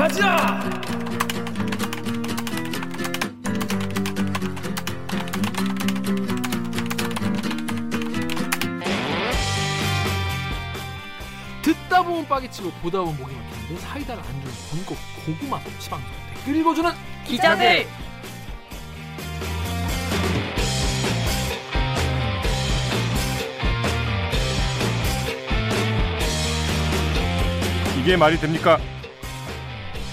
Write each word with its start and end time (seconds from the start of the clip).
가자. 0.00 0.58
듣다 11.60 12.02
보면 12.02 12.26
빠개치고 12.26 12.70
보다 12.80 13.00
보면 13.00 13.18
목이 13.18 13.34
막히는데 13.34 13.76
사이다를 13.76 14.22
안 14.22 14.40
주는 14.40 14.86
권고 14.86 14.96
고구마 15.26 15.60
치방송 15.78 16.10
댓글 16.34 16.56
읽어주는 16.56 16.90
기자들 17.26 17.86
이게 27.98 28.16
말이 28.16 28.40
됩니까? 28.40 28.80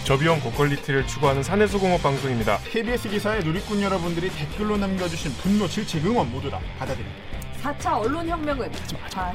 저비용 0.08 0.40
고퀄리티를 0.40 1.06
추구하는 1.06 1.44
사내수공업 1.44 2.02
방송입니다. 2.02 2.60
KBS 2.60 3.10
기사에 3.10 3.40
누리꾼 3.42 3.82
여러분들이 3.82 4.30
댓글로 4.30 4.78
남겨주신 4.78 5.34
분노, 5.34 5.68
질책, 5.68 6.06
응원 6.06 6.32
모두 6.32 6.50
다 6.50 6.62
받아드립니다. 6.80 7.20
4차 7.62 8.00
언론혁명을 8.00 8.72
다 9.12 9.34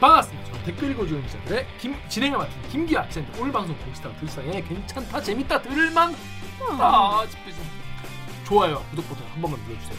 반갑습니다. 0.00 0.50
저는 0.50 0.64
댓글 0.64 0.90
읽어주는 0.90 1.22
기자들의 1.24 1.66
김, 1.78 1.94
진행을 2.08 2.36
맡은 2.38 2.68
김기아 2.68 3.06
기자입니다. 3.06 3.38
오늘 3.40 3.52
방송 3.52 3.76
보시다가 3.78 4.16
들상에 4.18 4.60
괜찮다 4.60 5.22
재밌다 5.22 5.62
들을만 5.62 6.12
다 6.76 7.26
싶으신 7.28 7.62
좋아요 8.44 8.84
구독 8.90 9.08
버튼 9.08 9.24
한 9.26 9.40
번만 9.40 9.60
눌러주세요. 9.68 9.96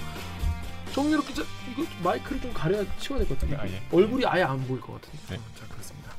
정유럽 0.91 1.25
기자 1.25 1.43
이거 1.71 1.85
마이크를 2.03 2.41
좀 2.41 2.51
가려 2.53 2.83
치워야 2.99 3.19
될 3.23 3.29
것 3.29 3.39
같은데 3.39 3.55
아, 3.55 3.65
예. 3.67 3.81
얼굴이 3.89 4.25
아예 4.25 4.43
안 4.43 4.67
보일 4.67 4.81
것 4.81 5.01
같은데 5.01 5.17
네. 5.29 5.35
어, 5.37 5.39
자 5.57 5.65
그렇습니다. 5.69 6.11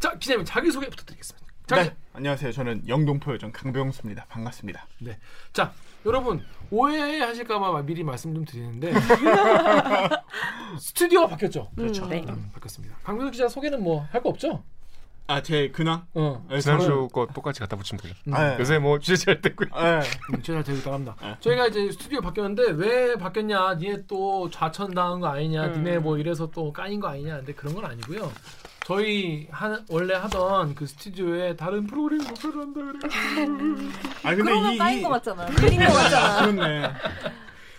자 0.00 0.18
기자님 0.18 0.44
자기 0.44 0.72
소개 0.72 0.88
부탁드리겠습니다. 0.88 1.45
자기 1.66 1.88
네, 1.88 1.96
안녕하세요. 2.12 2.52
저는 2.52 2.86
영동포 2.88 3.32
요정 3.32 3.50
강병수입니다. 3.52 4.26
반갑습니다. 4.28 4.86
네. 5.00 5.18
자, 5.52 5.72
여러분 6.04 6.44
오해하실까봐 6.70 7.82
미리 7.82 8.04
말씀 8.04 8.32
좀 8.34 8.44
드리는데 8.44 8.92
스튜디오가 10.78 11.26
바뀌었죠. 11.28 11.70
그렇죠. 11.76 12.06
네. 12.06 12.24
음, 12.28 12.50
바뀌었습니다. 12.54 12.96
강민호 13.02 13.30
기자 13.32 13.48
소개는 13.48 13.82
뭐 13.82 14.06
할 14.12 14.22
거 14.22 14.28
없죠? 14.28 14.62
아, 15.28 15.42
제 15.42 15.70
근황? 15.72 16.06
어. 16.14 16.46
네, 16.48 16.60
지난주 16.60 17.08
거 17.12 17.26
똑같이 17.34 17.58
갖다 17.58 17.74
붙이면 17.76 18.00
되죠. 18.00 18.14
음, 18.28 18.34
아, 18.34 18.50
네. 18.50 18.58
요새 18.60 18.78
뭐 18.78 19.00
취재 19.00 19.16
잘 19.16 19.40
됐고요. 19.40 19.68
네. 19.74 20.00
음, 20.34 20.42
제가 20.42 20.62
되고 20.62 20.78
있답니다. 20.78 21.16
네. 21.20 21.36
저희가 21.40 21.66
이제 21.66 21.90
스튜디오 21.90 22.20
바뀌었는데 22.20 22.70
왜 22.74 23.16
바뀌었냐? 23.16 23.74
니네 23.74 24.04
또 24.06 24.48
좌천 24.50 24.94
당한 24.94 25.18
거 25.18 25.26
아니냐? 25.26 25.64
음. 25.66 25.72
니네 25.82 25.98
뭐 25.98 26.16
이래서 26.16 26.48
또 26.52 26.72
까인 26.72 27.00
거 27.00 27.08
아니냐? 27.08 27.38
근데 27.38 27.52
그런 27.54 27.74
건 27.74 27.84
아니고요. 27.86 28.30
저희 28.86 29.48
한 29.50 29.84
원래 29.90 30.14
하던 30.14 30.76
그 30.76 30.86
스튜디오에 30.86 31.56
다른 31.56 31.88
프로그램 31.88 32.20
목표를 32.22 32.60
한다 32.60 32.80
그래. 32.80 33.10
아, 34.22 34.30
근데 34.30 34.42
그러면 34.44 34.72
이, 34.74 34.78
까인 34.78 34.98
이것 35.00 35.08
같잖아. 35.08 35.44
그린 35.46 35.80
것 35.84 35.92
같잖아. 35.92 36.40
그렇네. 36.52 36.92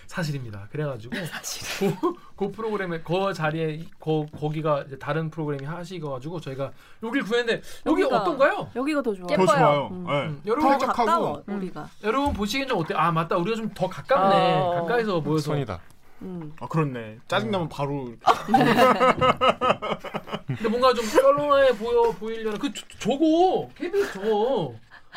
사실입니다. 0.06 0.68
그래가지고 0.70 1.14
그, 1.78 2.12
그 2.36 2.50
프로그램에 2.52 3.00
그 3.00 3.32
자리에 3.32 3.86
그 3.98 4.26
거기가 4.38 4.82
이제 4.86 4.98
다른 4.98 5.30
프로그램이 5.30 5.64
하시가지고 5.64 6.40
저희가 6.40 6.72
여기를 7.02 7.26
구했는데 7.26 7.62
여기 7.86 8.02
여기가 8.02 8.20
어떤가요? 8.20 8.70
여기가 8.76 9.00
더 9.00 9.14
좋아. 9.14 9.26
더 9.28 9.46
좋아요. 9.46 9.88
음. 9.90 10.04
네. 10.06 10.12
음, 10.12 10.42
여러분 10.44 10.76
더. 10.78 10.86
가까워 10.88 11.42
음. 11.48 11.56
우리가. 11.56 11.88
여러분 12.04 12.34
보시기엔 12.34 12.68
좀 12.68 12.80
어때? 12.80 12.92
아 12.94 13.10
맞다 13.10 13.34
우리가 13.38 13.56
좀 13.56 13.70
더 13.74 13.88
가깝네 13.88 14.56
어. 14.60 14.70
가까이서 14.82 15.20
모여서 15.22 15.52
손이다. 15.52 15.80
음. 16.22 16.52
아, 16.60 16.66
그렇네. 16.66 17.18
짜증나면 17.28 17.68
바로 17.68 18.08
이렇게. 18.08 18.20
근데 20.46 20.68
뭔가 20.68 20.92
좀 20.94 21.04
썰렁해 21.04 21.76
보여 21.76 22.10
보이려는 22.12 22.58
그 22.58 22.72
저, 22.72 22.84
저거 22.98 23.68
KBS 23.76 24.14
저거 24.14 24.74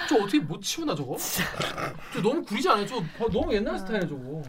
저 0.08 0.16
어떻게 0.18 0.40
못 0.40 0.62
치우나 0.62 0.94
저거? 0.96 1.16
저 2.14 2.22
너무 2.22 2.44
구리지 2.44 2.70
않아요? 2.70 2.86
저 2.86 2.98
봐, 2.98 3.26
너무 3.32 3.54
옛날 3.54 3.78
스타일이야 3.80 4.08
저거. 4.08 4.42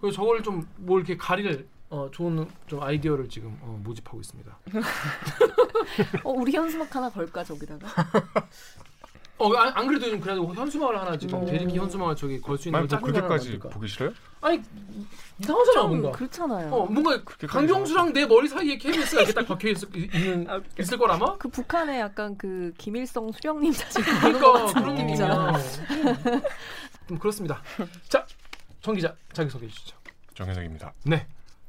그래서 0.00 0.16
저걸 0.16 0.42
좀 0.42 0.66
뭐 0.76 0.98
이렇게 0.98 1.16
가릴 1.16 1.66
어, 1.90 2.08
좋은 2.12 2.46
좀 2.66 2.82
아이디어를 2.82 3.28
지금 3.28 3.56
어, 3.62 3.80
모집하고 3.82 4.20
있습니다. 4.20 4.58
어 6.24 6.30
우리 6.30 6.52
현수막 6.52 6.94
하나 6.94 7.08
걸까 7.10 7.42
저기다가. 7.42 7.88
어, 9.40 9.54
안, 9.54 9.72
안 9.74 9.86
그래도 9.86 10.10
좀 10.10 10.20
그래도 10.20 10.54
현수막을 10.54 11.00
하나 11.00 11.16
지금 11.16 11.42
오. 11.42 11.46
대리기 11.46 11.76
현수막을 11.78 12.14
저기 12.14 12.40
걸 12.40 12.58
수 12.58 12.68
있는 12.68 12.78
아니 12.80 12.86
뭐 12.88 12.98
하나 12.98 13.06
그렇게까지? 13.06 13.58
보기 13.58 13.88
싫어요? 13.88 14.12
아니 14.42 14.60
이상하잖아 15.38 15.86
뭔가. 15.86 16.10
그렇잖아요. 16.12 16.72
어 16.72 16.86
뭔가 16.86 17.22
강경수랑 17.48 18.12
내 18.12 18.26
머리 18.26 18.46
사이에 18.48 18.76
KBS가 18.76 19.22
이렇게 19.22 19.32
딱 19.34 19.46
박혀 19.48 19.68
있을 19.70 19.88
있는 19.96 20.46
아. 20.48 20.60
있을 20.78 20.98
거라마? 20.98 21.36
그 21.38 21.48
북한에 21.48 22.00
약간 22.00 22.36
그 22.36 22.72
김일성 22.76 23.32
수령님 23.32 23.72
사진 23.72 24.02
그런 24.04 24.32
것 24.40 24.52
그러니까 24.52 24.80
그런 24.80 24.94
느낌이잖아. 24.96 25.52
좀 27.08 27.18
그렇습니다. 27.18 27.62
자, 28.08 28.26
정 28.82 28.94
기자 28.94 29.14
자기 29.32 29.48
소개해 29.50 29.70
주시죠. 29.70 29.96
정현석입니다. 30.34 30.92
네, 31.04 31.26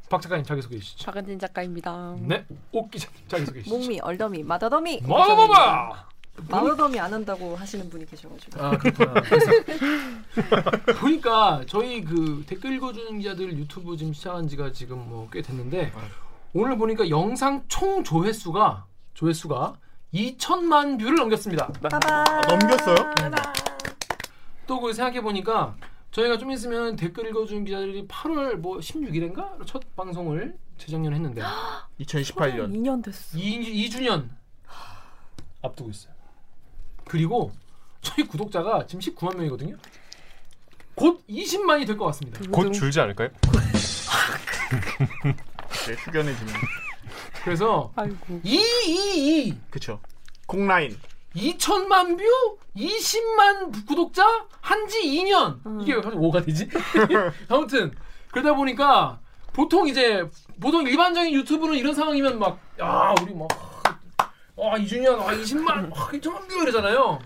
박 0.09 0.21
작가님 0.21 0.45
자기 0.45 0.61
소개 0.61 0.75
해 0.75 0.79
주시죠. 0.79 1.05
박은진 1.05 1.39
작가입니다. 1.39 2.15
네, 2.19 2.45
옥 2.71 2.91
기자 2.91 3.07
자기 3.27 3.45
소개 3.45 3.59
해 3.59 3.63
주시죠. 3.63 3.77
목미, 3.77 3.99
얼더미, 4.01 4.43
마더더미. 4.43 5.01
마마마. 5.07 6.10
마더더미 6.47 6.99
안 6.99 7.13
한다고 7.13 7.55
하시는 7.55 7.89
분이 7.89 8.05
계셔가지고. 8.05 8.63
아 8.63 8.77
그렇구나. 8.77 9.13
보니까 10.99 11.61
저희 11.67 12.03
그 12.03 12.43
댓글 12.47 12.73
읽어주는 12.73 13.17
기자들 13.19 13.57
유튜브 13.57 13.95
지금 13.97 14.13
시작한 14.13 14.47
지가 14.47 14.71
지금 14.71 14.97
뭐 15.09 15.27
꽤 15.31 15.41
됐는데 15.41 15.91
오늘 16.53 16.77
보니까 16.77 17.09
영상 17.09 17.63
총 17.67 18.03
조회수가 18.03 18.85
조회수가 19.13 19.75
2천만 20.13 20.99
view를 20.99 21.15
넘겼습니다. 21.17 21.67
빠바. 21.67 22.41
넘겼어요? 22.47 22.95
또 24.67 24.79
그 24.79 24.93
생각해 24.93 25.21
보니까 25.21 25.75
저희가 26.11 26.37
좀 26.37 26.51
있으면 26.51 26.95
댓글 26.95 27.27
읽어주는 27.27 27.63
기자들이 27.65 28.07
8월 28.07 28.55
뭐 28.55 28.77
16일인가 28.79 29.65
첫 29.65 29.81
방송을 29.95 30.57
재작년에 30.77 31.15
했는데 31.17 31.41
2018년. 31.99 32.73
2년 32.73 33.03
됐어. 33.03 33.37
2, 33.37 33.89
2주년 33.89 34.29
앞두고 35.61 35.89
있어요. 35.91 36.13
그리고 37.15 37.51
저희 38.01 38.25
구독자가 38.25 38.85
지금 38.87 39.01
19만 39.01 39.35
명이거든요. 39.35 39.75
곧 40.95 41.21
20만이 41.29 41.85
될 41.85 41.97
것 41.97 42.05
같습니다. 42.05 42.39
곧 42.51 42.71
줄지 42.71 43.01
않을까요? 43.01 43.27
네, 45.87 45.95
숙연해지는. 46.05 46.53
그래서 47.43 47.91
아이고. 47.97 48.39
2, 48.43 48.55
2, 48.55 49.47
2 49.49 49.57
그쵸. 49.69 49.99
콩라인. 50.45 50.97
2천만 51.35 52.17
view, 52.17 52.23
20만 52.77 53.85
구독자, 53.87 54.25
한지 54.61 55.01
2년. 55.01 55.65
음. 55.65 55.81
이게 55.81 55.93
왜 55.95 56.01
갑자기 56.01 56.17
5가 56.17 56.45
되지? 56.45 56.69
아무튼 57.49 57.91
그러다 58.31 58.53
보니까 58.55 59.19
보통 59.51 59.87
이제 59.89 60.23
보통 60.61 60.87
일반적인 60.87 61.33
유튜브는 61.33 61.75
이런 61.75 61.93
상황이면 61.93 62.39
막 62.39 62.57
야 62.79 63.13
우리 63.21 63.33
막 63.35 63.47
아, 64.61 64.77
2주년, 64.77 65.19
아, 65.19 65.33
20만, 65.33 65.91
아, 65.91 66.09
2천만 66.11 66.47
view 66.47 66.61
이러잖아요. 66.61 67.19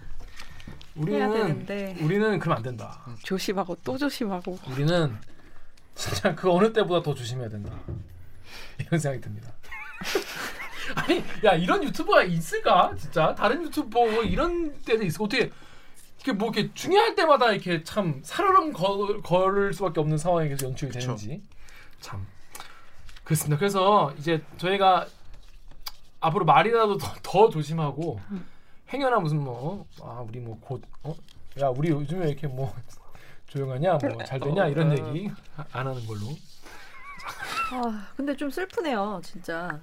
해야 1.07 1.27
우리는 1.27 1.31
되는데 1.33 1.97
우리는 1.99 2.39
그러면 2.39 2.57
안 2.57 2.63
된다. 2.63 3.05
조심하고 3.23 3.75
또 3.83 3.97
조심하고. 3.97 4.57
우리는 4.71 5.17
진짜 5.93 6.33
그 6.33 6.49
어느 6.49 6.71
때보다 6.71 7.03
더 7.03 7.13
조심해야 7.13 7.49
된다. 7.49 7.77
이런 8.79 8.99
생각이 8.99 9.21
듭니다. 9.21 9.51
아니, 10.95 11.21
야 11.43 11.53
이런 11.53 11.83
유튜버가 11.83 12.23
있을까? 12.23 12.93
진짜 12.97 13.35
다른 13.35 13.63
유튜버 13.63 13.89
뭐 13.89 14.23
이런 14.23 14.73
때도 14.83 15.03
있어. 15.03 15.25
어떻게 15.25 15.51
이렇게 16.23 16.31
뭐 16.31 16.51
이렇게 16.51 16.73
중요할 16.73 17.15
때마다 17.15 17.51
이렇게 17.51 17.83
참 17.83 18.21
살얼음 18.23 18.71
걸, 18.71 19.21
걸을 19.21 19.73
수밖에 19.73 19.99
없는 19.99 20.17
상황이 20.17 20.47
계속 20.47 20.67
연출이 20.67 20.91
그쵸. 20.91 21.07
되는지 21.07 21.41
참 21.99 22.25
그렇습니다. 23.25 23.57
그래서 23.57 24.13
이제 24.17 24.41
저희가 24.57 25.07
앞으로 26.27 26.45
말이라도 26.45 26.97
더, 26.97 27.13
더 27.23 27.49
조심하고 27.49 28.19
행여나 28.91 29.19
무슨 29.19 29.43
뭐 29.43 29.85
아 30.01 30.23
우리 30.27 30.39
뭐 30.39 30.57
곧 30.61 30.81
어? 31.03 31.15
야 31.59 31.67
우리 31.69 31.89
요즘에 31.89 32.27
이렇게 32.29 32.47
뭐 32.47 32.73
조용하냐 33.47 33.97
뭐 34.01 34.23
잘 34.25 34.39
되냐 34.39 34.67
이런 34.67 34.91
얘기 34.91 35.29
아- 35.57 35.65
안 35.71 35.87
하는 35.87 36.05
걸로 36.05 36.27
아 37.71 38.07
근데 38.15 38.35
좀 38.35 38.49
슬프네요 38.49 39.21
진짜. 39.23 39.79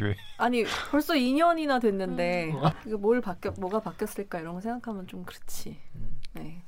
왜? 0.00 0.16
아니 0.38 0.64
벌써 0.92 1.14
2년이나 1.14 1.80
됐는데 1.80 2.52
음. 2.52 2.60
이거 2.86 2.96
뭘 2.98 3.20
바뀌어 3.20 3.52
뭐가 3.58 3.80
바뀌었을까 3.80 4.38
이런 4.38 4.54
거 4.54 4.60
생각하면 4.60 5.06
좀 5.08 5.24
그렇지. 5.24 5.76
음. 5.96 6.20
네. 6.34 6.62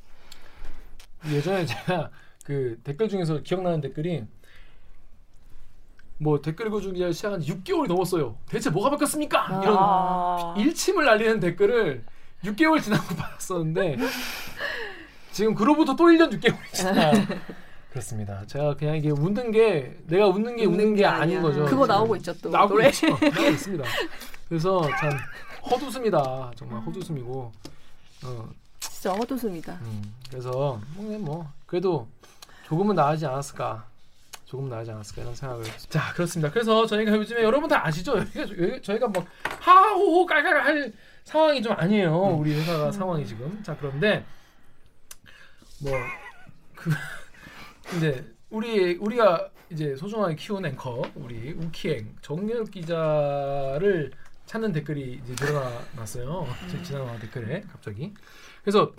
예전에 1.28 1.64
제가 1.64 2.10
그 2.44 2.80
댓글 2.82 3.08
중에서 3.08 3.40
기억나는 3.42 3.80
댓글이 3.80 4.24
뭐 6.18 6.40
댓글 6.40 6.66
읽어주는 6.68 6.94
기자 6.94 7.12
시작한 7.12 7.40
지 7.40 7.52
6개월이 7.52 7.88
넘었어요. 7.88 8.36
대체 8.48 8.70
뭐가 8.70 8.90
바뀌었습니까? 8.90 9.60
이런 9.62 9.76
아. 9.78 10.54
일침을 10.56 11.04
날리는 11.04 11.40
댓글을 11.40 12.04
6개월 12.44 12.82
지나고 12.82 13.02
받았었는데 13.16 13.96
지금 15.32 15.54
그로부터 15.54 15.94
또 15.94 16.04
1년 16.04 16.30
6개월이 16.32 16.72
지나 16.72 17.12
그렇습니다. 17.90 18.44
제가 18.46 18.74
그냥 18.76 18.96
이게 18.96 19.10
웃는 19.10 19.50
게 19.52 19.96
내가 20.06 20.26
웃는 20.28 20.56
게 20.56 20.66
웃는, 20.66 20.94
게, 20.94 21.04
아닌 21.06 21.22
아니야. 21.22 21.42
거죠. 21.42 21.60
그거 21.64 21.84
지금. 21.84 21.86
나오고 21.88 22.16
있죠 22.16 22.34
또 22.42 22.50
나오고 22.50 22.74
노래. 22.74 22.88
있죠. 22.88 23.06
나오고 23.20 23.40
있습니다. 23.50 23.84
그래서 24.48 24.82
참 25.00 25.10
헛웃음이다. 25.70 26.52
정말 26.56 26.80
헛웃음이고. 26.82 27.52
어, 28.24 28.48
진짜 28.80 29.12
헛웃음이다. 29.12 29.72
음, 29.82 30.14
그래서 30.30 30.78
뭐, 30.94 31.18
뭐 31.18 31.52
그래도 31.66 32.06
조금은 32.66 32.94
나아지지 32.94 33.26
않았을까. 33.26 33.86
조금 34.46 34.68
나아지지 34.68 34.92
않았을까 34.92 35.22
이런 35.22 35.34
생각을. 35.34 35.64
자 35.90 36.12
그렇습니다. 36.14 36.50
그래서 36.50 36.86
저희가 36.86 37.12
요즘에 37.12 37.42
여러분 37.42 37.68
다 37.68 37.84
아시죠? 37.86 38.16
여기가, 38.16 38.40
여기, 38.42 38.80
저희가 38.80 39.08
막 39.08 39.26
하하호호 39.60 40.24
깔깔 40.24 40.60
할 40.62 40.92
상황이 41.24 41.60
좀 41.60 41.72
아니에요. 41.76 42.16
우리 42.16 42.54
회사가 42.54 42.92
상황이 42.92 43.26
지금. 43.26 43.62
자 43.62 43.76
그런데 43.76 44.24
뭐 45.82 45.92
그 46.76 46.90
이제 47.96 48.24
우리 48.50 48.94
우리가 48.96 49.50
이제 49.70 49.96
소중하게 49.96 50.36
키운 50.36 50.64
앵커 50.64 51.02
우리 51.16 51.52
우키행 51.52 52.16
정렬 52.20 52.64
기자를 52.66 54.12
찾는 54.46 54.70
댓글이 54.72 55.20
이제 55.24 55.34
늘어났어요. 55.44 56.46
지- 56.70 56.82
지나간 56.84 57.18
댓글에 57.18 57.62
갑자기. 57.72 58.14
그래서 58.62 58.92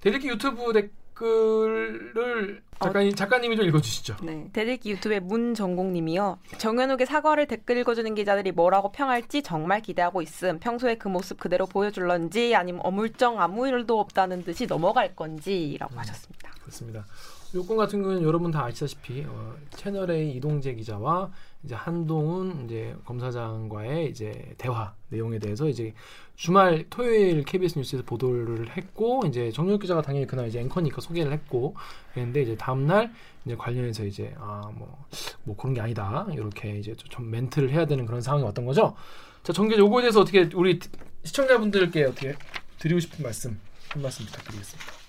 대리기 0.00 0.28
유튜브 0.28 0.70
댓 0.74 0.90
글을 1.14 2.62
작가님 2.80 3.14
작가님이 3.14 3.56
좀 3.56 3.66
읽어주시죠. 3.66 4.16
네. 4.22 4.48
대들기 4.52 4.90
유튜브의 4.90 5.20
문정국님이요. 5.20 6.38
정현욱의 6.58 7.06
사과를 7.06 7.46
댓글 7.46 7.76
읽어주는 7.78 8.14
기자들이 8.14 8.52
뭐라고 8.52 8.90
평할지 8.90 9.42
정말 9.42 9.80
기대하고 9.80 10.20
있음. 10.22 10.58
평소에 10.58 10.96
그 10.96 11.08
모습 11.08 11.38
그대로 11.38 11.66
보여줄런지 11.66 12.54
아니면 12.54 12.80
어물쩡 12.84 13.40
아무 13.40 13.68
일도 13.68 14.00
없다는 14.00 14.44
듯이 14.44 14.66
넘어갈 14.66 15.14
건지라고 15.14 15.94
하셨습니다. 15.96 16.50
그렇습니다. 16.60 17.06
요건 17.54 17.76
같은 17.76 18.02
경우는 18.02 18.22
여러분 18.22 18.50
다 18.50 18.64
아시다시피 18.64 19.24
어, 19.28 19.54
채널A 19.70 20.32
이동재 20.36 20.74
기자와 20.74 21.30
이제 21.64 21.74
한동훈 21.74 22.64
이제 22.64 22.94
검사장과의 23.04 24.10
이제 24.10 24.54
대화 24.58 24.94
내용에 25.08 25.38
대해서 25.38 25.68
이제 25.68 25.94
주말 26.34 26.84
토요일 26.90 27.44
KBS 27.44 27.78
뉴스에서 27.78 28.04
보도를 28.04 28.76
했고 28.76 29.22
이제 29.26 29.50
정윤 29.52 29.78
기자가 29.78 30.02
당연히 30.02 30.26
그날 30.26 30.48
이제 30.48 30.58
앵커니까 30.60 31.00
소개를 31.00 31.32
했고 31.32 31.76
그랬는데 32.12 32.42
이제 32.42 32.56
다음 32.56 32.86
날 32.86 33.12
이제 33.44 33.54
관련해서 33.54 34.04
이제 34.04 34.34
아뭐뭐 34.38 35.56
그런 35.56 35.74
게 35.74 35.80
아니다 35.80 36.26
이렇게 36.32 36.78
이제 36.78 36.94
좀 36.96 37.30
멘트를 37.30 37.70
해야 37.70 37.86
되는 37.86 38.06
그런 38.06 38.20
상황이 38.20 38.44
왔던 38.44 38.64
거죠. 38.64 38.96
자 39.42 39.52
정규 39.52 39.76
요거에 39.76 40.02
대해서 40.02 40.20
어떻게 40.20 40.48
우리 40.54 40.80
시청자분들께 41.24 42.04
어떻게 42.04 42.34
드리고 42.78 42.98
싶은 42.98 43.22
말씀 43.22 43.60
한 43.90 44.02
말씀 44.02 44.24
부탁드리겠습니다. 44.26 45.01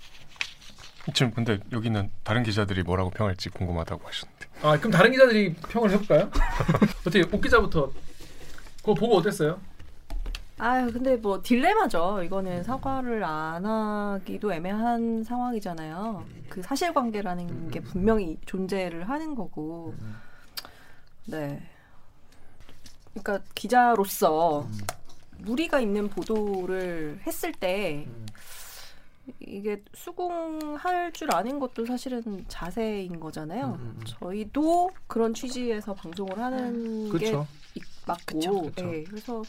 지금 1.13 1.31
근데 1.31 1.59
여기는 1.71 2.09
다른 2.23 2.43
기자들이 2.43 2.83
뭐라고 2.83 3.09
평할지 3.09 3.49
궁금하다고 3.49 4.07
하셨는데 4.07 4.47
아 4.61 4.77
그럼 4.77 4.91
다른 4.91 5.11
기자들이 5.11 5.53
평을 5.53 5.91
해볼까요? 5.91 6.29
어떻게 7.05 7.23
옥 7.23 7.41
기자부터 7.41 7.91
그거 8.77 8.93
보고 8.93 9.17
어땠어요? 9.17 9.59
아유 10.59 10.91
근데 10.93 11.17
뭐 11.17 11.41
딜레마죠. 11.41 12.23
이거는 12.23 12.63
사과를 12.63 13.23
안 13.23 13.65
하기도 13.65 14.53
애매한 14.53 15.23
상황이잖아요. 15.23 16.25
그 16.47 16.61
사실관계라는 16.61 17.71
게 17.71 17.81
분명히 17.81 18.37
존재를 18.45 19.09
하는 19.09 19.35
거고. 19.35 19.93
네. 21.25 21.61
그러니까 23.13 23.39
기자로서 23.55 24.67
무리가 25.39 25.79
있는 25.79 26.07
보도를 26.09 27.19
했을 27.25 27.51
때 27.51 28.05
음. 28.07 28.25
이게 29.39 29.81
수긍할 29.93 31.11
줄 31.13 31.33
아는 31.33 31.59
것도 31.59 31.85
사실은 31.85 32.43
자세인 32.47 33.19
거잖아요. 33.19 33.67
음, 33.67 33.73
음, 33.73 33.95
음. 33.97 34.01
저희도 34.05 34.91
그런 35.07 35.33
취지에서 35.33 35.93
방송을 35.93 36.37
하는 36.37 37.05
게 37.05 37.09
그렇죠. 37.17 37.47
이- 37.75 37.81
맞고, 38.05 38.23
그쵸, 38.39 38.61
그쵸. 38.63 38.93
예, 38.93 39.03
그래서 39.03 39.41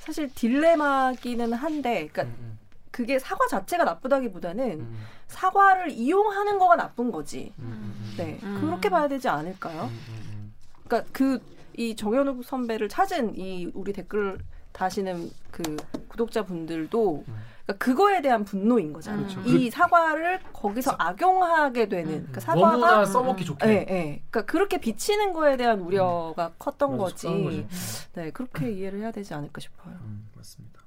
사실 0.00 0.28
딜레마기는 0.34 1.52
한데, 1.52 2.08
그러니까 2.08 2.22
음, 2.24 2.58
그게 2.90 3.18
사과 3.20 3.46
자체가 3.46 3.84
나쁘다기보다는 3.84 4.80
음, 4.80 5.04
사과를 5.28 5.90
이용하는 5.92 6.58
거가 6.58 6.74
나쁜 6.76 7.12
거지. 7.12 7.52
음, 7.60 7.64
음, 7.64 7.94
음, 8.00 8.14
네, 8.16 8.38
음. 8.42 8.58
그렇게 8.60 8.88
봐야 8.90 9.06
되지 9.08 9.28
않을까요? 9.28 9.84
음, 9.84 10.00
음, 10.08 10.54
그러니까 10.86 11.10
그 11.12 11.38
이 11.74 11.96
정현욱 11.96 12.44
선배를 12.44 12.90
찾은 12.90 13.38
이 13.38 13.70
우리 13.72 13.94
댓글 13.94 14.36
다시는 14.72 15.30
그 15.50 15.62
구독자분들도 16.08 17.24
음. 17.26 17.34
그러니까 17.64 17.84
그거에 17.84 18.20
대한 18.22 18.44
분노인 18.44 18.92
거잖아요. 18.92 19.26
그렇죠. 19.26 19.40
이 19.48 19.70
사과를 19.70 20.40
거기서 20.52 20.96
악용하게 20.98 21.88
되는 21.88 22.12
음, 22.12 22.26
그러니까 22.30 22.38
음. 22.38 22.40
사과가 22.40 23.04
써먹기 23.04 23.44
좋게. 23.44 23.68
예, 23.68 23.72
예. 23.88 24.22
그러니까 24.30 24.42
그렇게 24.42 24.78
비치는 24.78 25.32
거에 25.32 25.56
대한 25.56 25.80
우려가 25.80 26.52
컸던 26.58 26.92
맞아, 26.92 27.02
거지. 27.04 27.26
거죠. 27.28 27.66
네, 28.14 28.30
그렇게 28.32 28.70
이해를 28.72 29.00
해야 29.00 29.12
되지 29.12 29.32
않을까 29.34 29.60
싶어요. 29.60 29.94
음, 30.02 30.28
맞습니다. 30.34 30.80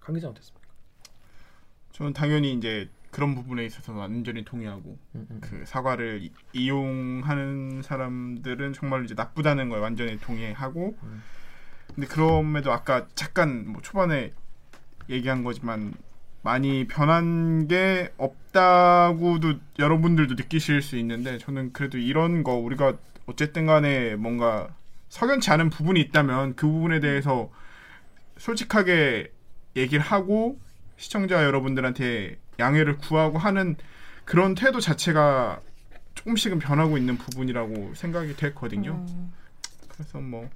강 0.00 0.14
기자 0.14 0.28
어땠습니까? 0.28 0.60
저는 1.92 2.12
당연히 2.12 2.52
이제 2.54 2.88
그런 3.10 3.34
부분에 3.34 3.64
있어서 3.64 3.92
완전히 3.92 4.44
동의하고 4.44 4.96
음, 5.16 5.26
음, 5.30 5.38
그 5.40 5.64
사과를 5.66 6.22
이- 6.22 6.32
이용하는 6.52 7.82
사람들은 7.82 8.72
정말 8.74 9.04
이제 9.04 9.14
나쁘다는 9.14 9.68
걸 9.68 9.80
완전히 9.80 10.18
동의하고 10.20 10.94
음. 11.02 11.22
근데 11.94 12.06
그럼에도 12.06 12.72
아까 12.72 13.06
잠깐 13.16 13.66
뭐 13.72 13.82
초반에 13.82 14.32
얘기한 15.08 15.42
거지만 15.42 15.92
많이 16.42 16.86
변한 16.86 17.68
게 17.68 18.12
없다고도 18.16 19.54
여러분들도 19.78 20.34
느끼실 20.34 20.82
수 20.82 20.96
있는데 20.96 21.38
저는 21.38 21.72
그래도 21.72 21.98
이런 21.98 22.42
거 22.42 22.54
우리가 22.54 22.94
어쨌든 23.26 23.66
간에 23.66 24.16
뭔가 24.16 24.68
석연치 25.10 25.50
않은 25.50 25.70
부분이 25.70 26.00
있다면 26.00 26.56
그 26.56 26.66
부분에 26.66 27.00
대해서 27.00 27.50
솔직하게 28.38 29.30
얘기를 29.76 30.02
하고 30.02 30.58
시청자 30.96 31.44
여러분들한테 31.44 32.38
양해를 32.58 32.98
구하고 32.98 33.38
하는 33.38 33.76
그런 34.24 34.54
태도 34.54 34.80
자체가 34.80 35.60
조금씩은 36.14 36.58
변하고 36.58 36.98
있는 36.98 37.16
부분이라고 37.16 37.94
생각이 37.94 38.36
됐거든요. 38.36 38.92
음, 39.08 39.32
그래서 39.88 40.20
뭐 40.20 40.48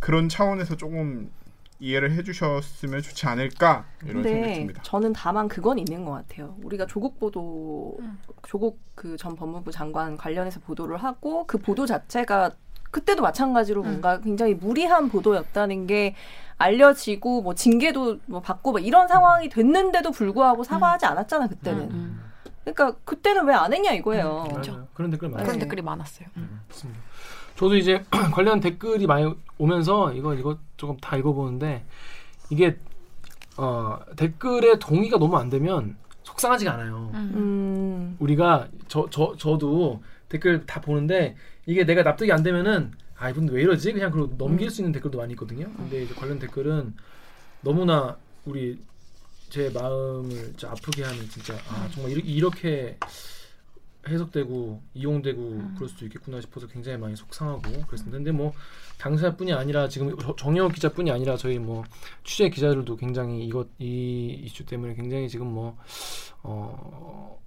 그런 0.00 0.28
차원에서 0.28 0.76
조금 0.76 1.30
이해를 1.80 2.12
해주셨으면 2.12 3.02
좋지 3.02 3.26
않을까 3.26 3.84
이런 4.04 4.22
생각이 4.22 4.54
듭니다. 4.54 4.82
저는 4.84 5.12
다만 5.12 5.48
그건 5.48 5.78
있는 5.78 6.04
것 6.04 6.12
같아요. 6.12 6.56
우리가 6.62 6.86
조국 6.86 7.18
보도, 7.18 7.96
음. 8.00 8.18
조국 8.46 8.78
그 8.94 9.16
전 9.16 9.34
법무부 9.36 9.70
장관 9.72 10.16
관련해서 10.16 10.60
보도를 10.60 10.96
하고 10.98 11.46
그 11.46 11.58
보도 11.58 11.84
자체가 11.86 12.50
그때도 12.90 13.22
마찬가지로 13.22 13.82
음. 13.82 13.86
뭔가 13.86 14.20
굉장히 14.20 14.54
무리한 14.54 15.08
보도였다는 15.08 15.86
게 15.88 16.14
알려지고 16.58 17.42
뭐 17.42 17.54
징계도 17.54 18.18
뭐 18.26 18.40
받고 18.40 18.70
뭐 18.70 18.80
이런 18.80 19.08
상황이 19.08 19.48
됐는데도 19.48 20.12
불구하고 20.12 20.62
사과하지 20.62 21.06
않았잖아 21.06 21.48
그때는. 21.48 21.90
음. 21.90 22.20
그러니까 22.64 22.92
그때는 23.04 23.44
왜 23.46 23.54
안 23.54 23.72
했냐 23.72 23.90
이거예요. 23.92 24.46
맞아요. 24.50 24.86
그런 24.94 25.10
댓글 25.10 25.28
많아요. 25.28 25.44
그런 25.44 25.58
네. 25.58 25.64
댓글이 25.64 25.82
많았어요. 25.82 26.28
음. 26.36 26.60
맞습니다. 26.68 27.00
저도 27.56 27.76
이제 27.76 28.04
관련 28.32 28.60
댓글이 28.60 29.06
많이 29.06 29.34
오면서 29.58 30.12
이거 30.14 30.34
이거 30.34 30.58
조금 30.76 30.96
다 30.98 31.16
읽어보는데 31.16 31.84
이게 32.50 32.78
어, 33.56 33.98
댓글에 34.16 34.78
동의가 34.78 35.18
너무 35.18 35.36
안 35.36 35.48
되면 35.50 35.96
속상하지가 36.24 36.72
않아요. 36.72 37.10
음. 37.14 37.32
음, 37.34 38.16
우리가 38.18 38.68
저 38.88 39.06
저 39.10 39.34
저도 39.36 40.02
댓글 40.28 40.66
다 40.66 40.80
보는데 40.80 41.36
이게 41.66 41.84
내가 41.84 42.02
납득이 42.02 42.32
안 42.32 42.42
되면은 42.42 42.92
아 43.16 43.30
이분 43.30 43.48
왜 43.48 43.62
이러지 43.62 43.92
그냥 43.92 44.10
그러고 44.10 44.36
넘길 44.36 44.70
수 44.70 44.80
있는 44.80 44.92
댓글도 44.92 45.18
많이 45.18 45.32
있거든요. 45.34 45.70
근데 45.76 46.02
이제 46.02 46.14
관련 46.14 46.38
댓글은 46.38 46.94
너무나 47.60 48.16
우리 48.44 48.78
제 49.50 49.70
마음을 49.72 50.52
아프게 50.64 51.04
하는 51.04 51.28
진짜 51.28 51.54
아 51.68 51.88
정말 51.94 52.10
이렇게, 52.12 52.28
이렇게 52.28 52.98
해석되고 54.08 54.82
이용되고 54.94 55.62
그럴 55.76 55.88
수도 55.88 56.04
있겠구나 56.06 56.40
싶어서 56.40 56.66
굉장히 56.66 56.98
많이 56.98 57.16
속상하고 57.16 57.62
그랬습니다. 57.86 58.18
근데 58.18 58.30
뭐 58.32 58.52
당사자뿐이 58.98 59.52
아니라 59.52 59.88
지금 59.88 60.16
저- 60.18 60.36
정영욱 60.36 60.72
기자뿐이 60.74 61.10
아니라 61.10 61.36
저희 61.36 61.58
뭐 61.58 61.84
취재 62.22 62.48
기자들도 62.50 62.96
굉장히 62.96 63.44
이것 63.46 63.68
이 63.78 64.40
이슈 64.44 64.64
때문에 64.66 64.94
굉장히 64.94 65.28
지금 65.28 65.46
뭐 65.48 65.76
어. 66.42 67.38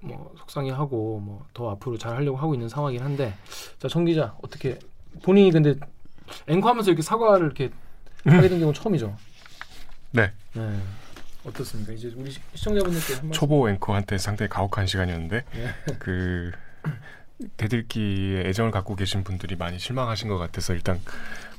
뭐 0.00 0.32
속상해하고 0.38 1.18
뭐 1.20 1.46
더 1.52 1.70
앞으로 1.70 1.96
잘 1.98 2.14
하려고 2.16 2.36
하고 2.36 2.54
있는 2.54 2.68
상황이긴 2.68 3.02
한데 3.04 3.34
자정 3.78 4.04
기자 4.04 4.36
어떻게 4.42 4.78
본인이 5.22 5.50
근데 5.50 5.74
앵커하면서 6.46 6.90
이렇게 6.90 7.02
사과를 7.02 7.46
이렇게 7.46 7.70
하게 8.24 8.48
된 8.48 8.58
경우 8.60 8.72
는 8.72 8.74
처음이죠. 8.74 9.16
네. 10.12 10.30
네. 10.54 10.78
어떻습니까? 11.46 11.92
이제 11.92 12.12
우리 12.16 12.30
시- 12.30 12.40
시청자분들께 12.54 13.14
한. 13.14 13.32
초보 13.32 13.68
앵커한테 13.70 14.18
상당히 14.18 14.48
가혹한 14.48 14.86
시간이었는데 14.86 15.44
예. 15.54 15.74
그 15.98 16.50
대들기에 17.56 18.40
애정을 18.48 18.70
갖고 18.70 18.96
계신 18.96 19.22
분들이 19.24 19.56
많이 19.56 19.78
실망하신 19.78 20.28
것 20.28 20.38
같아서 20.38 20.72
일단 20.74 21.00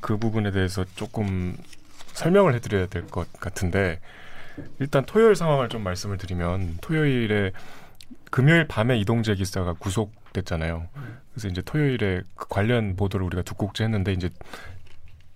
그 0.01 0.17
부분에 0.17 0.51
대해서 0.51 0.83
조금 0.95 1.55
설명을 2.13 2.53
해드려야 2.55 2.87
될 2.87 3.07
것 3.07 3.31
같은데 3.33 3.99
일단 4.79 5.05
토요일 5.05 5.35
상황을 5.35 5.69
좀 5.69 5.83
말씀을 5.83 6.17
드리면 6.17 6.77
토요일에 6.81 7.51
금요일 8.31 8.67
밤에 8.67 8.97
이동재 8.99 9.35
기사가 9.35 9.73
구속됐잖아요. 9.73 10.87
그래서 11.31 11.47
이제 11.47 11.61
토요일에 11.61 12.23
그 12.35 12.47
관련 12.49 12.95
보도를 12.95 13.25
우리가 13.27 13.43
두 13.43 13.53
꼭지 13.53 13.83
했는데 13.83 14.11
이제 14.13 14.29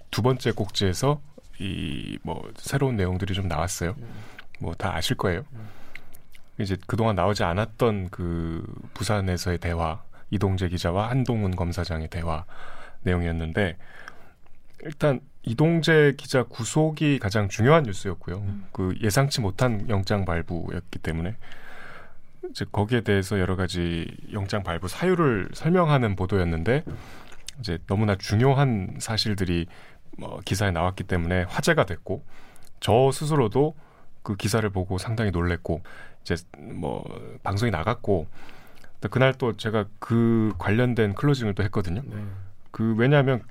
두 0.10 0.22
번째 0.24 0.52
꼭지에서 0.52 1.22
이 1.60 2.18
뭐 2.24 2.52
새로운 2.58 2.96
내용들이 2.98 3.34
좀 3.36 3.48
나왔어요. 3.48 3.96
뭐 4.62 4.74
다 4.74 4.96
아실 4.96 5.18
거예요. 5.18 5.44
이제 6.58 6.78
그동안 6.88 7.16
나오지 7.16 7.44
않았던 7.44 8.10
그 8.10 8.64
부산에서의 8.94 9.58
대화 9.58 10.02
이동재 10.30 10.70
기자와 10.70 11.10
한동훈 11.10 11.56
검사장의 11.56 12.10
대화 12.10 12.46
내용이었는데 13.02 13.78
일단 14.84 15.20
이동재 15.44 16.14
기자 16.18 16.44
구속이 16.44 17.20
가장 17.20 17.50
중요한 17.50 17.84
뉴스였고요. 17.84 18.44
그 18.72 18.96
예상치 19.02 19.42
못한 19.42 19.90
영장 19.90 20.24
발부였기 20.26 21.00
때문에 21.00 21.36
이제 22.50 22.66
거기에 22.72 23.02
대해서 23.02 23.40
여러 23.40 23.56
가지 23.56 24.08
영장 24.34 24.64
발부 24.64 24.88
사유를 24.88 25.50
설명하는 25.54 26.16
보도였는데 26.16 26.84
이제 27.60 27.80
너무나 27.88 28.16
중요한 28.16 28.96
사실들이 29.00 29.68
뭐 30.18 30.40
기사에 30.46 30.72
나왔기 30.72 31.04
때문에 31.06 31.44
화제가 31.44 31.86
됐고 31.86 32.24
저 32.80 33.12
스스로도 33.12 33.76
그 34.24 34.36
기사를 34.36 34.68
보고 34.70 34.98
상당히 34.98 35.32
놀랬고 35.32 35.82
이제 36.22 36.36
뭐 36.58 37.04
방송이 37.44 37.72
나갔고 37.72 38.28
또 39.02 39.10
그날 39.10 39.34
또 39.34 39.58
제가 39.58 39.86
그 40.00 40.54
관련된 40.60 41.16
클로징을 41.16 41.56
또 41.56 41.64
했거든요. 41.64 42.02
네. 42.06 42.24
그 42.70 42.96
왜냐하면 42.98 43.42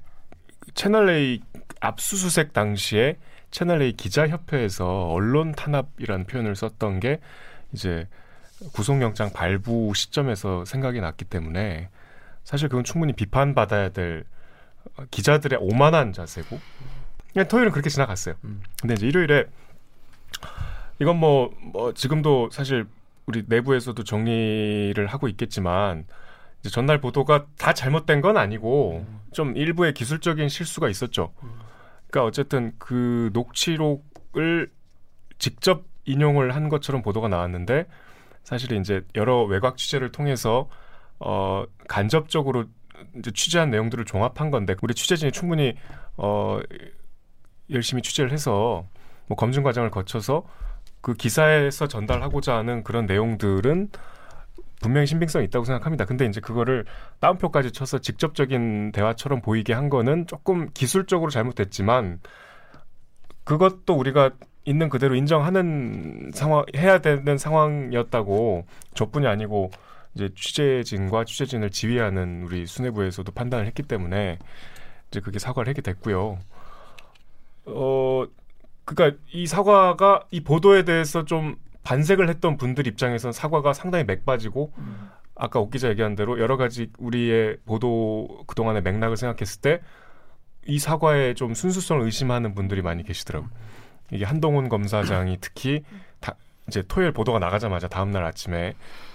채널 0.75 1.11
A 1.11 1.41
압수수색 1.81 2.53
당시에 2.53 3.17
채널 3.51 3.83
A 3.83 3.93
기자협회에서 3.93 5.09
언론 5.09 5.53
탄압이라는 5.53 6.27
표현을 6.27 6.55
썼던 6.55 7.01
게 7.01 7.21
이제 7.73 8.07
구속영장 8.73 9.33
발부 9.33 9.93
시점에서 9.95 10.65
생각이 10.65 11.01
났기 11.01 11.25
때문에 11.25 11.89
사실 12.45 12.69
그건 12.69 12.85
충분히 12.85 13.13
비판받아야 13.13 13.91
될 13.91 14.25
어, 14.97 15.05
기자들의 15.11 15.59
오만한 15.61 16.13
자세고 16.13 16.59
그냥 17.33 17.49
토요일은 17.49 17.73
그렇게 17.73 17.91
지나갔어요. 17.91 18.35
음. 18.45 18.63
근데 18.81 18.95
이제 18.95 19.07
일요일에 19.07 19.47
이건 21.01 21.19
뭐, 21.19 21.51
뭐 21.61 21.93
지금도 21.95 22.51
사실 22.51 22.87
우리 23.27 23.45
내부에서도 23.47 24.03
정리를 24.05 25.07
하고 25.07 25.29
있겠지만 25.29 26.05
이제 26.61 26.69
전날 26.69 27.01
보도가 27.01 27.47
다 27.59 27.73
잘못된 27.73 28.21
건 28.21 28.37
아니고 28.37 29.07
좀 29.33 29.57
일부의 29.57 29.95
기술적인 29.95 30.49
실수가 30.49 30.89
있었죠. 30.89 31.33
그러니까 32.09 32.25
어쨌든 32.25 32.73
그 32.79 33.31
녹취록을 33.33 34.71
직접 35.39 35.85
인용을 36.05 36.55
한 36.55 36.69
것처럼 36.69 37.03
보도가 37.03 37.29
나왔는데 37.29 37.87
사실 38.43 38.73
이제 38.73 39.03
여러 39.15 39.45
외곽 39.45 39.77
취재를 39.79 40.13
통해서 40.13 40.69
어 41.19 41.65
간접적으로 41.89 42.65
이제 43.19 43.31
취재한 43.31 43.71
내용들을 43.71 44.05
종합한 44.05 44.51
건데 44.51 44.75
우리 44.83 44.95
취재진이 44.95 45.33
충분히 45.33 45.77
어 46.17 46.61
열심히 47.71 48.03
취재를 48.03 48.33
해서 48.33 48.87
뭐 49.29 49.37
검증 49.37 49.63
과정을 49.63 49.91
거쳐서 49.91 50.45
그 51.01 51.15
기사에서 51.15 51.87
전달하고자 51.87 52.57
하는 52.57 52.83
그런 52.83 53.07
내용들은 53.07 53.89
분명히 54.81 55.07
신빙성이 55.07 55.45
있다고 55.47 55.65
생각합니다. 55.65 56.07
근데 56.07 56.25
이제 56.25 56.41
그거를 56.41 56.85
따옴표까지 57.21 57.73
쳐서 57.73 57.99
직접적인 57.99 58.93
대화처럼 58.93 59.43
보이게 59.43 59.73
한 59.73 59.91
거는 59.91 60.27
조금 60.27 60.71
기술적으로 60.73 61.31
잘못됐지만 61.31 62.21
그것도 63.45 63.95
우리가 63.95 64.31
있는 64.65 64.89
그대로 64.89 65.15
인정하는 65.15 66.31
상황 66.35 66.65
해야 66.77 66.99
되는 66.99 67.37
상황이었다고 67.39 68.67
저뿐이 68.95 69.27
아니고 69.27 69.71
이제 70.15 70.29
취재진과 70.35 71.25
취재진을 71.25 71.71
지휘하는 71.71 72.45
우리 72.45 72.67
수뇌부에서도 72.67 73.31
판단을 73.33 73.67
했기 73.67 73.83
때문에 73.83 74.39
이제 75.09 75.21
그게 75.21 75.39
사과를 75.39 75.69
하게 75.69 75.83
됐고요. 75.83 76.39
어 77.67 78.27
그러니까 78.95 79.19
이 79.33 79.47
사과가 79.47 80.25
이 80.31 80.41
보도에 80.41 80.85
대해서 80.85 81.25
좀 81.25 81.57
반색을 81.83 82.29
했던 82.29 82.57
분들 82.57 82.87
입장에서는 82.87 83.33
사과가 83.33 83.73
상당히 83.73 84.05
맥 84.05 84.25
빠지고 84.25 84.73
아까 85.35 85.61
옥 85.61 85.71
기자 85.71 85.89
얘기한 85.89 86.15
대로 86.15 86.39
여러 86.39 86.57
가지 86.57 86.91
우리의 86.99 87.57
보도 87.65 88.45
그동안의 88.47 88.83
맥락을 88.83 89.17
생각했을 89.17 89.61
때 89.61 89.81
이 90.67 90.79
사과에 90.79 91.35
좀 91.35 91.55
순수성을 91.55 92.03
의심하는 92.05 92.55
분들이 92.55 92.83
많이 92.83 93.03
계시더라고요. 93.03 93.51
이게 94.13 94.25
한동훈 94.25 94.69
검사장이 94.69 95.39
특히 95.41 95.83
다 96.21 96.35
이제 96.69 96.83
토요일 96.87 97.13
보도가 97.13 97.39
나가자마자 97.39 97.89
다음날 97.89 98.25
아침에 98.25 98.75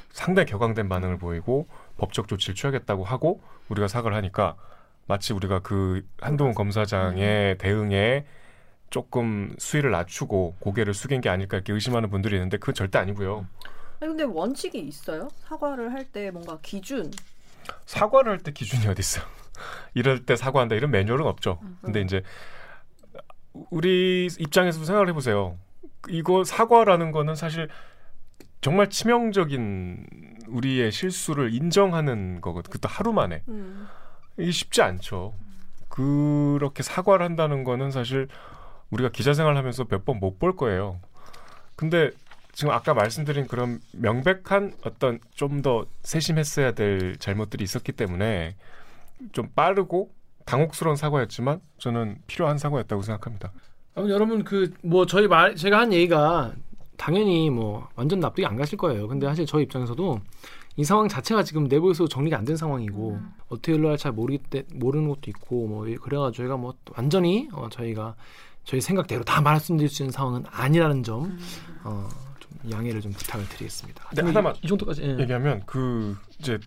상당히 0.09 0.47
격앙된 0.47 0.89
반응을 0.89 1.17
보이고 1.17 1.67
법적 1.97 2.27
조치를 2.27 2.55
취하겠다고 2.55 3.03
하고 3.03 3.41
우리가 3.69 3.87
사과를 3.87 4.15
하니까 4.17 4.55
마치 5.07 5.33
우리가 5.33 5.59
그 5.59 6.05
한동훈 6.19 6.53
검사장의 6.55 7.57
대응에 7.57 8.25
조금 8.89 9.53
수위를 9.57 9.91
낮추고 9.91 10.55
고개를 10.59 10.93
숙인 10.93 11.21
게 11.21 11.29
아닐까 11.29 11.57
이렇게 11.57 11.73
의심하는 11.73 12.09
분들이 12.09 12.35
있는데 12.35 12.57
그건 12.57 12.75
절대 12.75 12.97
아니고요. 12.99 13.45
아니, 13.99 14.09
근데 14.09 14.23
원칙이 14.23 14.79
있어요? 14.79 15.29
사과를 15.47 15.91
할 15.93 16.05
때 16.11 16.31
뭔가 16.31 16.59
기준. 16.61 17.11
사과를 17.85 18.31
할 18.31 18.39
때 18.39 18.51
기준이 18.51 18.87
어디 18.87 18.99
있어요? 18.99 19.25
이럴 19.95 20.25
때 20.25 20.35
사과한다 20.35 20.75
이런 20.75 20.91
매뉴얼은 20.91 21.25
없죠. 21.25 21.59
근데 21.81 22.01
이제 22.01 22.21
우리 23.71 24.27
입장에서 24.39 24.83
생각을 24.83 25.09
해보세요. 25.09 25.57
이거 26.09 26.43
사과라는 26.43 27.11
거는 27.11 27.35
사실 27.35 27.69
정말 28.61 28.89
치명적인 28.89 30.05
우리의 30.47 30.91
실수를 30.91 31.53
인정하는 31.53 32.41
거거든. 32.41 32.69
그것도 32.71 32.91
하루 32.91 33.13
만에. 33.13 33.43
음. 33.47 33.87
이게 34.37 34.51
쉽지 34.51 34.81
않죠. 34.81 35.33
그렇게 35.87 36.83
사과를 36.83 37.23
한다는 37.25 37.63
거는 37.63 37.91
사실 37.91 38.27
우리가 38.95 39.09
기자 39.09 39.33
생활하면서 39.33 39.85
몇 39.85 40.05
번 40.05 40.19
못 40.19 40.39
볼 40.39 40.55
거예요. 40.55 40.99
근데 41.75 42.11
지금 42.53 42.71
아까 42.73 42.93
말씀드린 42.93 43.47
그런 43.47 43.79
명백한 43.93 44.73
어떤 44.85 45.19
좀 45.35 45.61
더 45.61 45.85
세심했어야 46.03 46.71
될 46.71 47.17
잘못들이 47.17 47.63
있었기 47.63 47.91
때문에 47.91 48.55
좀 49.33 49.49
빠르고 49.55 50.09
당혹스러운 50.45 50.95
사과였지만 50.95 51.59
저는 51.79 52.17
필요한 52.27 52.57
사과였다고 52.57 53.01
생각합니다. 53.01 53.51
아무튼 53.95 54.13
여러분 54.13 54.43
그 54.43 54.71
뭐 54.83 55.05
저희 55.05 55.27
말 55.27 55.55
제가 55.55 55.79
한 55.79 55.91
얘기가 55.93 56.53
당연히 56.97 57.49
뭐 57.49 57.89
완전 57.95 58.19
납득이 58.19 58.45
안 58.45 58.55
가실 58.55 58.77
거예요. 58.77 59.07
근데 59.07 59.25
사실 59.27 59.45
저희 59.45 59.63
입장에서도 59.63 60.19
이 60.77 60.83
상황 60.83 61.07
자체가 61.07 61.43
지금 61.43 61.65
내부에서 61.65 62.07
정리가 62.07 62.37
안 62.37 62.45
된 62.45 62.55
상황이고 62.57 63.19
어떻게 63.49 63.71
흘러야 63.73 63.97
잘 63.97 64.11
모르기 64.11 64.37
때 64.49 64.63
모르는 64.73 65.07
것도 65.09 65.21
있고 65.27 65.67
뭐 65.67 65.81
그래가지고 65.83 66.31
저희가 66.31 66.57
뭐 66.57 66.73
완전히 66.95 67.49
어, 67.53 67.67
저희가 67.69 68.15
저희 68.65 68.81
생각대로 68.81 69.23
다 69.23 69.41
말씀드릴 69.41 69.89
수 69.89 70.03
있는 70.03 70.11
상황은 70.11 70.43
아니라는 70.49 71.03
점 71.03 71.37
어, 71.83 72.09
좀 72.39 72.71
양해를 72.71 72.99
좀 72.99 73.11
부탁을 73.13 73.47
드리겠습니다. 73.47 74.09
네, 74.13 74.21
하나만 74.23 74.55
이 74.61 74.67
정도까지 74.67 75.03
예. 75.03 75.17
얘기하면 75.19 75.63
그 75.65 76.17
이제 76.39 76.59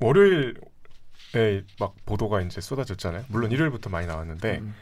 월요일에 0.00 1.64
막 1.80 1.94
보도가 2.04 2.42
이제 2.42 2.60
쏟아졌잖아요. 2.60 3.24
물론 3.28 3.50
일요일부터 3.50 3.88
많이 3.88 4.06
나왔는데 4.06 4.58
음. 4.58 4.74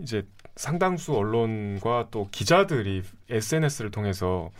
이제 0.00 0.26
상당수 0.56 1.14
언론과 1.14 2.08
또 2.10 2.28
기자들이 2.30 3.02
SNS를 3.30 3.90
통해서 3.90 4.50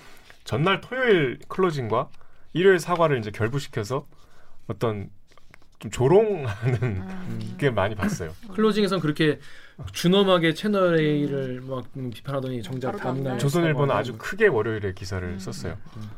전날 0.45 0.81
토요일 0.81 1.41
클로징과 1.49 2.09
일요일 2.53 2.79
사과를 2.79 3.19
이제 3.19 3.31
결부시켜서 3.31 4.07
어떤 4.69 5.11
좀 5.81 5.91
조롱하는 5.91 7.57
게 7.59 7.71
많이 7.71 7.95
봤어요. 7.95 8.35
클로징에선 8.55 9.01
그렇게 9.01 9.39
준엄하게 9.92 10.54
채널 10.54 10.99
A를 10.99 11.61
막 11.62 11.85
음, 11.97 12.11
비판하더니 12.11 12.62
정작 12.62 12.97
다음날. 12.97 13.38
조선일보는. 13.38 13.94
아주 13.94 14.16
크게 14.18 14.49
월요일에 14.49 14.92
기사를 14.92 15.26
음. 15.26 15.38
썼어요. 15.38 15.78
음. 15.97 16.11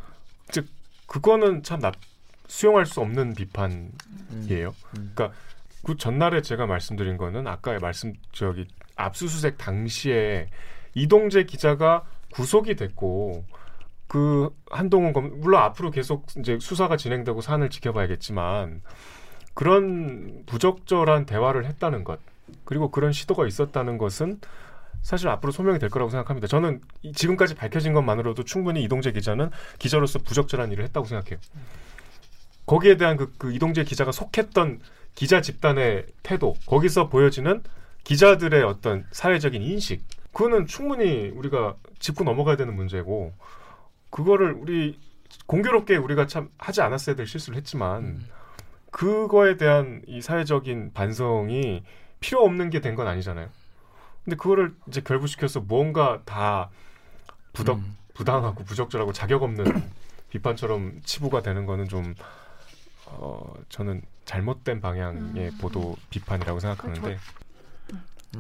즉 0.51 0.67
그거는 1.07 1.63
참 1.63 1.81
납, 1.81 1.95
수용할 2.47 2.87
수 2.87 3.01
없는 3.01 3.35
비판이에요. 3.35 4.69
음. 4.69 4.97
음. 4.97 5.13
그러니까 5.15 5.33
그 5.85 5.97
전날에 5.97 6.43
제가 6.43 6.67
말씀드린 6.67 7.17
거는 7.17 7.47
아까 7.47 7.79
말씀 7.79 8.13
저기 8.33 8.67
압수수색 8.97 9.59
당시에 9.59 10.49
이동재 10.95 11.45
기자가 11.45 12.05
구속이 12.33 12.77
됐고 12.77 13.45
그 14.07 14.51
한동훈 14.71 15.13
검 15.13 15.41
물론 15.41 15.63
앞으로 15.63 15.91
계속 15.91 16.27
이제 16.39 16.59
수사가 16.61 16.97
진행되고 16.97 17.41
사안을 17.41 17.71
지켜봐야겠지만 17.71 18.83
그런 19.55 20.43
부적절한 20.47 21.27
대화를 21.27 21.67
했다는 21.67 22.05
것 22.05 22.19
그리고 22.65 22.91
그런 22.91 23.13
시도가 23.13 23.47
있었다는 23.47 23.99
것은 23.99 24.41
사실 25.03 25.29
앞으로 25.29 25.51
소명이 25.53 25.79
될 25.79 25.89
거라고 25.89 26.11
생각합니다. 26.11 26.47
저는 26.47 26.81
이- 27.03 27.13
지금까지 27.13 27.55
밝혀진 27.55 27.93
것만으로도 27.95 28.45
충분히 28.45 28.83
이동재 28.85 29.13
기자는 29.13 29.51
기자로서 29.79 30.19
부적절한 30.19 30.73
일을 30.73 30.85
했다고 30.85 31.07
생각해요. 31.07 31.39
거기에 32.67 32.97
대한 32.97 33.17
그, 33.17 33.33
그 33.39 33.53
이동재 33.53 33.85
기자가 33.85 34.13
속했던 34.13 34.81
기자 35.15 35.41
집단의 35.41 36.07
태도, 36.23 36.55
거기서 36.67 37.09
보여지는 37.09 37.63
기자들의 38.05 38.63
어떤 38.63 39.05
사회적인 39.11 39.63
인식, 39.63 40.05
그거는 40.33 40.67
충분히 40.67 41.29
우리가 41.29 41.75
짚고 41.99 42.25
넘어가야 42.25 42.57
되는 42.57 42.75
문제고, 42.75 43.33
그거를 44.11 44.53
우리 44.53 44.99
공교롭게 45.47 45.97
우리가 45.97 46.27
참 46.27 46.51
하지 46.59 46.81
않았어야 46.81 47.17
될 47.17 47.27
실수를 47.27 47.57
했지만, 47.57 48.05
음. 48.05 48.27
그거에 48.91 49.57
대한 49.57 50.03
이 50.07 50.21
사회적인 50.21 50.93
반성이 50.93 51.83
필요 52.21 52.45
없는 52.45 52.71
게 52.71 52.81
된 52.81 52.95
건 52.97 53.07
아니잖아요. 53.09 53.49
근데 54.25 54.37
그거를 54.37 54.75
이제 54.87 55.01
결부시켜서 55.01 55.61
뭔가 55.61 56.21
다 56.25 56.71
부덕 57.53 57.79
음. 57.79 57.97
부당하고 58.15 58.65
부적절하고 58.65 59.13
자격 59.13 59.43
없는 59.43 59.65
비판처럼 60.31 61.01
치부가 61.05 61.43
되는 61.43 61.65
거는 61.67 61.89
좀 61.89 62.15
어, 63.07 63.55
저는 63.71 64.03
잘못된 64.27 64.81
방향의 64.81 65.49
음. 65.49 65.59
보도 65.61 65.97
비판이라고 66.11 66.61
생각하는데 66.61 67.19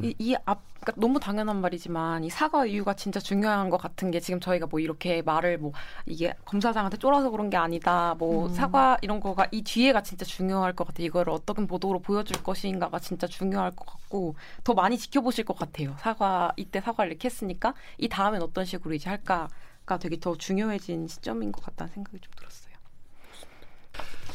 이, 0.03 0.15
이 0.19 0.37
앞, 0.45 0.61
그러니까 0.81 1.01
너무 1.01 1.19
당연한 1.19 1.61
말이지만 1.61 2.25
이 2.25 2.31
사과 2.31 2.65
이유가 2.65 2.95
진짜 2.95 3.19
중요한 3.19 3.71
것 3.71 3.77
같은 3.77 4.11
게 4.11 4.21
지금 4.21 4.41
저희가 4.41 4.67
뭐 4.67 4.79
이렇게 4.81 5.21
말을 5.23 5.59
뭐 5.59 5.73
이게 6.07 6.35
검사장한테 6.45 6.97
쫄아서 6.97 7.31
그런 7.31 7.51
게 7.51 7.57
아니다 7.57 8.15
뭐 8.19 8.47
음. 8.47 8.55
사과 8.55 8.97
이런 9.03 9.21
거가 9.21 9.49
이 9.51 9.63
뒤에가 9.63 10.03
진짜 10.03 10.25
중요할 10.25 10.75
것 10.75 10.87
같아요. 10.87 11.07
이거를 11.07 11.33
어떤 11.33 11.67
보도로 11.67 12.01
보여줄 12.01 12.43
것인가가 12.43 12.99
진짜 13.01 13.27
중요할 13.27 13.73
것 13.73 13.85
같고 13.85 14.37
더 14.63 14.75
많이 14.75 14.97
지켜보실 14.97 15.45
것 15.45 15.59
같아요. 15.59 15.97
사과 15.99 16.53
이때 16.57 16.81
사과를 16.81 17.11
이렇게 17.11 17.27
했으니까 17.27 17.75
이 17.99 18.09
다음엔 18.09 18.43
어떤 18.43 18.65
식으로 18.65 18.95
이제 18.95 19.11
할까가 19.11 19.99
되게 20.01 20.21
더 20.21 20.37
중요해진 20.37 21.09
시점인 21.09 21.51
것 21.51 21.65
같다는 21.65 21.93
생각이 21.93 22.21
좀 22.21 22.33
들었어요. 22.37 22.75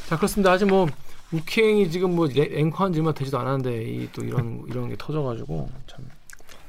자 0.09 0.17
그렇습니다. 0.17 0.51
아직 0.51 0.65
뭐 0.65 0.87
우킹이 1.31 1.89
지금 1.89 2.15
뭐 2.15 2.27
레- 2.27 2.51
앵커한 2.59 2.93
지 2.93 2.99
얼마 2.99 3.11
되지도 3.13 3.39
않았는데 3.39 3.83
이 3.83 4.09
또 4.13 4.23
이런 4.23 4.63
이런 4.69 4.89
게 4.89 4.95
터져가지고 4.97 5.69
참 5.87 6.05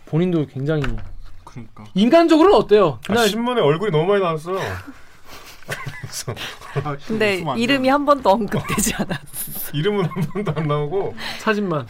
본인도 0.06 0.46
굉장히 0.46 0.82
그러니까 1.44 1.84
인간적으로는 1.94 2.56
어때요? 2.58 2.98
아, 3.02 3.06
그날 3.06 3.28
신문에 3.28 3.60
얼굴이 3.60 3.90
너무 3.90 4.06
많이 4.06 4.22
나왔어요. 4.22 4.58
그래서 6.00 6.34
아, 6.84 6.96
근데 7.06 7.42
이름이. 7.56 7.88
한 7.88 8.04
번도 8.06 8.30
언급되지 8.30 8.94
않아. 8.94 9.18
이름은 9.74 10.04
한 10.04 10.22
번도 10.32 10.52
안 10.56 10.68
나오고 10.68 11.14
사진만 11.40 11.86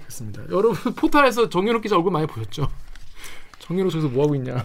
그렇습니다. 0.00 0.42
여러분 0.50 0.94
포탈에서 0.94 1.48
정현욱 1.48 1.82
기자 1.82 1.96
얼굴 1.96 2.12
많이 2.12 2.26
보셨죠? 2.26 2.68
정현욱 3.60 3.90
저기서 3.90 4.08
뭐 4.08 4.24
하고 4.24 4.34
있냐? 4.36 4.62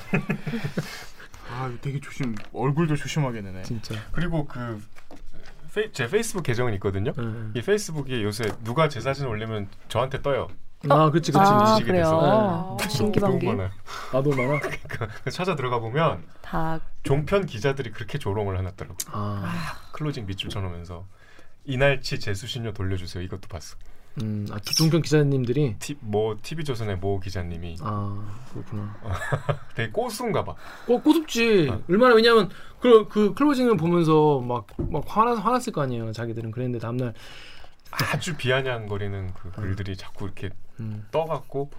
아 1.51 1.71
되게 1.81 1.99
조심 1.99 2.35
얼굴도 2.53 2.95
조심하겠네. 2.95 3.63
진짜. 3.63 3.95
그리고 4.11 4.45
그 4.47 4.81
페이, 5.73 5.91
제 5.91 6.07
페이스북 6.07 6.43
계정은 6.43 6.73
있거든요. 6.75 7.13
예. 7.17 7.59
이 7.59 7.61
페이스북에 7.61 8.21
요새 8.23 8.45
누가 8.63 8.89
제 8.89 9.01
사진 9.01 9.25
올리면 9.25 9.69
저한테 9.89 10.21
떠요. 10.21 10.47
아 10.89 11.09
그렇지 11.09 11.31
그렇지. 11.31 11.51
아, 11.51 11.79
그래요. 11.83 12.77
네. 12.79 12.89
신기방기 12.89 13.45
너무 13.45 13.57
많아요. 13.57 13.71
나도 14.11 14.29
많아. 14.31 14.59
그래서 14.87 15.29
찾아 15.31 15.55
들어가 15.55 15.79
보면 15.79 16.23
다 16.41 16.79
종편 17.03 17.45
기자들이 17.45 17.91
그렇게 17.91 18.17
조롱을 18.17 18.57
해놨더라고. 18.59 18.97
아, 19.11 19.77
closing 19.93 20.25
밑줄 20.25 20.49
쳐놓으면서 20.49 21.05
이날치 21.63 22.19
재수신료 22.19 22.73
돌려주세요. 22.73 23.23
이것도 23.23 23.47
봤어. 23.47 23.77
음, 24.21 24.45
아, 24.51 24.59
종편 24.59 25.01
기자님들이 25.01 25.75
티, 25.79 25.95
뭐 25.99 26.37
TV 26.41 26.63
조선의 26.63 26.97
모 26.97 27.19
기자님이 27.19 27.77
아 27.81 28.43
그렇구나. 28.51 28.95
되게 29.75 29.91
꼬순가 29.91 30.43
봐. 30.43 30.53
어 30.87 31.01
꼬집지. 31.01 31.69
아. 31.71 31.79
얼마나 31.89 32.13
왜냐면 32.13 32.49
그, 32.79 33.07
그 33.07 33.33
클로징을 33.33 33.77
보면서 33.77 34.39
막, 34.39 34.67
막 34.77 35.03
화나 35.07 35.35
화났을 35.35 35.73
거 35.73 35.81
아니에요. 35.81 36.11
자기들은 36.11 36.51
그랬는데 36.51 36.79
다음날 36.79 37.13
아주 38.11 38.35
비아냥거리는 38.35 39.33
그 39.33 39.51
글들이 39.51 39.95
자꾸 39.97 40.25
이렇게 40.25 40.49
음, 40.79 41.05
떠갖고 41.11 41.69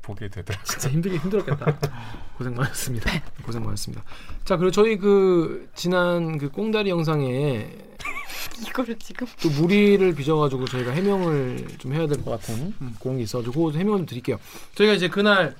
보게 0.00 0.28
되더라고요. 0.28 0.64
진짜 0.64 0.88
힘들게 0.88 1.18
힘들었겠다. 1.18 1.78
고생 2.38 2.54
많았습니다. 2.54 3.10
고생 3.44 3.62
많았습니다. 3.62 4.02
자 4.44 4.56
그리고 4.56 4.70
저희 4.70 4.96
그 4.96 5.68
지난 5.74 6.38
그 6.38 6.48
꽁다리 6.50 6.88
영상에 6.90 7.68
이거를 8.66 8.98
지금 8.98 9.26
또 9.42 9.50
무리를 9.50 10.14
빚어가지고 10.14 10.64
저희가 10.66 10.92
해명을 10.92 11.66
좀 11.78 11.92
해야 11.92 12.06
될 12.06 12.22
것 12.24 12.30
같은 12.32 12.74
그런 13.00 13.18
게 13.18 13.22
있어가지고 13.24 13.52
그거 13.66 13.78
해명을 13.78 13.98
좀 14.00 14.06
드릴게요. 14.06 14.38
저희가 14.74 14.94
이제 14.94 15.08
그날 15.08 15.54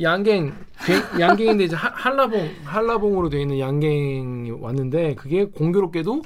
양갱 0.00 0.52
갱- 0.84 1.20
양갱인데 1.20 1.64
이제 1.64 1.76
하- 1.76 1.88
한라봉 1.94 2.54
한라봉으로 2.64 3.30
되어 3.30 3.40
있는 3.40 3.58
양갱이 3.60 4.50
왔는데 4.50 5.14
그게 5.14 5.44
공교롭게도 5.44 6.22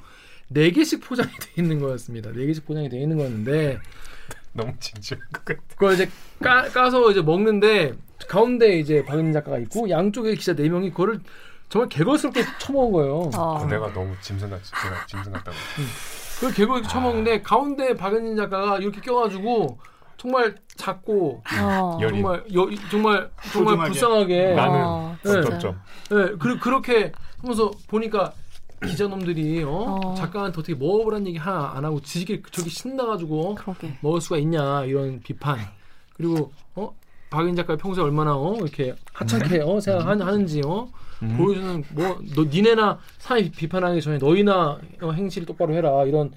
네 0.48 0.70
개씩 0.70 1.00
포장이 1.00 1.30
돼 1.30 1.62
있는 1.62 1.78
거였습니다. 1.80 2.32
네 2.32 2.46
개씩 2.46 2.66
포장이 2.66 2.88
돼 2.88 2.98
있는 2.98 3.16
거였는데 3.16 3.78
너무 4.52 4.72
진지한 4.80 5.22
것 5.32 5.44
같아. 5.44 5.60
그걸 5.68 5.94
이제 5.94 6.10
까, 6.42 6.68
까서 6.68 7.10
이제 7.10 7.20
먹는데 7.22 7.94
가운데 8.28 8.78
이제 8.78 9.04
박은 9.04 9.32
작가가 9.32 9.58
있고 9.58 9.88
양쪽에 9.90 10.34
기자 10.34 10.54
네 10.54 10.68
명이 10.68 10.90
그거를 10.90 11.20
정말 11.68 11.88
개걸스럽게 11.90 12.42
처먹은 12.58 12.92
거예요. 12.92 13.30
어. 13.36 13.66
내가 13.66 13.92
너무 13.92 14.14
짐승 14.20 14.48
같이 14.48 14.70
제가 14.70 15.06
짐승 15.06 15.32
같다고. 15.32 15.56
그 16.40 16.52
개걸 16.52 16.82
처먹는데 16.82 17.42
가운데 17.42 17.94
박은진 17.94 18.36
작가가 18.36 18.78
이렇게 18.78 19.00
껴가지고 19.00 19.78
정말 20.16 20.54
작고 20.76 21.42
어. 21.60 21.98
정말 22.00 22.44
여, 22.54 22.68
정말 22.90 23.30
정말. 23.52 23.88
불쌍하게 23.88 24.54
나는 24.54 24.80
어, 24.80 25.16
네. 25.24 25.42
점점 25.42 25.80
네, 26.10 26.36
그, 26.38 26.58
그렇게 26.58 27.12
하면서 27.40 27.70
보니까 27.88 28.32
기자놈들이 28.86 29.64
어? 29.64 29.70
어. 29.70 30.14
작가한테 30.14 30.58
어떻게 30.60 30.74
먹어보라는 30.74 31.26
얘기 31.26 31.38
하나 31.38 31.72
안 31.74 31.84
하고 31.84 32.00
지지게 32.00 32.42
저기 32.50 32.70
신나가지고 32.70 33.54
그러게. 33.56 33.98
먹을 34.00 34.20
수가 34.20 34.38
있냐 34.38 34.84
이런 34.84 35.20
비판 35.20 35.58
그리고 36.14 36.52
어 36.74 36.94
박인 37.30 37.56
작가 37.56 37.76
평소에 37.76 38.04
얼마나 38.04 38.36
어 38.36 38.54
이렇게 38.56 38.94
하찮게 39.12 39.60
어 39.60 39.80
생각하는지 39.80 40.62
어 40.64 40.88
음. 41.22 41.36
보여주는 41.36 41.84
뭐 41.92 42.18
너 42.34 42.44
니네나 42.44 42.98
사회 43.18 43.50
비판하기 43.50 44.00
전에 44.00 44.18
너희나 44.18 44.78
어, 45.02 45.10
행실을 45.12 45.46
똑바로 45.46 45.74
해라 45.74 46.04
이런 46.04 46.30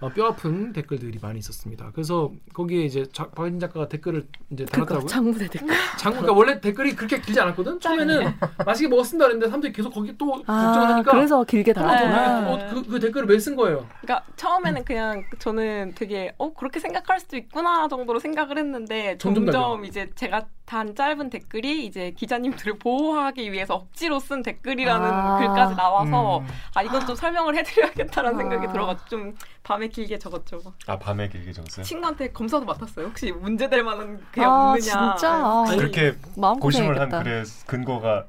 어, 0.00 0.08
뼈 0.10 0.26
아픈 0.26 0.72
댓글들이 0.72 1.18
많이 1.20 1.40
있었습니다. 1.40 1.90
그래서 1.92 2.30
거기에 2.54 2.84
이제 2.84 3.04
자, 3.12 3.28
박인 3.30 3.58
작가가 3.58 3.88
댓글을 3.88 4.26
이제 4.50 4.64
그거 4.64 4.84
달았다고요. 4.84 5.06
장무대 5.08 5.48
댓글. 5.48 5.74
장 5.98 6.12
그러니까 6.12 6.32
원래 6.34 6.60
댓글이 6.60 6.94
그렇게 6.94 7.20
길지 7.20 7.40
않았거든. 7.40 7.80
처음에는 7.80 8.32
맛있게 8.64 8.88
먹었습니다 8.88 9.26
그랬는데 9.26 9.46
사람들이 9.46 9.72
계속 9.72 9.90
거기 9.92 10.16
또아 10.16 10.36
걱정하니까 10.38 11.10
그래서 11.12 11.42
길게 11.44 11.72
또 11.72 11.80
달았구나. 11.80 12.40
네. 12.42 12.46
어, 12.52 12.68
그, 12.74 12.82
그 12.86 13.00
댓글을 13.00 13.28
왜 13.28 13.38
쓴 13.38 13.56
거예요? 13.56 13.86
그러니까 14.02 14.24
처음에는 14.36 14.84
그냥 14.84 15.24
저는 15.38 15.92
되게 15.96 16.32
어 16.38 16.52
그렇게 16.52 16.78
생각할 16.80 17.20
수도 17.20 17.36
있구나 17.36 17.86
정도로 17.88 18.18
생각을 18.18 18.58
했는데 18.58 19.16
점점 19.18 19.46
점점, 19.46 19.84
이제 19.84 20.10
제가 20.14 20.46
단 20.68 20.94
짧은 20.94 21.30
댓글이 21.30 21.86
이제 21.86 22.10
기자님들을 22.10 22.78
보호하기 22.78 23.50
위해서 23.52 23.74
억지로 23.74 24.20
쓴 24.20 24.42
댓글이라는 24.42 25.10
아. 25.10 25.38
글까지 25.38 25.74
나와서 25.74 26.40
음. 26.40 26.46
아 26.74 26.82
이건 26.82 27.06
좀 27.06 27.16
설명을 27.16 27.56
해드려야겠다라는 27.56 28.38
아. 28.38 28.42
생각이 28.42 28.70
들어가지고 28.70 29.08
좀 29.08 29.34
밤에 29.62 29.88
길게 29.88 30.18
적었죠. 30.18 30.60
아 30.86 30.98
밤에 30.98 31.30
길게 31.30 31.52
적었어요. 31.52 31.84
친구한테 31.86 32.32
검사도 32.32 32.66
맡았어요. 32.66 33.06
혹시 33.06 33.32
문제될 33.32 33.82
만한 33.82 34.20
게 34.30 34.42
아, 34.42 34.72
없느냐. 34.72 35.14
진짜? 35.16 35.32
아. 35.32 35.64
그렇게 35.70 36.14
마음 36.36 36.60
고심을 36.60 37.00
한. 37.00 37.08
글의 37.08 37.44
근거가 37.66 38.26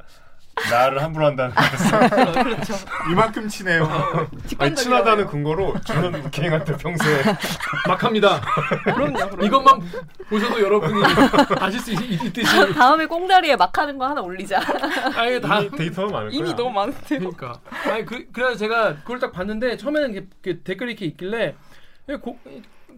나를 0.69 1.01
함부로 1.01 1.25
한다는. 1.25 1.53
그렇죠. 2.43 2.73
이만큼 3.11 3.47
치네요. 3.47 3.83
아니 3.85 4.47
직관적이잖아요. 4.47 4.75
친하다는 4.75 5.27
근거로 5.27 5.75
저는 5.85 6.25
우킹한테 6.25 6.77
평소에 6.77 7.23
막 7.87 8.03
합니다. 8.03 8.41
그럼요, 8.83 9.13
그럼요. 9.13 9.45
이것만 9.45 9.81
보셔도 10.29 10.61
여러분이 10.61 11.01
아실 11.59 11.79
수 11.79 11.91
있, 11.91 12.23
있 12.23 12.33
듯이 12.33 12.73
다음에 12.73 13.05
꽁다리에 13.05 13.55
막 13.55 13.75
하는 13.77 13.97
거 13.97 14.07
하나 14.07 14.21
올리자. 14.21 14.59
아예 15.15 15.39
다 15.39 15.59
이미 15.61 15.77
데이터가 15.77 16.11
많을 16.11 16.29
거야. 16.29 16.39
이미 16.39 16.53
너무 16.53 16.71
많은데요. 16.71 17.19
그러니까 17.19 17.59
아니 17.85 18.05
그 18.05 18.27
그래서 18.31 18.55
제가 18.55 18.95
그걸 18.97 19.19
딱 19.19 19.31
봤는데 19.31 19.77
처음에는 19.77 20.09
이게, 20.11 20.27
이렇게 20.43 20.63
댓글이 20.63 20.91
이렇게 20.91 21.05
있길래 21.05 21.55
고, 22.21 22.37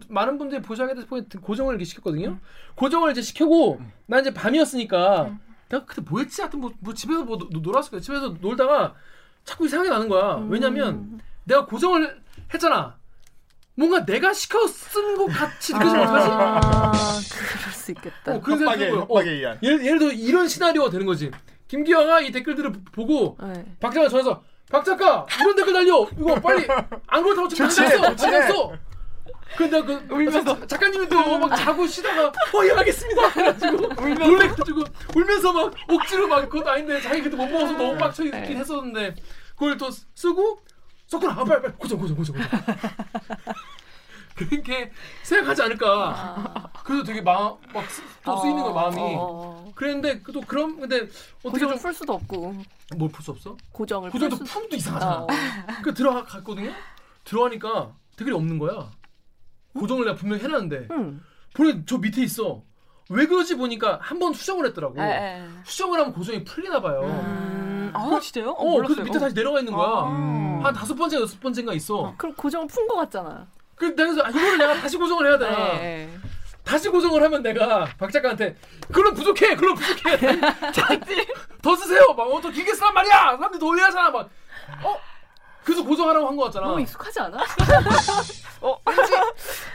많은 0.08 0.38
분들이 0.38 0.60
보셔야 0.62 0.94
돼서 0.94 1.06
고정을 1.40 1.74
이렇게 1.74 1.84
시켰거든요. 1.84 2.38
고정을 2.74 3.12
이제 3.12 3.22
시켜고 3.22 3.80
난 4.06 4.20
이제 4.20 4.32
밤이었으니까 4.32 5.30
내가 5.72 5.84
그때 5.86 6.02
뭐 6.08 6.20
했지? 6.20 6.40
하여튼 6.42 6.60
뭐, 6.60 6.70
뭐 6.80 6.92
집에서 6.92 7.24
뭐 7.24 7.38
노- 7.38 7.48
놀았을 7.50 7.90
거야. 7.90 8.00
집에서 8.00 8.34
놀다가 8.40 8.94
자꾸 9.44 9.64
이상하게 9.66 9.88
나는 9.90 10.08
거야. 10.08 10.44
왜냐면 10.48 11.18
내가 11.44 11.64
고정을 11.66 12.20
했잖아. 12.52 12.96
뭔가 13.74 14.04
내가 14.04 14.34
시켜 14.34 14.66
쓴 14.66 15.16
것 15.16 15.26
같이 15.28 15.72
느껴지면 15.72 16.02
어떡하지? 16.02 16.28
아, 16.30 16.92
그럴 16.92 17.72
수 17.72 17.90
있겠다. 17.92 18.34
어, 18.34 18.40
그런 18.40 18.60
협박에. 18.60 18.90
어, 18.90 18.96
협박에 19.00 19.30
의한. 19.30 19.58
예를, 19.62 19.84
예를 19.86 19.98
들어 19.98 20.12
이런 20.12 20.46
시나리오가 20.46 20.90
되는 20.90 21.06
거지. 21.06 21.30
김기화가 21.68 22.20
이 22.20 22.30
댓글들을 22.30 22.70
보고 22.92 23.38
네. 23.42 23.64
박 23.80 23.94
작가 23.94 24.08
전화해서 24.10 24.42
박 24.70 24.84
작가 24.84 25.26
이런 25.40 25.56
댓글 25.56 25.72
달려 25.72 26.06
이거 26.18 26.34
빨리 26.34 26.66
안 27.08 27.22
그렇다고 27.22 27.48
지금 27.48 27.66
좋지, 27.66 27.76
당했어 27.80 28.10
좋지. 28.10 28.22
당했어 28.24 28.72
근데 29.56 29.82
그 29.82 30.06
울면서 30.10 30.66
작가님이 30.66 31.08
또막 31.08 31.54
자고 31.56 31.86
쉬다가 31.86 32.32
어예 32.54 32.72
알겠습니다 32.72 33.32
그래가지고 33.32 33.76
놀래가지고 34.14 34.82
울면서 35.14 35.52
막 35.52 35.74
억지로 35.88 36.26
막 36.28 36.48
그것도 36.48 36.70
아닌데 36.70 37.00
자기 37.00 37.22
그때 37.22 37.36
못 37.36 37.46
먹어서 37.46 37.72
너무 37.72 37.96
빡쳐 37.98 38.24
있긴 38.24 38.56
했었는데 38.58 39.14
그걸 39.54 39.76
또 39.76 39.90
쓰고 40.14 40.58
썼구나 41.06 41.32
아, 41.32 41.44
빨리 41.44 41.62
빨리 41.62 41.74
고정 41.74 41.98
고정 41.98 42.16
고정 42.16 42.36
고정 42.36 42.50
그렇게 44.34 44.90
생각하지 45.22 45.62
않을까 45.62 46.70
그래서 46.84 47.04
되게 47.04 47.20
마음 47.20 47.56
막 47.72 48.06
또 48.06 48.40
쓰이는 48.40 48.62
거야 48.62 48.72
마음이 48.72 48.96
어, 48.98 49.70
그랬는데 49.74 50.22
또 50.32 50.40
그럼 50.40 50.80
근데 50.80 51.06
어떻게 51.44 51.60
좀 51.66 51.78
풀 51.78 51.92
수도 51.92 52.14
없고 52.14 52.54
뭘 52.96 53.10
풀 53.10 53.22
수 53.22 53.30
없어? 53.30 53.56
고정을 53.72 54.10
풀 54.10 54.20
고정도 54.20 54.44
수. 54.44 54.52
품도 54.54 54.76
이상하잖아. 54.76 55.12
어. 55.22 55.26
그 55.82 55.92
들어갔거든요. 55.94 56.72
들어가니까 57.24 57.92
댓글이 58.16 58.34
없는 58.34 58.58
거야. 58.58 58.90
고정을 59.78 60.04
내가 60.04 60.16
분명히 60.16 60.42
해놨는데 60.42 60.88
음. 60.90 61.22
보니 61.54 61.84
저 61.86 61.98
밑에 61.98 62.22
있어. 62.22 62.62
왜 63.08 63.26
그러지 63.26 63.56
보니까 63.56 63.98
한 64.00 64.18
번 64.18 64.32
수정을 64.32 64.66
했더라고. 64.68 64.94
예, 64.98 65.02
예. 65.02 65.44
수정을 65.64 65.98
하면 66.00 66.12
고정이 66.12 66.44
풀리나 66.44 66.80
봐요. 66.80 67.00
음, 67.02 67.90
아 67.94 68.18
진짜요? 68.20 68.50
어, 68.50 68.52
어, 68.52 68.64
몰랐어요. 68.70 68.86
그래서 68.86 69.02
밑에 69.02 69.18
다시 69.18 69.34
내려가 69.34 69.58
있는 69.58 69.72
거야. 69.72 70.08
음. 70.08 70.60
한 70.64 70.72
다섯 70.72 70.94
번째, 70.94 71.20
여섯 71.20 71.38
번째인가 71.40 71.74
있어. 71.74 72.14
그럼 72.16 72.34
고정을 72.36 72.66
푼거 72.68 72.94
같잖아. 72.96 73.46
그 73.74 73.86
내가 73.96 74.26
아, 74.26 74.30
이거를 74.30 74.58
내가 74.58 74.74
다시 74.74 74.96
고정을 74.96 75.26
해야 75.26 75.36
되나? 75.38 75.72
네. 75.74 76.08
다시 76.64 76.88
고정을 76.88 77.20
하면 77.24 77.42
내가 77.42 77.84
박 77.98 78.10
작가한테 78.12 78.56
그럼 78.92 79.12
부족해, 79.14 79.56
그럼 79.56 79.74
부족해. 79.74 80.16
더 81.60 81.76
쓰세요. 81.76 82.02
막더 82.16 82.50
길게 82.50 82.72
쓰란 82.74 82.94
말이야. 82.94 83.12
사람들이 83.36 83.58
더 83.58 83.66
오해하잖아. 83.66 84.10
막 84.10 84.30
어? 84.84 84.96
그래서 85.64 85.84
고정하라고 85.84 86.26
한 86.26 86.36
거 86.36 86.44
같잖아. 86.44 86.66
너무 86.66 86.80
익숙하지 86.80 87.20
않아? 87.20 87.38
어, 88.62 88.76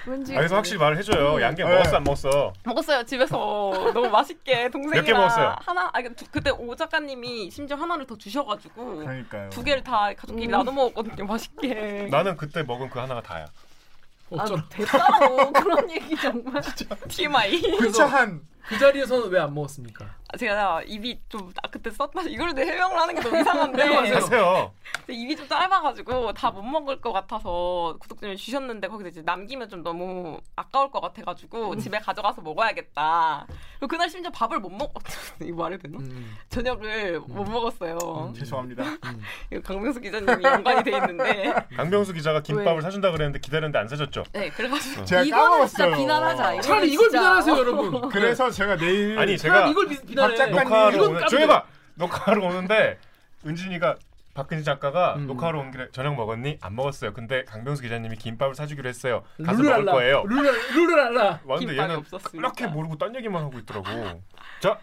왠지. 0.05 0.33
아, 0.33 0.37
그래서 0.37 0.55
확실히 0.55 0.79
말을 0.79 0.97
해줘요. 0.97 1.41
양갱 1.41 1.65
네. 1.67 1.73
먹었어 1.75 1.97
안 1.97 2.03
먹었어? 2.03 2.53
먹었어요 2.63 3.03
집에서 3.03 3.37
너무 3.93 4.09
맛있게 4.09 4.69
동생이랑 4.69 5.05
개 5.05 5.13
먹었어요? 5.13 5.55
하나 5.65 5.89
아 5.93 6.01
두, 6.15 6.25
그때 6.31 6.49
오 6.51 6.75
작가님이 6.75 7.49
심지어 7.51 7.77
하나를 7.77 8.05
더 8.05 8.17
주셔가지고 8.17 8.97
그러니까요. 8.97 9.49
두 9.49 9.63
개를 9.63 9.83
다 9.83 10.13
가족끼리 10.13 10.47
나눠 10.47 10.71
먹었거든요 10.73 11.25
맛있게 11.25 12.07
나는 12.11 12.35
그때 12.37 12.63
먹은 12.63 12.89
그 12.89 12.99
하나가 12.99 13.21
다야. 13.21 13.45
어쩌라. 14.29 14.59
아, 14.61 14.69
됐다고 14.69 15.51
그런 15.53 15.89
얘기 15.91 16.15
정말. 16.17 16.61
TMI 17.07 17.61
구차한 17.77 18.41
그 18.67 18.77
자리에서는 18.77 19.29
왜 19.29 19.39
안 19.39 19.53
먹었습니까? 19.53 20.05
아, 20.37 20.39
제가 20.39 20.81
입이 20.85 21.19
좀 21.29 21.51
아, 21.63 21.67
그때 21.69 21.89
썼다 21.89 22.21
이걸 22.27 22.53
내 22.53 22.61
해명을 22.63 22.95
하는 22.95 23.15
게 23.15 23.21
너무 23.21 23.39
이상한데 23.39 23.81
해명하세요. 23.83 24.15
하세요. 24.17 24.71
입이 25.09 25.35
좀 25.35 25.47
짧아가지고 25.47 26.33
다 26.33 26.47
못 26.57 26.61
먹을 26.63 27.01
것 27.01 27.11
같아서 27.11 27.97
구독자님이 27.99 28.37
주셨는데 28.37 28.87
거기서 28.87 29.09
이제 29.09 29.21
남기면 29.23 29.69
좀 29.69 29.83
너무 29.83 30.39
아까울 30.55 30.89
것 30.89 31.01
같아가지고 31.01 31.73
음. 31.73 31.79
집에 31.79 31.99
가져가서 31.99 32.41
먹어야겠다. 32.41 33.45
그리고 33.79 33.87
그날 33.89 34.09
심지어 34.09 34.31
밥을 34.31 34.59
못 34.59 34.69
먹. 34.71 34.91
이거 35.43 35.63
말해도 35.63 35.83
되나? 35.83 35.99
음, 35.99 36.35
저녁을 36.49 37.19
못 37.27 37.43
먹었어요. 37.47 38.33
죄송합니다. 38.37 38.83
음. 38.83 39.21
이거 39.51 39.61
강명수 39.61 39.99
기자님이 40.01 40.43
연관이 40.43 40.83
돼 40.83 40.91
있는데. 40.97 41.53
강병수 41.75 42.13
기자가 42.13 42.41
김밥을 42.41 42.75
왜? 42.75 42.81
사준다 42.81 43.11
그랬는데 43.11 43.39
기다렸는데 43.39 43.77
안 43.77 43.87
사줬죠. 43.87 44.23
네, 44.33 44.49
그래가지고 44.49 45.05
제가 45.05 45.23
까먹었어요. 45.29 45.95
비난하자. 45.95 46.61
차라리 46.61 46.91
이걸 46.93 47.09
진짜. 47.09 47.19
비난하세요, 47.19 47.57
여러분. 47.57 48.09
그래서 48.09 48.49
제가 48.49 48.77
내일 48.77 49.19
아니 49.19 49.37
제가 49.37 49.67
이걸 49.67 49.87
비- 49.87 50.01
비난해. 50.05 50.26
박 50.29 50.35
작가님, 50.35 50.63
녹화하러. 50.97 51.27
조용히 51.27 51.47
봐. 51.47 51.63
녹화하러 51.95 52.45
오는데 52.45 52.99
은진이가 53.45 53.95
박근지 54.33 54.63
작가가 54.63 55.15
음. 55.15 55.25
녹화하러 55.27 55.59
온 55.59 55.71
길에 55.71 55.87
저녁 55.91 56.15
먹었니? 56.15 56.59
안 56.61 56.75
먹었어요. 56.75 57.13
근데 57.13 57.43
강병수 57.45 57.81
기자님이 57.81 58.17
김밥을 58.17 58.53
사주기로 58.55 58.87
했어요. 58.87 59.23
가서 59.43 59.61
룰을 59.61 59.83
먹을. 59.83 59.85
거예요. 59.93 60.23
룰을 60.27 60.53
룰을 60.75 60.99
알라. 60.99 61.39
왔는데 61.43 61.73
김밥이 61.73 61.79
얘는 61.79 61.95
없었습니다. 61.97 62.37
그렇게 62.37 62.67
모르고 62.67 62.97
딴 62.97 63.15
얘기만 63.15 63.43
하고 63.43 63.57
있더라고. 63.57 63.87
자, 64.61 64.77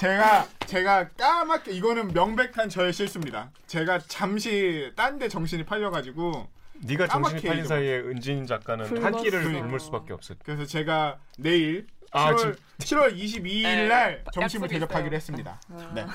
제가 0.00 0.46
제가 0.66 1.08
까맣게 1.10 1.70
이거는 1.72 2.08
명백한 2.08 2.68
저의 2.68 2.92
실수입니다. 2.92 3.50
제가 3.66 3.98
잠시 4.08 4.90
딴 4.96 5.18
데 5.18 5.28
정신이 5.28 5.64
팔려가지고 5.64 6.48
네가 6.86 7.06
정신이 7.06 7.42
팔린. 7.42 7.64
사이에 7.64 7.98
은진 8.00 8.46
작가는 8.46 9.04
한. 9.04 9.16
끼를 9.22 9.44
굶을 9.44 9.78
수밖에 9.78 10.12
없었. 10.12 10.36
그래서 10.42 10.64
제가 10.64 11.18
내일 11.38 11.86
아, 12.14 12.32
7월, 12.32 12.56
7월 12.78 13.16
22일 13.16 13.88
날 13.88 14.22
네, 14.24 14.30
점심을 14.32 14.68
대접하기로 14.68 15.06
있어요. 15.08 15.16
했습니다. 15.16 15.60
네. 15.94 16.06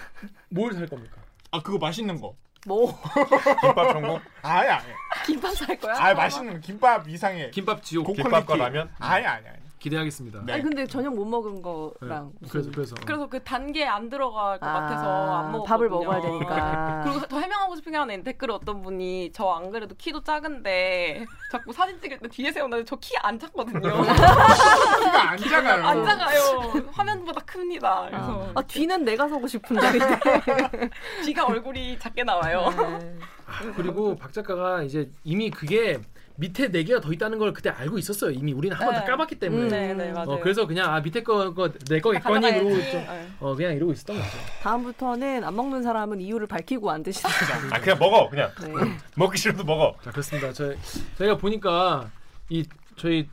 뭘 0.49 0.73
살 0.73 0.87
겁니까? 0.87 1.17
아 1.51 1.61
그거 1.61 1.77
맛있는 1.77 2.19
거. 2.19 2.33
뭐 2.65 2.97
김밥 3.61 4.21
아예 4.41 4.69
아예. 4.69 4.93
김밥 5.25 5.55
살 5.55 5.77
거야? 5.77 5.95
아 5.97 6.13
맛있는 6.13 6.53
거. 6.53 6.59
김밥 6.59 7.07
이상해. 7.07 7.49
김밥 7.51 7.83
지옥 7.83 8.05
고- 8.07 8.13
김밥과. 8.13 8.55
라면? 8.55 8.89
아예 8.99 9.25
아예 9.25 9.43
아예. 9.47 9.58
기대하겠습니다. 9.79 10.41
네. 10.45 10.53
아니 10.53 10.61
근데 10.63 10.85
저녁 10.85 11.15
못 11.15 11.25
먹은 11.25 11.61
거랑 11.61 12.31
네. 12.39 12.47
그래서 12.51 12.69
그래서 12.71 12.95
그래서 13.05 13.27
그 13.27 13.41
단계 13.43 13.85
안 13.85 14.09
들어갈 14.09 14.59
것 14.59 14.67
아, 14.67 14.73
같아서 14.73 15.37
안 15.37 15.51
먹었거든요. 15.53 15.63
밥을 15.65 15.89
먹어야 15.89 16.21
되니까. 16.21 17.01
그리고 17.07 17.25
더 17.27 17.39
해명하고 17.39 17.75
싶은 17.77 17.91
게 17.93 17.97
하나 17.97 18.13
있는데 18.13 18.31
댓글에 18.31 18.53
어떤 18.53 18.81
분이 18.81 19.31
저 19.33 19.49
안 19.49 19.71
그래도 19.71 19.95
키도 19.95 20.21
작은데 20.23 21.25
자꾸 21.51 21.73
사진 21.73 21.99
찍을 21.99 22.19
때 22.19 22.27
뒤에 22.27 22.51
세우는데 22.51 22.85
저 22.85 22.95
키 22.97 23.15
안 23.21 23.39
작거든요. 23.39 23.79
키가 23.79 25.31
안 25.31 25.37
작아요. 25.37 25.85
안 25.85 26.03
작아요. 26.05 26.83
화면보다 26.91 27.41
큽니다. 27.45 28.07
그래서 28.09 28.43
아, 28.49 28.51
아, 28.55 28.61
뒤는 28.61 29.03
내가 29.05 29.27
서고 29.27 29.47
싶은 29.47 29.79
자리인데. 29.79 30.19
뒤가 31.25 31.45
얼굴이 31.45 31.97
작게 31.99 32.23
나와요. 32.23 32.69
네. 32.99 33.17
아, 33.45 33.71
그리고 33.75 34.15
박 34.15 34.31
작가가 34.33 34.83
이제 34.83 35.09
이미 35.23 35.49
그게 35.49 35.99
밑에 36.39 36.71
네 36.71 36.83
개가 36.83 37.01
더 37.01 37.11
있다는 37.11 37.37
걸 37.37 37.51
그때 37.53 37.69
알고 37.69 37.97
있었어요. 37.97 38.31
이미 38.31 38.53
우리는 38.53 38.75
한 38.75 38.85
번다 38.85 39.01
네. 39.01 39.05
까봤기 39.07 39.35
때문에. 39.35 39.63
음. 39.63 39.67
네, 39.69 39.93
네, 39.93 40.11
맞아요. 40.13 40.29
어, 40.31 40.39
그래서 40.39 40.65
그냥 40.65 40.93
아 40.93 41.01
밑에 41.01 41.21
거내 41.21 41.99
거겠거니. 42.01 42.47
이러고 42.47 42.69
좀, 42.69 42.79
네. 43.01 43.27
어 43.41 43.55
그냥 43.55 43.73
이러고 43.75 43.91
있었던 43.91 44.15
거죠. 44.15 44.29
다음부터는 44.61 45.43
안 45.43 45.55
먹는 45.55 45.83
사람은 45.83 46.21
이유를 46.21 46.47
밝히고 46.47 46.89
안 46.89 47.03
드시는 47.03 47.29
거. 47.69 47.75
아 47.75 47.79
그냥 47.79 47.99
먹어 47.99 48.29
그냥 48.29 48.49
네. 48.61 48.69
먹기 49.15 49.37
싫어도 49.37 49.63
먹어. 49.65 49.95
자 50.03 50.11
그렇습니다. 50.11 50.53
저 50.53 50.73
저희가 51.17 51.37
보니까 51.37 52.09
이 52.47 52.63
저희 52.95 53.27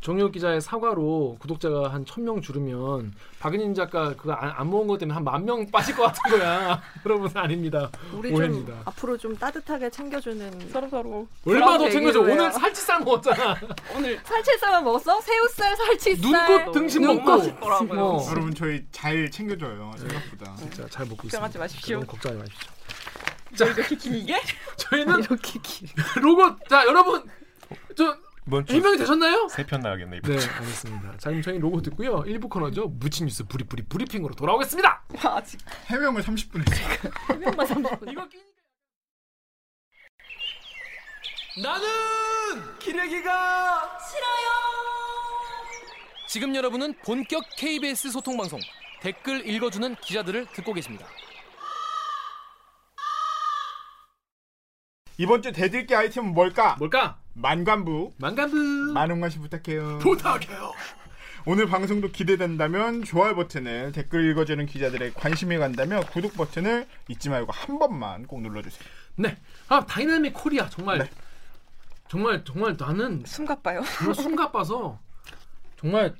정유 0.00 0.30
기자의 0.30 0.60
사과로 0.60 1.36
구독자가 1.40 1.92
한 1.92 2.04
천 2.06 2.24
명 2.24 2.40
줄으면 2.40 3.12
박은인 3.40 3.74
작가 3.74 4.14
그거 4.14 4.32
안, 4.32 4.50
안 4.50 4.70
먹은 4.70 4.86
것 4.86 4.98
때문에 4.98 5.14
한 5.14 5.24
만 5.24 5.44
명 5.44 5.68
빠질 5.70 5.96
것 5.96 6.04
같은 6.04 6.38
거야. 6.38 6.80
여러분 7.04 7.30
아닙니다. 7.34 7.90
우리 8.12 8.32
오해입니다. 8.32 8.72
좀 8.74 8.82
앞으로 8.84 9.16
좀 9.18 9.36
따뜻하게 9.36 9.90
챙겨주는 9.90 10.70
서로 10.70 10.88
서로 10.88 11.26
얼마 11.46 11.76
더 11.76 11.90
챙겨줘. 11.90 12.20
얘기를 12.20 12.38
오늘. 12.40 12.52
살치살 12.52 13.00
먹었잖아. 13.00 13.56
오늘 13.96 14.18
살치살만 14.24 14.84
먹었어? 14.84 15.20
새우살, 15.20 15.76
살치살. 15.76 16.30
눈꽃 16.56 16.72
등심 16.74 17.02
너무 17.02 17.20
먹고. 17.20 17.66
어. 18.00 18.26
여러분 18.30 18.54
저희 18.54 18.84
잘 18.92 19.28
챙겨줘요 19.30 19.92
생각보다. 19.98 20.56
진짜 20.56 20.86
잘 20.88 21.06
먹고 21.06 21.26
있습니다. 21.26 21.40
걱정하지 21.40 21.58
마십시오. 21.58 22.00
걱정하지 22.00 22.38
마십시오. 22.40 22.70
자 23.56 23.64
이렇게 23.64 23.96
길게 23.96 24.40
저희는 24.76 25.20
이렇게 25.24 25.58
길. 25.62 25.88
로고 26.22 26.54
자 26.68 26.84
여러분 26.86 27.22
저 27.96 28.14
이번 28.48 28.64
주 28.64 28.72
해명이 28.74 28.96
되셨나요? 28.98 29.46
세 29.48 29.62
편 29.64 29.80
나가겠네 29.80 30.16
이번 30.18 30.32
네 30.32 30.38
주. 30.40 30.48
알겠습니다. 30.50 31.16
자 31.18 31.28
그럼 31.30 31.42
저희 31.42 31.58
로고 31.58 31.82
듣고요. 31.82 32.22
1부 32.22 32.48
코너죠. 32.48 32.88
무친 32.88 33.26
뉴스 33.26 33.44
브리브리 33.44 33.84
브리핑으로 33.84 34.34
돌아오겠습니다. 34.34 35.02
아직 35.24 35.60
해명을 35.86 36.22
30분 36.22 36.70
했어요. 36.70 37.12
한 37.12 37.38
명만 37.40 37.66
30분. 37.66 38.10
이거 38.10 38.26
나는 41.62 42.78
기레기가 42.78 43.98
싫어요. 44.08 44.48
지금 46.28 46.54
여러분은 46.54 46.94
본격 47.04 47.42
KBS 47.56 48.10
소통 48.10 48.36
방송 48.36 48.60
댓글 49.00 49.46
읽어주는 49.46 49.94
기자들을 49.96 50.46
듣고 50.52 50.72
계십니다. 50.72 51.06
이번 55.20 55.42
주 55.42 55.50
대들기 55.50 55.96
아이템은 55.96 56.32
뭘까? 56.32 56.76
뭘까? 56.78 57.18
만관부. 57.34 58.12
만간부 58.18 58.92
많은 58.92 59.20
관심 59.20 59.42
부탁해요. 59.42 59.98
부탁해요. 59.98 60.72
오늘 61.44 61.66
방송도 61.66 62.12
기대된다면 62.12 63.02
좋아요 63.02 63.34
버튼을 63.34 63.90
댓글 63.90 64.30
읽어주는 64.30 64.64
기자들의 64.64 65.14
관심이 65.14 65.58
간다면 65.58 66.04
구독 66.06 66.34
버튼을 66.34 66.86
잊지 67.08 67.30
말고 67.30 67.50
한 67.50 67.80
번만 67.80 68.28
꼭 68.28 68.42
눌러주세요. 68.42 68.88
네. 69.16 69.36
아 69.68 69.84
dynamic 69.84 70.34
Korea 70.34 70.68
정말 70.68 70.98
네. 70.98 71.10
정말 72.08 72.44
정말 72.44 72.76
나는 72.78 73.24
숨가빠요. 73.26 73.82
정말 73.82 74.14
숨가빠서 74.14 75.00
정말 75.80 76.14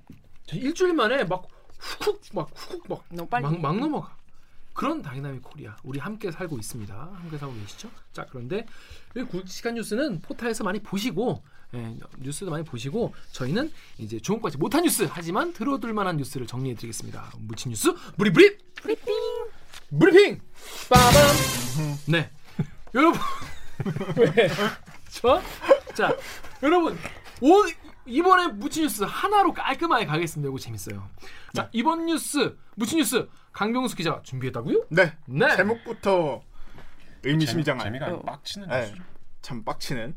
일주일 0.52 0.94
만에 0.94 1.22
막 1.22 1.46
훅훅 1.78 2.20
막 2.32 2.50
훅훅 2.52 2.84
막 2.88 3.04
너무 3.10 3.28
빨리. 3.28 3.42
막, 3.44 3.60
막 3.60 3.76
넘어가. 3.78 4.16
그런 4.78 5.02
dynamic 5.02 5.42
Korea 5.42 5.76
우리 5.82 5.98
함께 5.98 6.30
살고 6.30 6.56
있습니다. 6.56 6.94
함께 6.94 7.36
살고 7.36 7.52
계시죠? 7.52 7.90
자 8.12 8.24
그런데 8.30 8.64
이 9.16 9.24
시간 9.46 9.74
뉴스는 9.74 10.20
포탈에서 10.20 10.62
많이 10.62 10.78
보시고 10.78 11.42
예, 11.74 11.96
뉴스도 12.20 12.48
많이 12.52 12.62
보시고 12.62 13.12
저희는 13.32 13.72
이제 13.98 14.20
것같지 14.36 14.56
못한 14.56 14.84
뉴스 14.84 15.02
하지만 15.10 15.52
들어둘 15.52 15.92
만한 15.94 16.16
뉴스를 16.16 16.46
정리해드리겠습니다. 16.46 17.32
묻힌 17.40 17.70
뉴스 17.70 17.92
브리브리 18.16 18.56
브리핑 18.76 19.14
브리핑 19.98 20.40
빠밤 20.88 21.22
네 22.06 22.30
여러분 22.94 23.20
왜 24.16 24.48
좋아? 25.10 25.42
자 25.92 26.16
여러분 26.62 26.96
오, 27.40 27.64
이번에 28.08 28.48
묻힌 28.48 28.84
뉴스 28.84 29.04
하나로 29.04 29.52
깔끔하게 29.52 30.06
가겠습니다. 30.06 30.48
이거 30.48 30.58
재밌어요. 30.58 31.08
자 31.54 31.68
이번 31.72 32.06
뉴스 32.06 32.56
묻힌 32.74 32.98
뉴스 32.98 33.28
강병수 33.52 33.96
기자가 33.96 34.22
준비했다고요? 34.22 34.86
네. 34.90 35.12
네. 35.26 35.56
제목부터 35.56 36.42
의미심장한. 37.24 37.84
재미가 37.84 38.06
어. 38.08 38.20
빡치는 38.22 38.68
네. 38.68 38.94
참 39.42 39.64
빡치는. 39.64 40.14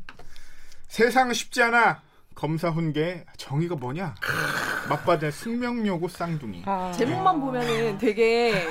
세상 0.88 1.32
쉽지 1.32 1.62
않아. 1.62 2.02
검사 2.34 2.70
훈계 2.70 3.26
정의가 3.36 3.76
뭐냐? 3.76 4.14
맞받은 4.88 5.30
숙명여고 5.30 6.08
쌍둥이. 6.08 6.62
아. 6.64 6.90
제목만 6.92 7.40
보면은 7.40 7.98
되게 7.98 8.66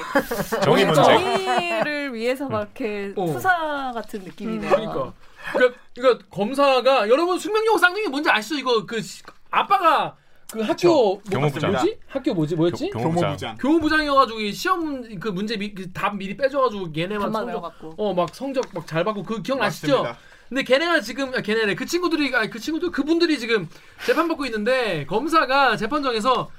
정의. 0.64 0.94
정의를 0.94 2.14
위해서 2.14 2.50
막 2.50 2.62
이렇게 2.62 3.14
어. 3.16 3.28
수사 3.28 3.92
같은 3.94 4.24
느낌이네요. 4.24 4.70
그러니까 4.70 5.14
그러니까, 5.54 5.80
그러니까 5.96 6.26
검사가 6.30 7.10
여러분 7.10 7.38
숙명여고 7.40 7.78
쌍둥이 7.78 8.08
뭔지 8.08 8.30
아시죠? 8.30 8.56
이거 8.56 8.86
그 8.86 9.02
시- 9.02 9.24
아빠가 9.50 10.16
그 10.52 10.62
학교 10.62 10.88
뭐, 10.90 11.22
교무부장. 11.32 11.72
뭐지? 11.72 11.98
학교 12.08 12.34
뭐지? 12.34 12.56
뭐였지? 12.56 12.90
교- 12.90 13.00
교무부장. 13.00 13.22
교무부장. 13.30 13.58
교무부장이어가지고 13.58 14.40
이 14.42 14.52
시험 14.54 15.20
그 15.20 15.30
문제 15.30 15.56
미, 15.58 15.74
그 15.74 15.92
답 15.94 16.16
미리 16.18 16.36
빼줘가지고 16.38 16.90
얘네만 16.96 17.20
답만 17.32 17.34
성적 17.34 17.48
외워갖고. 17.48 17.94
어막 17.98 18.36
성적 18.36 18.64
막 18.74 18.86
잘 18.86 19.04
받고 19.04 19.24
그 19.24 19.42
기억나시죠? 19.42 20.04
맞습니다. 20.04 20.18
근데 20.50 20.64
걔네가 20.64 21.00
지금 21.00 21.34
아, 21.34 21.40
걔네래 21.42 21.76
그 21.76 21.86
친구들이 21.86 22.36
아니 22.36 22.50
그 22.50 22.60
친구들 22.60 22.92
그분들이 22.92 23.40
지금 23.40 23.70
재판 24.06 24.28
받고 24.28 24.46
있는데 24.48 25.06
검사가 25.06 25.78
재판정에서 25.78 26.50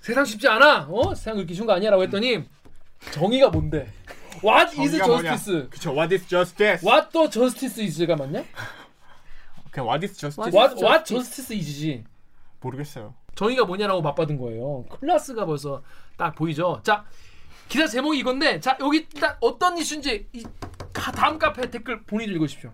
세상 0.00 0.24
쉽지 0.24 0.48
않아 0.48 0.86
어 0.88 1.14
세상 1.14 1.34
그렇게 1.34 1.52
쉬운 1.52 1.66
거 1.66 1.74
아니야라고 1.74 2.02
했더니 2.04 2.44
정의가 3.10 3.50
뭔데? 3.50 3.92
What 4.42 4.80
is 4.80 4.96
뭐냐? 5.00 5.32
justice? 5.36 5.68
그쵸. 5.70 5.92
What 5.92 6.14
is 6.14 6.26
justice? 6.28 6.86
What 6.86 7.10
the 7.12 7.30
justice 7.30 7.82
is가 7.82 8.16
맞냐? 8.16 8.44
그냥 9.70 9.86
what 9.88 10.04
is 10.06 10.16
justice? 10.18 10.38
What 10.54 10.56
What 10.56 10.84
what 10.84 11.04
justice 11.04 11.52
is지? 11.56 12.04
모르겠어요. 12.60 13.14
정의가 13.34 13.64
뭐냐라고 13.64 14.00
맞받은 14.02 14.38
거예요. 14.38 14.84
클라스가 15.00 15.44
벌써 15.46 15.82
딱 16.16 16.34
보이죠. 16.34 16.80
자 16.82 17.04
기사 17.68 17.86
제목이 17.86 18.18
이건데 18.18 18.60
자 18.60 18.76
여기 18.80 18.98
일단 19.12 19.36
어떤 19.40 19.76
이슈인지 19.76 20.28
이 20.32 20.44
가- 20.92 21.12
다음 21.12 21.38
카페 21.38 21.70
댓글 21.70 22.02
본인 22.04 22.30
읽으십시오. 22.30 22.72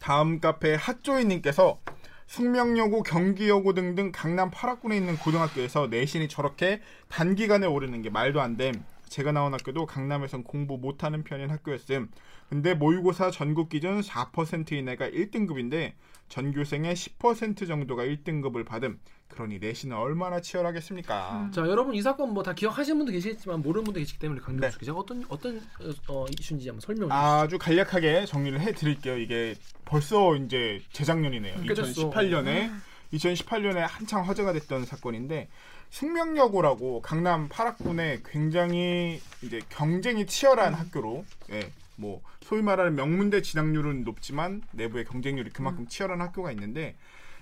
다음 0.00 0.38
카페 0.40 0.74
핫조이님께서 0.74 1.80
숙명여고, 2.28 3.02
경기여고 3.04 3.72
등등 3.72 4.12
강남 4.12 4.50
8학군에 4.50 4.94
있는 4.96 5.16
고등학교에서 5.16 5.86
내신이 5.86 6.28
저렇게 6.28 6.82
단기간에 7.08 7.66
오르는 7.66 8.02
게 8.02 8.10
말도 8.10 8.40
안 8.42 8.58
됨. 8.58 8.84
제가 9.08 9.32
나온 9.32 9.52
학교도 9.52 9.86
강남에선 9.86 10.44
공부 10.44 10.76
못하는 10.78 11.24
편인 11.24 11.50
학교였음. 11.50 12.10
근데 12.48 12.74
모의고사 12.74 13.30
전국 13.30 13.68
기준 13.68 14.00
4% 14.00 14.72
이내가 14.72 15.08
1등급인데 15.08 15.92
전교생의 16.28 16.94
10% 16.94 17.66
정도가 17.66 18.04
1등급을 18.04 18.64
받음. 18.66 18.98
그러니 19.28 19.58
내신은 19.58 19.94
얼마나 19.96 20.40
치열하겠습니까? 20.40 21.50
자 21.52 21.60
여러분 21.62 21.94
이 21.94 22.00
사건 22.00 22.32
뭐 22.32 22.42
다 22.42 22.54
기억하시는 22.54 22.96
분도 22.96 23.12
계시겠지만 23.12 23.60
모르는 23.60 23.84
분도 23.84 23.98
계시기 24.00 24.18
때문에 24.18 24.40
강경수 24.40 24.78
네. 24.78 24.80
기자가 24.80 24.98
어떤 25.00 25.22
어떤 25.28 25.60
어, 26.08 26.24
이슈인지 26.38 26.68
한번 26.68 26.80
설명해 26.80 27.08
주시죠. 27.10 27.14
아주 27.14 27.58
간략하게 27.58 28.24
정리를 28.26 28.58
해 28.60 28.72
드릴게요. 28.72 29.18
이게 29.18 29.54
벌써 29.84 30.34
이제 30.36 30.80
재작년이네요. 30.92 31.60
꽤 31.62 31.74
됐어. 31.74 32.08
2018년에 32.10 32.70
2018년에 33.12 33.78
한창 33.78 34.26
화제가 34.26 34.52
됐던 34.52 34.84
사건인데 34.84 35.48
숙명여고라고 35.90 37.00
강남 37.02 37.48
8학군에 37.48 38.22
굉장히 38.24 39.20
이제 39.42 39.60
경쟁이 39.70 40.26
치열한 40.26 40.74
학교로 40.74 41.24
예. 41.50 41.72
뭐 41.96 42.22
소위 42.42 42.62
말하는 42.62 42.94
명문대 42.94 43.42
진학률은 43.42 44.04
높지만 44.04 44.62
내부의 44.72 45.04
경쟁률이 45.04 45.50
그만큼 45.50 45.88
치열한 45.88 46.20
학교가 46.20 46.52
있는데 46.52 46.94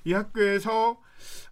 이 0.05 0.13
학교에서 0.13 0.99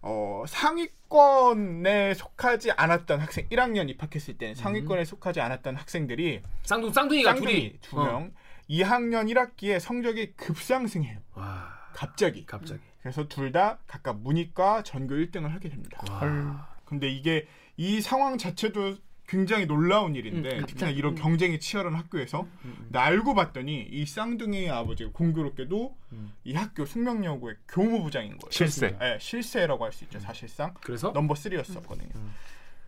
어, 0.01 0.43
상위권에 0.47 2.13
속하지 2.13 2.71
않았던 2.71 3.19
학생 3.19 3.47
1학년 3.49 3.89
입학했을 3.89 4.37
때는 4.37 4.55
상위권에 4.55 5.05
속하지 5.05 5.41
않았던 5.41 5.75
학생들이 5.75 6.41
쌍둥 6.63 6.93
쌍둥이가 6.93 7.35
쌍둥이 7.35 7.77
두 7.81 7.97
명. 7.97 8.33
2학년 8.69 9.31
1학기에 9.31 9.79
성적이 9.79 10.33
급상승해요. 10.33 11.19
어. 11.33 11.39
와 11.39 11.89
갑자기. 11.93 12.45
갑자기. 12.45 12.81
그래서 13.05 13.27
둘 13.27 13.51
다 13.51 13.77
각각 13.85 14.19
문이과 14.21 14.81
전교 14.81 15.13
1등을 15.13 15.49
하게 15.49 15.69
됩니다. 15.69 16.01
와. 16.09 16.67
근데 16.85 17.07
이게 17.07 17.47
이 17.77 18.01
상황 18.01 18.39
자체도 18.39 18.95
굉장히 19.27 19.67
놀라운 19.67 20.15
일인데 20.15 20.57
음, 20.57 20.65
특히나 20.65 20.89
이런 20.89 21.13
경쟁이 21.13 21.59
치열한 21.59 21.93
학교에서 21.93 22.47
근데 22.63 22.97
알고 22.97 23.35
봤더니 23.35 23.87
이 23.91 24.05
쌍둥이의 24.07 24.71
아버지가 24.71 25.11
공교롭게도 25.13 25.95
음. 26.13 26.33
이 26.45 26.55
학교 26.55 26.83
숙명여고의 26.85 27.57
교무부장인 27.67 28.37
거예요. 28.39 28.51
실세. 28.51 28.97
네, 28.97 29.19
실세라고 29.21 29.85
할 29.85 29.91
수 29.93 30.03
있죠 30.05 30.19
사실상. 30.19 30.73
그래서 30.81 31.11
넘버 31.11 31.35
3였었거든요. 31.35 32.15
음. 32.15 32.33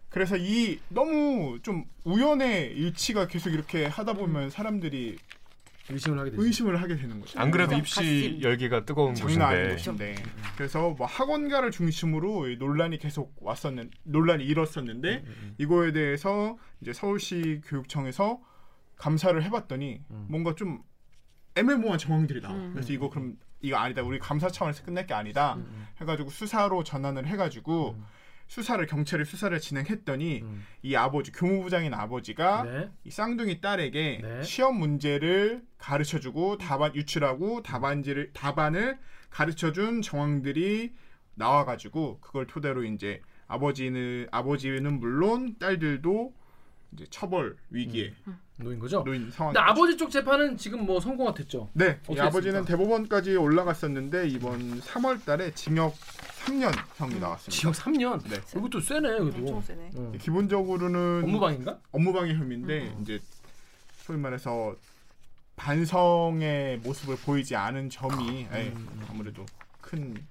그래서 0.10 0.36
이 0.36 0.80
너무 0.90 1.60
좀 1.62 1.86
우연의 2.06 2.74
일치가 2.74 3.28
계속 3.28 3.52
이렇게 3.52 3.86
하다 3.86 4.14
보면 4.14 4.50
사람들이 4.50 5.18
의심을 5.90 6.20
하게 6.20 6.32
되죠. 6.32 6.44
의심을 6.44 6.82
하게 6.82 6.96
되는 6.96 7.20
거죠. 7.20 7.40
안 7.40 7.52
그래도 7.52 7.70
그래서 7.70 7.80
입시 7.82 7.96
가심. 7.96 8.42
열기가 8.42 8.86
뜨거운 8.86 9.16
장난 9.16 9.42
아닌 9.54 9.70
곳인데 9.76 10.14
곳인데 10.16 10.24
그래서 10.58 10.90
뭐 10.92 11.08
학원가를 11.08 11.72
중심으로 11.72 12.50
이 12.50 12.58
논란이 12.58 12.98
계속 12.98 13.36
왔었는 13.40 13.90
논란이 14.04 14.44
일었었는데 14.46 15.24
이거에 15.58 15.92
대해서 15.92 16.58
이제 16.82 16.94
서울시 16.94 17.62
교육청에서 17.66 18.40
감사를 18.96 19.42
해봤더니 19.44 20.02
뭔가 20.28 20.56
좀 20.56 20.82
애매모호한 21.56 21.98
정황들이 21.98 22.42
나와. 22.42 22.56
음. 22.56 22.72
그래서 22.74 22.94
이거 22.94 23.10
그럼 23.10 23.38
이거 23.62 23.78
아니다. 23.78 24.04
우리 24.04 24.20
감사 24.20 24.48
차원에서 24.50 24.84
끝낼 24.84 25.08
게 25.08 25.14
아니다. 25.14 25.56
음. 25.56 25.88
해가지고 26.02 26.30
수사로 26.30 26.84
전환을 26.84 27.26
해가지고 27.28 27.96
수사를 28.48 28.84
경찰이 28.86 29.26
수사를 29.26 29.58
진행했더니 29.60 30.42
음. 30.42 30.66
이 30.82 30.96
아버지 30.96 31.32
교무부장인 31.32 31.94
아버지가 31.94 32.64
네. 32.64 32.92
이 33.04 33.12
쌍둥이 33.12 33.62
딸에게 33.62 34.22
네. 34.24 34.44
시험 34.44 34.80
문제를 34.80 35.64
가르쳐주고 35.78 36.58
답안 36.58 36.96
유출하고 36.96 37.62
답안지를 37.64 38.32
답안을 38.34 38.98
가르쳐준 39.30 40.02
정황들이 40.02 40.94
나와가지고 41.36 42.20
그걸 42.22 42.48
토대로 42.48 42.84
이제 42.84 43.22
아버지는 43.48 44.28
아버지는 44.32 45.00
물론 45.00 45.56
딸들도 45.60 46.34
이제 46.94 47.06
처벌 47.10 47.56
위기에 47.70 48.14
놓인 48.58 48.80
거죠. 48.80 49.04
놓인 49.04 49.30
상황. 49.32 49.54
근데 49.54 49.64
아버지 49.64 49.96
쪽 49.98 50.10
재판은 50.10 50.58
지금 50.58 50.86
뭐 50.86 51.00
성공가 51.00 51.34
됐죠. 51.34 51.70
네, 51.74 52.00
이 52.10 52.20
아버지는 52.20 52.62
했습니까? 52.62 52.66
대법원까지 52.66 53.36
올라갔었는데 53.36 54.28
이번 54.30 54.80
3월달에 54.82 55.56
징역 55.56 55.94
3년 56.46 56.72
형이 56.96 57.20
나왔습니다. 57.20 57.52
징역 57.52 57.76
3년. 57.76 58.30
네. 58.30 58.38
이것도 58.58 58.80
세네 58.80 59.02
그래도. 59.20 59.38
엄청 59.38 59.62
세네. 59.62 59.90
응. 59.96 60.12
기본적으로는 60.18 61.24
업무방인가? 61.26 61.78
업무방해 61.92 62.34
혐의인데 62.34 62.96
이제 63.02 63.20
소위 64.06 64.18
말해서 64.18 64.76
반성의 65.58 66.78
모습을 66.80 67.18
보이지 67.18 67.56
않은 67.56 67.90
점이 67.90 68.48
예, 68.54 68.74
아무래도 69.10 69.46
큰 69.82 70.26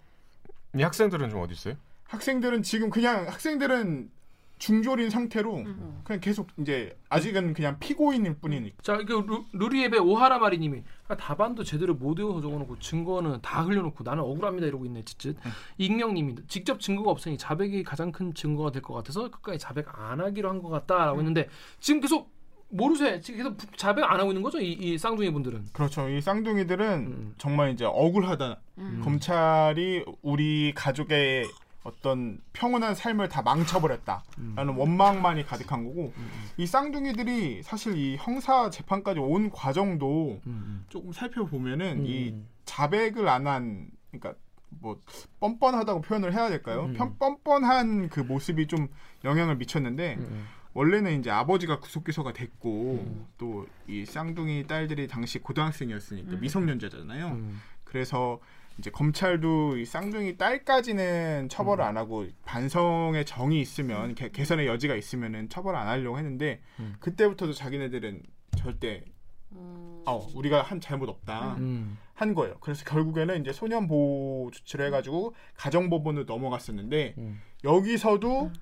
이 0.74 0.82
학생들은 0.82 1.30
좀 1.30 1.40
어디 1.40 1.54
있어요? 1.54 1.74
학생들은 2.08 2.62
지금 2.62 2.90
그냥 2.90 3.26
학생들은 3.28 4.10
중졸인 4.58 5.10
상태로 5.10 5.64
그냥 6.02 6.20
계속 6.20 6.48
이제 6.58 6.96
아직은 7.10 7.52
그냥 7.52 7.78
피고인일 7.78 8.34
뿐이니까 8.40 8.76
자, 8.82 8.96
이거 8.96 9.20
루, 9.20 9.44
루리앱의 9.52 10.00
오하라 10.00 10.38
마리님이 10.38 10.82
아, 11.08 11.16
답안도 11.16 11.62
제대로 11.64 11.94
못 11.94 12.18
외워서 12.18 12.40
적어놓고 12.40 12.78
증거는 12.78 13.40
다 13.42 13.62
흘려놓고 13.62 14.02
나는 14.02 14.22
억울합니다 14.22 14.66
이러고 14.66 14.86
있네 14.86 15.02
찌릿. 15.04 15.36
익명님이 15.78 16.36
직접 16.48 16.80
증거가 16.80 17.10
없으니 17.10 17.36
자백이 17.36 17.82
가장 17.84 18.10
큰 18.12 18.32
증거가 18.34 18.70
될 18.70 18.80
것 18.82 18.94
같아서 18.94 19.30
끝까지 19.30 19.58
자백 19.58 19.86
안 19.98 20.20
하기로 20.20 20.48
한 20.48 20.62
것 20.62 20.68
같다라고 20.70 21.18
했는데 21.18 21.48
지금 21.80 22.00
계속 22.00 22.34
모르세요. 22.68 23.20
지금 23.20 23.38
계속 23.38 23.56
부- 23.56 23.76
자백 23.76 24.04
안 24.04 24.18
하고 24.18 24.30
있는 24.30 24.42
거죠? 24.42 24.58
이, 24.60 24.72
이 24.72 24.98
쌍둥이 24.98 25.30
분들은. 25.32 25.66
그렇죠 25.72 26.08
이 26.08 26.20
쌍둥이들은 26.20 26.86
음. 27.06 27.34
정말 27.38 27.70
이제 27.72 27.84
억울하다 27.84 28.56
음. 28.78 29.00
검찰이 29.04 30.04
우리 30.22 30.72
가족의 30.74 31.44
어떤 31.86 32.40
평온한 32.52 32.94
삶을 32.96 33.28
다 33.28 33.42
망쳐버렸다라는 33.42 34.74
원망만이 34.76 35.44
가득한 35.46 35.84
거고 35.84 36.12
이 36.56 36.66
쌍둥이들이 36.66 37.62
사실 37.62 37.96
이 37.96 38.16
형사 38.18 38.70
재판까지 38.70 39.20
온 39.20 39.50
과정도 39.50 40.40
음, 40.46 40.84
조금 40.88 41.12
살펴보면은 41.12 42.00
음. 42.00 42.06
이 42.06 42.34
자백을 42.64 43.28
안 43.28 43.46
한 43.46 43.88
그러니까 44.10 44.34
뭐 44.68 45.00
뻔뻔하다고 45.38 46.00
표현을 46.02 46.32
해야 46.34 46.48
될까요? 46.48 46.86
음. 46.86 46.94
편- 46.94 47.16
뻔뻔한 47.18 48.08
그 48.08 48.18
모습이 48.20 48.66
좀 48.66 48.88
영향을 49.24 49.56
미쳤는데 49.56 50.16
음. 50.18 50.46
원래는 50.74 51.20
이제 51.20 51.30
아버지가 51.30 51.78
구속 51.78 52.02
기소가 52.04 52.32
됐고 52.32 53.04
음. 53.06 53.26
또이 53.38 54.04
쌍둥이 54.06 54.66
딸들이 54.66 55.06
당시 55.06 55.38
고등학생이었으니까 55.38 56.36
미성년자잖아요. 56.36 57.28
음. 57.28 57.60
그래서 57.84 58.40
이제 58.78 58.90
검찰도 58.90 59.78
이 59.78 59.84
쌍둥이 59.84 60.36
딸까지는 60.36 61.48
처벌을 61.48 61.84
음. 61.84 61.88
안 61.88 61.96
하고 61.96 62.26
반성의 62.44 63.24
정이 63.24 63.60
있으면 63.60 64.14
개, 64.14 64.30
개선의 64.30 64.66
여지가 64.66 64.94
있으면은 64.96 65.48
처벌 65.48 65.76
안 65.76 65.88
하려고 65.88 66.18
했는데 66.18 66.60
음. 66.78 66.96
그때부터도 67.00 67.52
자기네들은 67.54 68.22
절대 68.58 69.04
음. 69.52 70.02
어 70.06 70.26
우리가 70.34 70.62
한 70.62 70.80
잘못 70.80 71.08
없다 71.08 71.56
음. 71.56 71.98
한 72.14 72.34
거예요. 72.34 72.56
그래서 72.60 72.84
결국에는 72.84 73.40
이제 73.40 73.52
소년 73.52 73.86
보호 73.86 74.50
조치를 74.50 74.86
해가지고 74.86 75.34
가정 75.54 75.88
법원으로 75.88 76.24
넘어갔었는데 76.24 77.14
음. 77.18 77.40
여기서도 77.64 78.52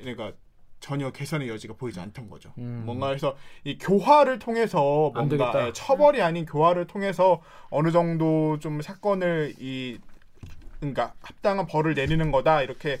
얘네가 0.00 0.32
전혀 0.82 1.10
개선의 1.12 1.48
여지가 1.48 1.74
보이지 1.74 2.00
않던 2.00 2.28
거죠. 2.28 2.52
음. 2.58 2.82
뭔가 2.84 3.10
해서 3.10 3.36
이 3.64 3.78
교화를 3.78 4.40
통해서 4.40 5.12
안 5.14 5.28
뭔가. 5.28 5.68
예, 5.68 5.72
처벌이 5.72 6.20
아닌 6.20 6.44
교화를 6.44 6.86
통해서 6.86 7.40
어느 7.70 7.92
정도 7.92 8.58
좀 8.58 8.82
사건을 8.82 9.54
이 9.60 9.98
그러니까 10.80 11.14
합당한 11.22 11.66
벌을 11.66 11.94
내리는 11.94 12.32
거다 12.32 12.62
이렇게 12.62 12.98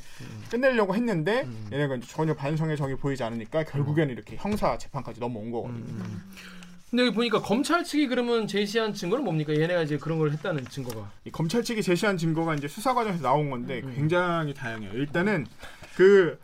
끝내려고 0.48 0.94
했는데 0.94 1.42
음. 1.42 1.68
얘네가 1.72 1.98
전혀 2.06 2.34
반성의 2.34 2.76
정이 2.76 2.94
보이지 2.94 3.24
않으니까 3.24 3.64
결국에는 3.64 4.14
이렇게 4.14 4.36
형사 4.36 4.78
재판까지 4.78 5.18
넘어온 5.18 5.50
거거든요. 5.50 5.84
음. 5.84 6.22
근데 6.88 7.06
여기 7.06 7.14
보니까 7.16 7.40
검찰 7.40 7.82
측이 7.82 8.06
그러면 8.06 8.46
제시한 8.46 8.94
증거는 8.94 9.24
뭡니까? 9.24 9.52
얘네가 9.52 9.82
이제 9.82 9.96
그런 9.96 10.20
걸 10.20 10.30
했다는 10.30 10.66
증거가. 10.66 11.10
이 11.24 11.32
검찰 11.32 11.64
측이 11.64 11.82
제시한 11.82 12.16
증거가 12.16 12.54
이제 12.54 12.68
수사 12.68 12.94
과정에서 12.94 13.24
나온 13.24 13.50
건데 13.50 13.80
음. 13.82 13.92
굉장히 13.96 14.54
다양해요. 14.54 14.92
일단은 14.92 15.46
그 15.96 16.38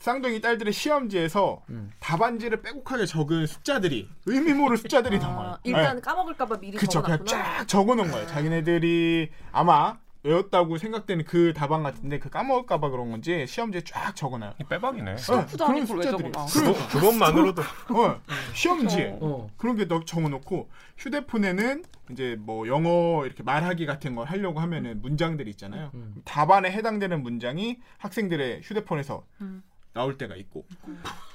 쌍둥이 0.00 0.40
딸들의 0.40 0.72
시험지에서 0.72 1.62
음. 1.68 1.90
답안지를 2.00 2.62
빼곡하게 2.62 3.04
적은 3.06 3.46
숫자들이 3.46 4.08
의미 4.26 4.54
모를 4.54 4.78
숫자들이 4.78 5.18
나와요. 5.18 5.50
아, 5.52 5.58
일단 5.62 5.96
네. 5.96 6.02
까먹을까봐 6.02 6.58
미리 6.58 6.78
그쵸 6.78 7.02
그냥 7.02 7.18
적어놨구나. 7.24 7.58
쫙 7.58 7.66
적어놓은 7.68 8.10
거예요. 8.10 8.26
자기네들이 8.26 9.28
아마 9.52 9.98
외웠다고 10.22 10.76
생각되는 10.78 11.24
그 11.24 11.52
답안 11.54 11.82
같은데 11.82 12.18
그 12.18 12.28
까먹을까봐 12.30 12.88
그런 12.90 13.10
건지 13.10 13.46
시험지에 13.46 13.82
쫙 13.84 14.14
적어놔요. 14.16 14.54
이 14.60 14.64
빼박이네. 14.64 15.16
스토프도 15.18 15.66
그런 15.66 15.86
숫자들이. 15.86 16.30
그러니까. 16.30 16.46
그거, 16.46 16.88
그것 16.88 17.12
만으로도 17.14 17.62
어, 17.94 18.20
시험지에 18.54 19.18
어. 19.20 19.48
그런 19.58 19.76
게 19.76 19.86
너- 19.86 20.04
적어놓고 20.04 20.68
휴대폰에는 20.96 21.84
이제 22.12 22.36
뭐 22.40 22.66
영어 22.68 23.24
이렇게 23.26 23.42
말하기 23.42 23.84
같은 23.86 24.14
걸 24.14 24.26
하려고 24.26 24.60
하면은 24.60 25.00
문장들이 25.02 25.50
있잖아요. 25.52 25.90
음. 25.94 26.14
답안에 26.24 26.70
해당되는 26.70 27.22
문장이 27.22 27.78
학생들의 27.98 28.60
휴대폰에서 28.62 29.24
음. 29.42 29.62
나올 29.92 30.16
때가 30.16 30.36
있고 30.36 30.66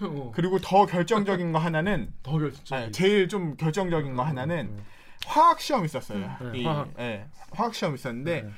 어. 0.01 0.31
그리고 0.33 0.59
더 0.59 0.85
결정적인 0.85 1.51
거 1.51 1.59
하나는 1.59 2.13
더 2.23 2.37
결정. 2.37 2.77
아니, 2.77 2.91
제일 2.91 3.27
좀 3.27 3.57
결정적인 3.57 4.15
거 4.15 4.23
하나는 4.23 4.77
화학 5.25 5.59
시험 5.59 5.85
있었어요. 5.85 6.37
음. 6.41 6.51
네, 6.51 6.59
이, 6.59 6.65
화학. 6.65 6.89
예, 6.99 7.25
화학 7.51 7.75
시험 7.75 7.95
있었는데 7.95 8.41
네. 8.43 8.49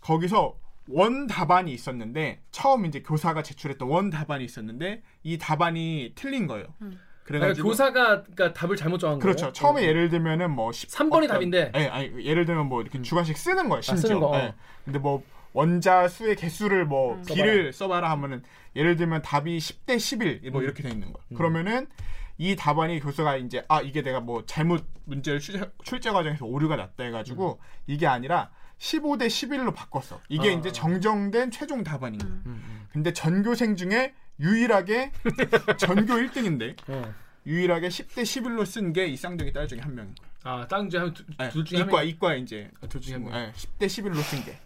거기서 0.00 0.56
원 0.88 1.26
답안이 1.26 1.72
있었는데 1.72 2.42
처음 2.50 2.84
이제 2.86 3.00
교사가 3.00 3.42
제출했던 3.42 3.88
원 3.88 4.10
답안이 4.10 4.44
있었는데 4.44 5.02
이 5.22 5.38
답안이 5.38 6.12
틀린 6.14 6.46
거예요. 6.46 6.66
음. 6.82 6.98
그러니까 7.24 7.62
교사가 7.62 8.22
그러니까 8.22 8.52
답을 8.52 8.76
잘못 8.76 8.98
정한 8.98 9.18
거예요. 9.18 9.20
그렇죠. 9.20 9.52
처음에 9.52 9.82
어. 9.82 9.84
예를 9.84 10.08
들면은 10.08 10.50
뭐 10.50 10.72
10, 10.72 10.88
3번이 10.90 11.28
답인데. 11.28 11.72
예, 11.76 11.86
아니 11.86 12.24
예를 12.24 12.44
들면 12.44 12.66
뭐 12.66 12.82
이렇게 12.82 13.00
주관식 13.02 13.36
쓰는 13.36 13.68
거예요. 13.68 13.82
심지어. 13.82 14.08
쓰는 14.08 14.20
거, 14.20 14.30
어. 14.30 14.36
예. 14.36 14.54
근데 14.84 14.98
뭐 14.98 15.22
원자 15.52 16.08
수의 16.08 16.34
개수를 16.36 16.86
뭐 16.86 17.14
음. 17.14 17.22
비를 17.26 17.72
써봐라 17.72 18.10
하면은 18.10 18.42
예를 18.76 18.96
들면 18.96 19.22
답이 19.22 19.58
10대 19.58 19.96
11뭐 19.96 20.56
음. 20.56 20.62
이렇게 20.62 20.82
돼 20.82 20.88
있는 20.90 21.12
거예요. 21.12 21.26
음. 21.32 21.36
그러면은 21.36 21.86
이 22.38 22.56
답안이 22.56 23.00
교수가 23.00 23.36
이제 23.36 23.64
아 23.68 23.82
이게 23.82 24.02
내가 24.02 24.20
뭐 24.20 24.44
잘못 24.46 24.86
문제를 25.04 25.40
출제, 25.40 25.70
출제 25.84 26.10
과정에서 26.10 26.46
오류가 26.46 26.76
났다 26.76 27.04
해가지고 27.04 27.60
이게 27.86 28.06
아니라 28.06 28.50
15대 28.78 29.26
11로 29.26 29.74
바꿨어. 29.74 30.20
이게 30.28 30.48
아. 30.48 30.52
이제 30.52 30.72
정정된 30.72 31.50
최종 31.50 31.82
답안인 31.84 32.18
거예요. 32.18 32.34
음. 32.34 32.42
음, 32.46 32.62
음. 32.64 32.86
근데 32.92 33.12
전교생 33.12 33.76
중에 33.76 34.14
유일하게 34.40 35.12
전교 35.76 36.14
1등인데 36.14 36.76
어. 36.88 37.14
유일하게 37.46 37.88
10대 37.88 38.22
11로 38.22 38.64
쓴 38.64 38.92
게 38.92 39.06
이 39.06 39.16
쌍둥이 39.16 39.52
딸 39.52 39.68
중에 39.68 39.80
한 39.80 39.94
명인 39.94 40.14
거예요. 40.14 40.30
아, 40.42 40.66
땅 40.68 40.88
중에 40.88 41.00
한, 41.00 41.12
두, 41.12 41.22
네, 41.38 41.50
둘 41.50 41.64
중에 41.66 41.80
한 41.80 41.88
이과 41.88 41.98
명. 41.98 42.08
이과 42.08 42.34
이제 42.36 42.70
둘 42.88 43.00
중에 43.02 43.14
한 43.14 43.24
명. 43.24 43.32
네, 43.32 43.52
10대 43.52 43.86
11로 43.86 44.14
쓴 44.22 44.42
게. 44.44 44.58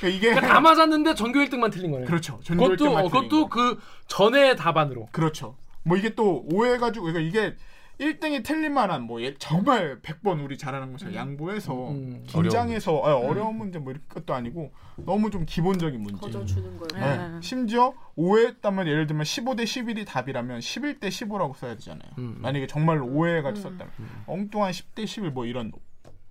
그러니까 0.00 0.08
이게 0.18 0.30
그러니까 0.34 0.54
다 0.54 0.60
맞았는데 0.60 1.14
전교 1.14 1.38
1등만 1.40 1.72
틀린 1.72 1.90
거네. 1.90 2.04
그렇죠. 2.06 2.40
전교 2.44 2.64
그것도 2.68 2.84
1등만 2.90 2.98
어, 3.04 3.08
그것도 3.08 3.48
그 3.48 3.78
전의 4.08 4.56
답안으로. 4.56 5.06
그렇죠. 5.12 5.56
뭐 5.84 5.96
이게 5.96 6.14
또 6.14 6.44
오해가지고 6.50 7.06
그러니까 7.06 7.20
이게 7.20 7.54
1등이 8.00 8.42
틀린 8.44 8.74
만한 8.74 9.02
뭐 9.02 9.22
예- 9.22 9.34
정말 9.38 10.00
100번 10.02 10.42
우리 10.44 10.58
잘하는 10.58 10.90
것처럼 10.92 11.14
양보해서 11.14 11.90
음. 11.90 12.24
긴장해서 12.26 12.92
어려운, 12.96 13.26
어려운 13.30 13.56
문제 13.56 13.78
뭐 13.78 13.92
이런 13.92 14.02
것도 14.08 14.34
아니고 14.34 14.72
너무 14.96 15.30
좀 15.30 15.46
기본적인 15.46 16.00
문제. 16.00 16.18
거저 16.18 16.44
주는 16.44 16.76
거예요. 16.76 17.04
네. 17.06 17.28
네. 17.28 17.38
심지어 17.40 17.92
오해했다면 18.16 18.88
예를 18.88 19.06
들면 19.06 19.22
15대 19.24 19.62
11이 19.62 20.06
답이라면 20.06 20.58
11대 20.58 21.02
15라고 21.08 21.54
써야 21.54 21.74
되잖아요. 21.76 22.10
음. 22.18 22.38
만약에 22.40 22.66
정말로 22.66 23.06
오해해가지고 23.06 23.68
음. 23.68 23.78
썼다면 23.78 23.92
엉뚱한 24.26 24.72
10대 24.72 25.06
11 25.06 25.30
뭐 25.30 25.46
이런 25.46 25.70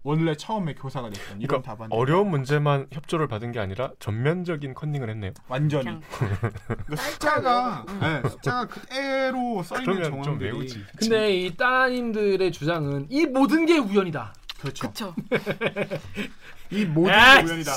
원래 0.03 0.35
처음에 0.35 0.73
교사가 0.75 1.09
됐던 1.09 1.39
이런 1.41 1.47
그러니까 1.47 1.71
답안 1.71 1.87
어려운 1.91 2.29
문제만 2.29 2.87
협조를 2.91 3.27
받은 3.27 3.51
게 3.53 3.59
아니라 3.59 3.91
전면적인 3.99 4.73
컨닝을 4.73 5.09
했네요. 5.09 5.31
완전히 5.47 5.85
그냥. 5.85 6.01
그러니까 6.67 6.95
숫자가 6.97 7.85
네, 8.01 8.29
숫자가 8.29 8.67
그대로 8.67 9.63
써 9.63 9.79
있는 9.81 10.03
정황들이. 10.03 10.67
근데 10.97 11.33
이 11.37 11.55
따님들의 11.55 12.51
주장은 12.51 13.07
이 13.09 13.25
모든 13.25 13.65
게 13.65 13.77
우연이다. 13.77 14.33
그렇죠. 14.59 14.87
그쵸. 14.89 15.15
이 16.69 16.85
모든 16.85 17.13
게 17.13 17.43
우연이다. 17.45 17.71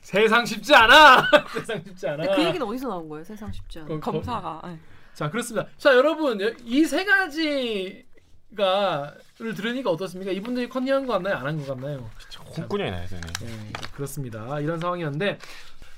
세상 0.00 0.46
쉽지 0.46 0.74
않아. 0.74 1.28
세상 1.52 1.82
쉽지 1.84 2.06
않아. 2.08 2.22
근데 2.24 2.36
그 2.36 2.44
얘기는 2.44 2.66
어디서 2.66 2.88
나온 2.88 3.08
거예요? 3.08 3.24
세상 3.24 3.50
쉽지 3.52 3.80
않아. 3.80 3.88
거- 3.88 4.00
검사가. 4.00 4.62
네. 4.66 4.78
자 5.14 5.30
그렇습니다. 5.30 5.68
자 5.76 5.94
여러분 5.94 6.38
이 6.64 6.84
세 6.84 7.04
가지 7.04 8.04
가를 8.54 9.54
들으니까 9.54 9.90
어떻습니까? 9.90 10.32
이분들이 10.32 10.68
컨닝한 10.68 11.06
거 11.06 11.14
같나요? 11.14 11.36
안 11.36 11.46
한 11.46 11.58
거 11.58 11.74
같나요? 11.74 12.10
홍군형이 12.56 12.90
나야 12.90 13.06
되네. 13.06 13.20
네, 13.40 13.72
그렇습니다. 13.94 14.60
이런 14.60 14.78
상황이었는데 14.80 15.38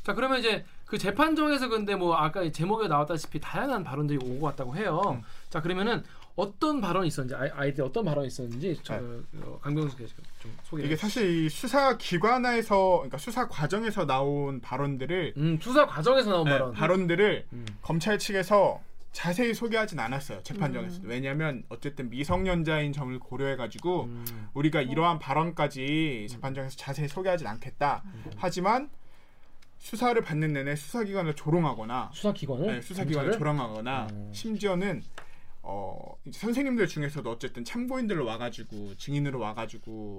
자 0.02 0.14
그러면 0.14 0.38
이제 0.38 0.64
그 0.86 0.98
재판정에서 0.98 1.68
근데 1.68 1.94
뭐 1.96 2.14
아까 2.16 2.42
이 2.42 2.52
제목에 2.52 2.86
나왔다시피 2.88 3.40
다양한 3.40 3.82
발언들이 3.84 4.18
오고 4.22 4.40
갔다고 4.46 4.76
해요. 4.76 5.22
자 5.50 5.60
그러면은 5.60 6.02
어떤 6.36 6.82
발언이 6.82 7.08
있었는지 7.08 7.34
아이, 7.34 7.48
아이들 7.54 7.82
어떤 7.82 8.04
발언이 8.04 8.26
있었는지 8.28 8.78
저, 8.82 8.94
어, 8.94 9.58
강병수 9.62 9.96
씨가 9.96 10.22
좀 10.42 10.54
소개. 10.64 10.84
이게 10.84 10.94
사실 10.94 11.46
이 11.46 11.48
수사 11.48 11.96
기관에서 11.96 12.96
그러니까 12.98 13.16
수사 13.18 13.48
과정에서 13.48 14.04
나온 14.06 14.60
발언들을 14.60 15.32
음 15.38 15.58
수사 15.60 15.86
과정에서 15.86 16.30
나온 16.30 16.44
네, 16.44 16.50
발언. 16.52 16.72
발언들을 16.74 17.46
음. 17.54 17.66
검찰 17.82 18.18
측에서 18.18 18.80
자세히 19.16 19.54
소개하진 19.54 19.98
않았어요 19.98 20.42
재판정에서 20.42 21.00
왜냐하면 21.02 21.62
어쨌든 21.70 22.10
미성년자인 22.10 22.92
점을 22.92 23.18
고려해가지고 23.18 24.02
음. 24.04 24.48
우리가 24.52 24.82
이러한 24.82 25.18
발언까지 25.18 26.26
재판정에서 26.28 26.76
자세히 26.76 27.08
소개하진 27.08 27.46
않겠다 27.46 28.04
하지만 28.36 28.90
수사를 29.78 30.20
받는 30.20 30.52
내내 30.52 30.76
수사기관을 30.76 31.34
조롱하거나 31.34 32.10
수사 32.12 32.34
기관을 32.34 32.66
네, 32.66 32.80
수사기관을 32.82 33.32
조롱하거나 33.32 34.08
음. 34.10 34.30
심지어는 34.34 35.02
어, 35.62 36.14
이제 36.26 36.38
선생님들 36.38 36.86
중에서도 36.86 37.28
어쨌든 37.30 37.64
참고인들로 37.64 38.22
와가지고 38.26 38.96
증인으로 38.98 39.38
와가지고 39.38 40.18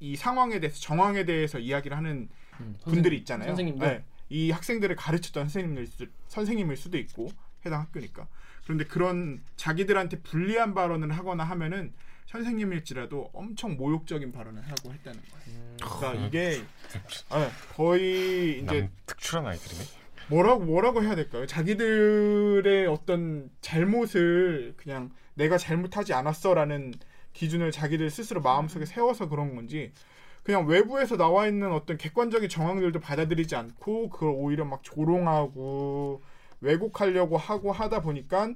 이 0.00 0.16
상황에 0.16 0.58
대해서 0.58 0.80
정황에 0.80 1.24
대해서 1.24 1.60
이야기를 1.60 1.96
하는 1.96 2.28
음, 2.60 2.76
분들이 2.82 3.18
있잖아요. 3.18 3.50
선생님들. 3.50 3.86
네. 3.88 4.04
이 4.28 4.50
학생들을 4.50 4.96
가르쳤던 4.96 5.44
선생님들 5.44 5.86
수- 5.86 6.06
선생님일 6.26 6.76
수도 6.76 6.98
있고 6.98 7.28
해당 7.66 7.80
학교니까. 7.80 8.26
그런데 8.64 8.84
그런 8.84 9.42
자기들한테 9.56 10.20
불리한 10.20 10.74
발언을 10.74 11.12
하거나 11.12 11.44
하면은 11.44 11.92
선생님일지라도 12.26 13.30
엄청 13.32 13.76
모욕적인 13.76 14.32
발언을 14.32 14.62
하고 14.62 14.92
했다는 14.92 15.20
거예요. 15.20 15.76
그러니까 15.76 16.26
이게 16.26 16.62
아, 17.30 17.50
거의 17.74 18.60
이제 18.62 18.80
남 18.80 18.90
특출한 19.06 19.46
아이들이네. 19.46 19.84
뭐라고 20.28 20.64
뭐라고 20.64 21.02
해야 21.02 21.14
될까요? 21.14 21.46
자기들의 21.46 22.86
어떤 22.88 23.48
잘못을 23.60 24.74
그냥 24.76 25.10
내가 25.34 25.56
잘못하지 25.56 26.14
않았어라는 26.14 26.94
기준을 27.32 27.70
자기들 27.70 28.10
스스로 28.10 28.40
마음속에 28.40 28.86
세워서 28.86 29.28
그런 29.28 29.54
건지 29.54 29.92
그냥 30.42 30.66
외부에서 30.66 31.16
나와 31.16 31.46
있는 31.46 31.72
어떤 31.72 31.96
객관적인 31.96 32.48
정황들도 32.48 32.98
받아들이지 33.00 33.54
않고 33.54 34.08
그걸 34.10 34.30
오히려 34.30 34.64
막 34.64 34.82
조롱하고 34.82 36.22
왜곡하려고 36.60 37.36
하고 37.36 37.72
하다 37.72 38.00
보니까 38.02 38.50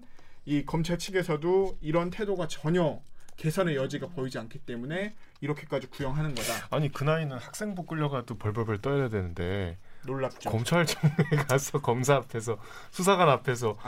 이 0.44 0.64
검찰 0.64 0.98
측에서도 0.98 1.78
이런 1.80 2.10
태도가 2.10 2.48
전혀 2.48 3.00
개선의 3.36 3.76
여지가 3.76 4.08
보이지 4.08 4.38
않기 4.38 4.58
때문에 4.60 5.14
이렇게까지 5.40 5.86
구형하는 5.88 6.34
거다. 6.34 6.68
아니 6.70 6.92
그 6.92 7.04
나이는 7.04 7.38
학생부 7.38 7.84
끌려가도 7.86 8.36
벌벌벌 8.36 8.78
떠야 8.82 9.08
되는데 9.08 9.78
놀랍죠. 10.04 10.50
검찰청에 10.50 11.14
가서 11.48 11.80
검사 11.80 12.16
앞에서 12.16 12.58
수사관 12.90 13.28
앞에서 13.28 13.78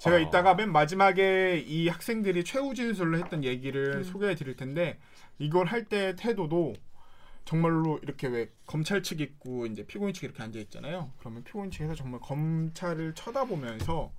제가 0.00 0.16
어. 0.16 0.18
이따가 0.18 0.54
맨 0.54 0.72
마지막에 0.72 1.62
이 1.66 1.88
학생들이 1.88 2.44
최후 2.44 2.74
진술로 2.74 3.18
했던 3.18 3.44
얘기를 3.44 3.96
음. 3.96 4.04
소개해 4.04 4.34
드릴 4.34 4.56
텐데 4.56 4.98
이걸 5.38 5.66
할 5.66 5.84
때 5.88 6.14
태도도 6.16 6.74
정말로 7.44 7.98
이렇게 8.02 8.26
왜 8.26 8.50
검찰 8.66 9.02
측 9.02 9.20
있고 9.20 9.66
이제 9.66 9.86
피고인 9.86 10.14
측 10.14 10.24
이렇게 10.24 10.42
앉아 10.42 10.58
있잖아요. 10.60 11.10
그러면 11.18 11.44
피고인 11.44 11.70
측에서 11.70 11.94
정말 11.94 12.20
검찰을 12.20 13.14
쳐다보면서 13.14 14.10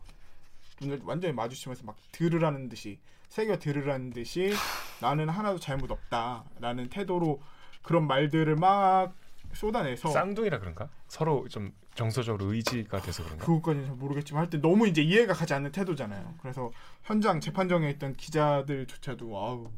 눈을 0.81 1.01
완전히 1.03 1.33
마주치면서 1.33 1.83
막 1.85 1.97
들으라는 2.11 2.69
듯이 2.69 2.99
새겨 3.29 3.57
들으라는 3.59 4.11
듯이 4.11 4.53
나는 5.01 5.29
하나도 5.29 5.59
잘못 5.59 5.91
없다라는 5.91 6.89
태도로 6.89 7.41
그런 7.81 8.07
말들을 8.07 8.55
막 8.55 9.15
쏟아내서 9.53 10.11
쌍둥이라 10.11 10.59
그런가? 10.59 10.89
서로 11.07 11.47
좀 11.47 11.73
정서적으로 11.95 12.53
의지가 12.53 13.01
돼서 13.01 13.23
그런가? 13.23 13.45
그것까지는 13.45 13.87
잘 13.87 13.95
모르겠지만 13.95 14.41
하여튼 14.41 14.61
너무 14.61 14.87
이제 14.87 15.01
이해가 15.01 15.33
가지 15.33 15.53
않는 15.53 15.71
태도잖아요. 15.71 16.35
그래서 16.41 16.71
현장 17.03 17.39
재판정에 17.39 17.89
있던 17.91 18.13
기자들조차도 18.13 19.37
아우 19.37 19.71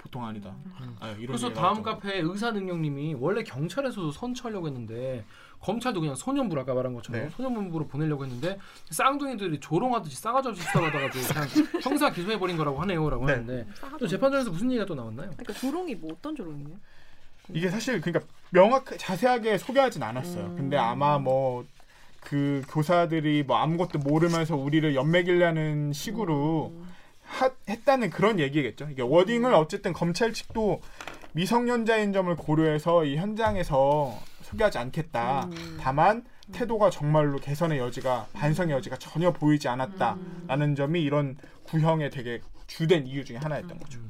보통 0.00 0.24
아니다. 0.24 0.54
아, 0.98 1.08
이런 1.10 1.26
그래서 1.26 1.52
다음. 1.52 1.82
카페 1.82 2.18
의사 2.18 2.50
능력님이 2.50 3.16
원래 3.18 3.42
경찰에서도 3.42 4.10
선처하려고 4.10 4.66
했는데 4.66 5.24
검찰도 5.60 6.00
그냥 6.00 6.14
소년부 6.14 6.58
아까 6.58 6.72
말한 6.72 6.94
것처럼 6.94 7.22
네. 7.22 7.30
소년부로 7.30 7.86
보내려고 7.86 8.24
했는데 8.24 8.58
쌍둥이들이 8.88 9.60
조롱하듯이 9.60 10.16
싸가지 10.16 10.48
없이 10.48 10.62
수사받아가지고 10.62 11.26
그냥 11.26 11.48
형사 11.84 12.10
기소해 12.10 12.38
버린 12.38 12.56
거라고 12.56 12.80
하네요라고 12.80 13.26
네. 13.26 13.32
하는데 13.32 13.66
또 13.98 14.06
재판장에서 14.06 14.50
무슨 14.50 14.70
얘기가 14.70 14.86
또 14.86 14.94
나왔나요? 14.94 15.30
그러니까 15.36 15.52
조롱이 15.52 15.96
뭐 15.96 16.12
어떤 16.12 16.34
조롱이에요? 16.34 16.76
이게 17.52 17.68
사실 17.68 18.00
그러니까 18.00 18.26
명확 18.50 18.86
자세하게 18.96 19.58
소개하진 19.58 20.02
않았어요. 20.02 20.46
음. 20.46 20.56
근데 20.56 20.78
아마 20.78 21.18
뭐그 21.18 22.62
교사들이 22.68 23.42
뭐 23.42 23.58
아무것도 23.58 23.98
모르면서 23.98 24.56
우리를 24.56 24.94
연맥이려는 24.94 25.92
식으로 25.92 26.72
음. 26.74 26.89
하, 27.30 27.50
했다는 27.68 28.10
그런 28.10 28.38
얘기겠죠. 28.40 28.88
이게 28.90 29.02
워딩을 29.02 29.54
어쨌든 29.54 29.92
검찰 29.92 30.32
측도 30.32 30.80
미성년자인 31.32 32.12
점을 32.12 32.34
고려해서 32.36 33.04
이 33.04 33.16
현장에서 33.16 34.18
소개하지 34.42 34.78
않겠다. 34.78 35.44
음. 35.44 35.78
다만 35.80 36.24
태도가 36.52 36.90
정말로 36.90 37.38
개선의 37.38 37.78
여지가 37.78 38.26
반성의 38.32 38.74
여지가 38.74 38.96
전혀 38.98 39.32
보이지 39.32 39.68
음. 39.68 39.72
않았다라는 39.72 40.74
점이 40.74 41.00
이런 41.00 41.36
구형의 41.64 42.10
되게 42.10 42.40
주된 42.66 43.06
이유 43.06 43.24
중에 43.24 43.36
하나였던 43.36 43.78
거죠. 43.78 44.00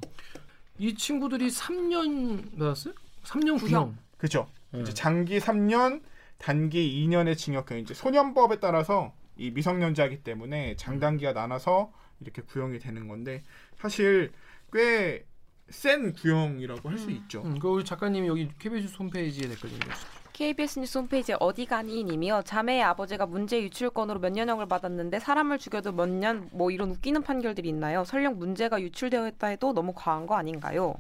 이 0.79 0.95
친구들이 0.95 1.49
3년 1.49 2.59
받았어요? 2.59 2.95
3년 3.25 3.61
구형. 3.61 3.97
그죠? 4.17 4.49
네. 4.71 4.81
이제 4.81 4.95
장기 4.95 5.39
3년, 5.39 6.03
단기 6.39 7.07
2년의 7.07 7.37
징역형 7.37 7.79
이제 7.79 7.93
소년법에 7.93 8.61
따라서 8.61 9.13
이 9.37 9.51
미성년자이기 9.51 10.23
때문에 10.23 10.77
장단기가 10.77 11.35
나눠서 11.35 11.93
이렇게 12.21 12.43
구형이 12.43 12.79
되는 12.79 13.09
건데 13.09 13.43
사실 13.79 14.33
꽤 14.73 15.25
센 15.73 16.13
구형이라고 16.13 16.89
할 16.91 16.99
수 16.99 17.13
있죠. 17.13 17.43
음, 17.45 17.57
그 17.61 17.69
우리 17.69 17.85
작가님이 17.85 18.27
여기 18.27 18.49
KBS 18.59 18.97
홈페이지에 18.99 19.47
댓글 19.47 19.71
좀 19.71 19.79
읽어주세요. 19.79 20.11
KBS 20.33 20.79
뉴스 20.81 20.99
홈페이지에 20.99 21.37
어디 21.39 21.65
가니 21.65 22.03
님이요. 22.03 22.43
자매의 22.45 22.83
아버지가 22.83 23.27
문제 23.27 23.63
유출건으로 23.63 24.19
몇 24.19 24.31
년형을 24.33 24.67
받았는데 24.67 25.21
사람을 25.21 25.59
죽여도 25.59 25.93
몇 25.93 26.09
년 26.09 26.49
뭐 26.51 26.73
이런 26.73 26.91
웃기는 26.91 27.23
판결들이 27.23 27.69
있나요? 27.69 28.03
설령 28.05 28.37
문제가 28.41 28.81
유출되어 28.83 29.29
있다 29.29 29.47
해도 29.47 29.73
너무 29.73 29.93
과한 29.95 30.27
거 30.27 30.35
아닌가요? 30.35 30.97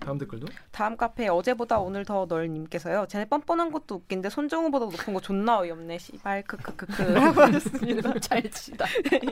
다음 0.00 0.18
댓글도. 0.18 0.48
다음 0.70 0.98
카페 0.98 1.28
어제보다 1.28 1.78
오늘 1.78 2.04
더 2.04 2.26
널 2.26 2.46
님께서요. 2.52 3.06
쟤네 3.08 3.24
뻔뻔한 3.30 3.72
것도 3.72 3.94
웃긴데 3.94 4.28
손정우보다 4.28 4.84
높은 4.84 5.14
거 5.14 5.20
존나 5.22 5.60
어이없네. 5.60 5.96
씨발 5.96 6.42
크크크크 6.42 7.02
라고 7.14 7.40
하셨습니다. 7.40 8.18
잘 8.20 8.42
치다. 8.50 8.84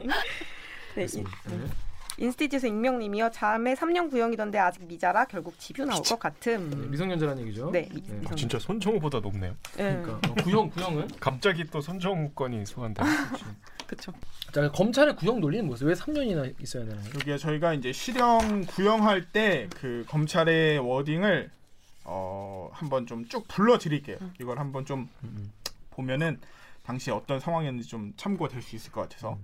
네, 0.95 1.07
인, 1.14 1.26
인스티튜트 2.18 2.66
익명님이요. 2.66 3.30
자매 3.32 3.74
3년 3.74 4.11
구형이던데 4.11 4.59
아직 4.59 4.84
미자라 4.84 5.24
결국 5.24 5.59
집유 5.59 5.84
나올 5.84 6.03
것 6.03 6.09
네, 6.09 6.16
같음. 6.18 6.90
미성년자라는 6.90 7.43
얘기죠. 7.43 7.70
네, 7.70 7.88
미, 7.93 8.03
네. 8.07 8.20
아, 8.30 8.34
진짜 8.34 8.59
손정우보다 8.59 9.20
높네요. 9.20 9.55
예, 9.78 9.82
그러니까 10.03 10.12
어, 10.28 10.34
구형 10.43 10.70
구형은 10.70 11.09
갑자기 11.20 11.64
또 11.64 11.80
손정우 11.80 12.30
건이 12.30 12.66
소환돼. 12.66 13.03
그쵸. 13.86 14.12
자 14.53 14.70
검찰의 14.70 15.16
구형 15.16 15.40
논리는 15.40 15.64
뭐였어요? 15.66 15.88
왜 15.88 15.95
3년이나 15.95 16.55
있어야 16.62 16.84
되나요? 16.84 17.05
여기에 17.14 17.38
저희가 17.38 17.72
이제 17.74 17.93
실형 17.93 18.66
구형할 18.66 19.32
때 19.32 19.68
그 19.80 20.05
검찰의 20.09 20.78
wording을 20.79 21.51
어 22.05 22.68
한번 22.72 23.07
좀 23.07 23.26
쭉 23.28 23.47
불러 23.49 23.78
드릴게요. 23.78 24.18
이걸 24.40 24.59
한번 24.59 24.84
좀 24.84 25.09
음. 25.24 25.51
보면은 25.90 26.38
당시 26.84 27.11
어떤 27.11 27.38
상황이었는지 27.40 27.88
좀 27.88 28.12
참고가 28.16 28.51
될수 28.51 28.76
있을 28.76 28.93
것 28.93 29.03
같아서 29.03 29.38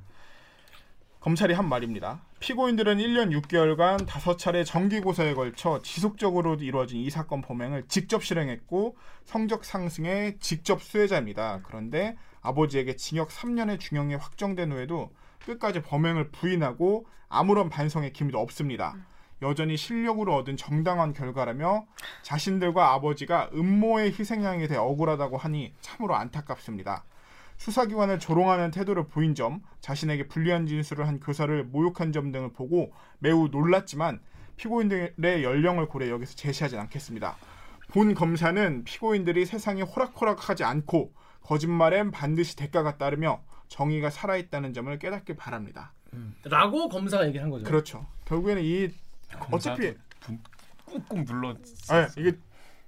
검찰이 1.28 1.52
한 1.52 1.68
말입니다. 1.68 2.22
피고인들은 2.40 2.96
1년 2.96 3.38
6개월간 3.38 4.06
5차례 4.06 4.64
정기고사에 4.64 5.34
걸쳐 5.34 5.78
지속적으로 5.82 6.54
이루어진 6.54 7.02
이 7.02 7.10
사건 7.10 7.42
범행을 7.42 7.84
직접 7.86 8.24
실행했고 8.24 8.96
성적 9.26 9.62
상승의 9.62 10.38
직접 10.40 10.82
수혜자입니다. 10.82 11.60
그런데 11.64 12.16
아버지에게 12.40 12.96
징역 12.96 13.28
3년의 13.28 13.78
중형이 13.78 14.14
확정된 14.14 14.72
후에도 14.72 15.10
끝까지 15.44 15.82
범행을 15.82 16.30
부인하고 16.30 17.04
아무런 17.28 17.68
반성의 17.68 18.14
기미도 18.14 18.38
없습니다. 18.38 18.96
여전히 19.42 19.76
실력으로 19.76 20.34
얻은 20.34 20.56
정당한 20.56 21.12
결과라며 21.12 21.84
자신들과 22.22 22.94
아버지가 22.94 23.50
음모의 23.52 24.14
희생양이 24.18 24.66
돼 24.66 24.78
억울하다고 24.78 25.36
하니 25.36 25.74
참으로 25.82 26.16
안타깝습니다. 26.16 27.04
수사기관을 27.58 28.18
조롱하는 28.18 28.70
태도를 28.70 29.08
보인 29.08 29.34
점, 29.34 29.60
자신에게 29.80 30.28
불리한 30.28 30.66
진술을 30.66 31.06
한 31.06 31.20
교사를 31.20 31.64
모욕한 31.64 32.12
점 32.12 32.32
등을 32.32 32.52
보고 32.52 32.92
매우 33.18 33.48
놀랐지만 33.48 34.20
피고인들의 34.56 35.44
연령을 35.44 35.86
고려 35.86 36.08
여기서 36.08 36.34
제시하진 36.36 36.78
않겠습니다. 36.78 37.36
본 37.88 38.14
검사는 38.14 38.84
피고인들이 38.84 39.44
세상이 39.44 39.82
호락호락하지 39.82 40.64
않고 40.64 41.12
거짓말엔 41.42 42.10
반드시 42.10 42.56
대가가 42.56 42.96
따르며 42.96 43.42
정의가 43.68 44.10
살아있다는 44.10 44.72
점을 44.72 44.96
깨닫길 44.98 45.36
바랍니다. 45.36 45.92
라고 46.44 46.88
검사가 46.88 47.26
얘기를 47.26 47.42
한 47.42 47.50
거죠. 47.50 47.64
그렇죠. 47.64 48.06
결국에는 48.24 48.62
이 48.62 48.88
어차피 49.50 49.94
분- 50.20 50.40
꾹꾹 50.86 51.24
눌러. 51.24 51.50
예, 51.92 52.08
이게 52.18 52.38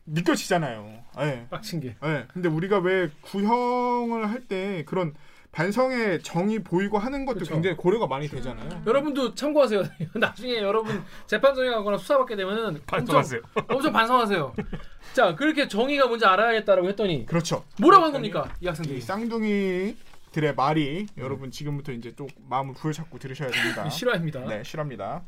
느껴지잖아요. 0.07 1.05
예. 1.21 1.47
빡친 1.51 1.81
게. 1.81 1.97
예. 2.05 2.25
근데 2.33 2.49
우리가 2.49 2.79
왜 2.79 3.11
구형을 3.23 4.29
할 4.31 4.41
때 4.49 4.83
그런 4.87 5.15
반성의 5.53 6.23
정이 6.23 6.61
보이고 6.61 6.97
하는 6.99 7.25
것도 7.27 7.41
그쵸. 7.41 7.55
굉장히 7.55 7.77
고려가 7.77 8.07
많이 8.07 8.29
되잖아요. 8.29 8.83
여러분도 8.87 9.35
참고하세요. 9.35 9.83
나중에 10.15 10.57
여러분 10.59 11.03
재판정에 11.27 11.69
가거나 11.71 11.99
수사받게 11.99 12.37
되면은 12.37 12.81
반성하세요. 12.87 13.41
엄청, 13.55 13.77
엄청 13.77 13.93
반성하세요. 13.93 14.55
자 15.13 15.35
그렇게 15.35 15.67
정의가 15.69 16.07
뭔지 16.07 16.25
알아야겠다라고 16.25 16.89
했더니 16.91 17.27
그렇죠. 17.27 17.65
뭐라고 17.81 18.05
한 18.07 18.13
겁니까 18.13 18.53
이이 18.61 18.69
학생들이? 18.69 19.01
쌍둥이 19.01 19.97
들의 20.33 20.55
말이 20.55 21.07
여러분 21.19 21.51
지금부터 21.51 21.91
이제 21.93 22.13
또 22.17 22.29
마음을 22.49 22.75
부여잡고 22.75 23.19
들으셔야 23.19 23.51
됩니다. 23.51 23.89
실화입니다. 23.91 24.41
네, 24.47 24.63
실합니다. 24.65 25.23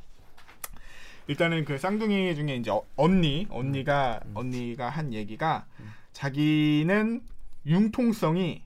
일단은 1.26 1.64
그 1.64 1.78
쌍둥이 1.78 2.34
중에 2.34 2.56
이제 2.56 2.70
어- 2.70 2.84
언니, 2.96 3.46
언니가 3.50 4.20
언니가 4.34 4.88
한 4.88 5.12
얘기가 5.12 5.66
자기는 6.12 7.22
융통성이 7.66 8.62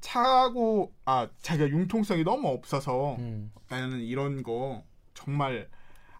차고 0.00 0.92
아 1.04 1.28
자기가 1.42 1.68
융통성이 1.68 2.24
너무 2.24 2.48
없어서 2.48 3.16
음. 3.18 3.52
나는 3.68 4.00
이런 4.00 4.42
거 4.42 4.82
정말 5.14 5.68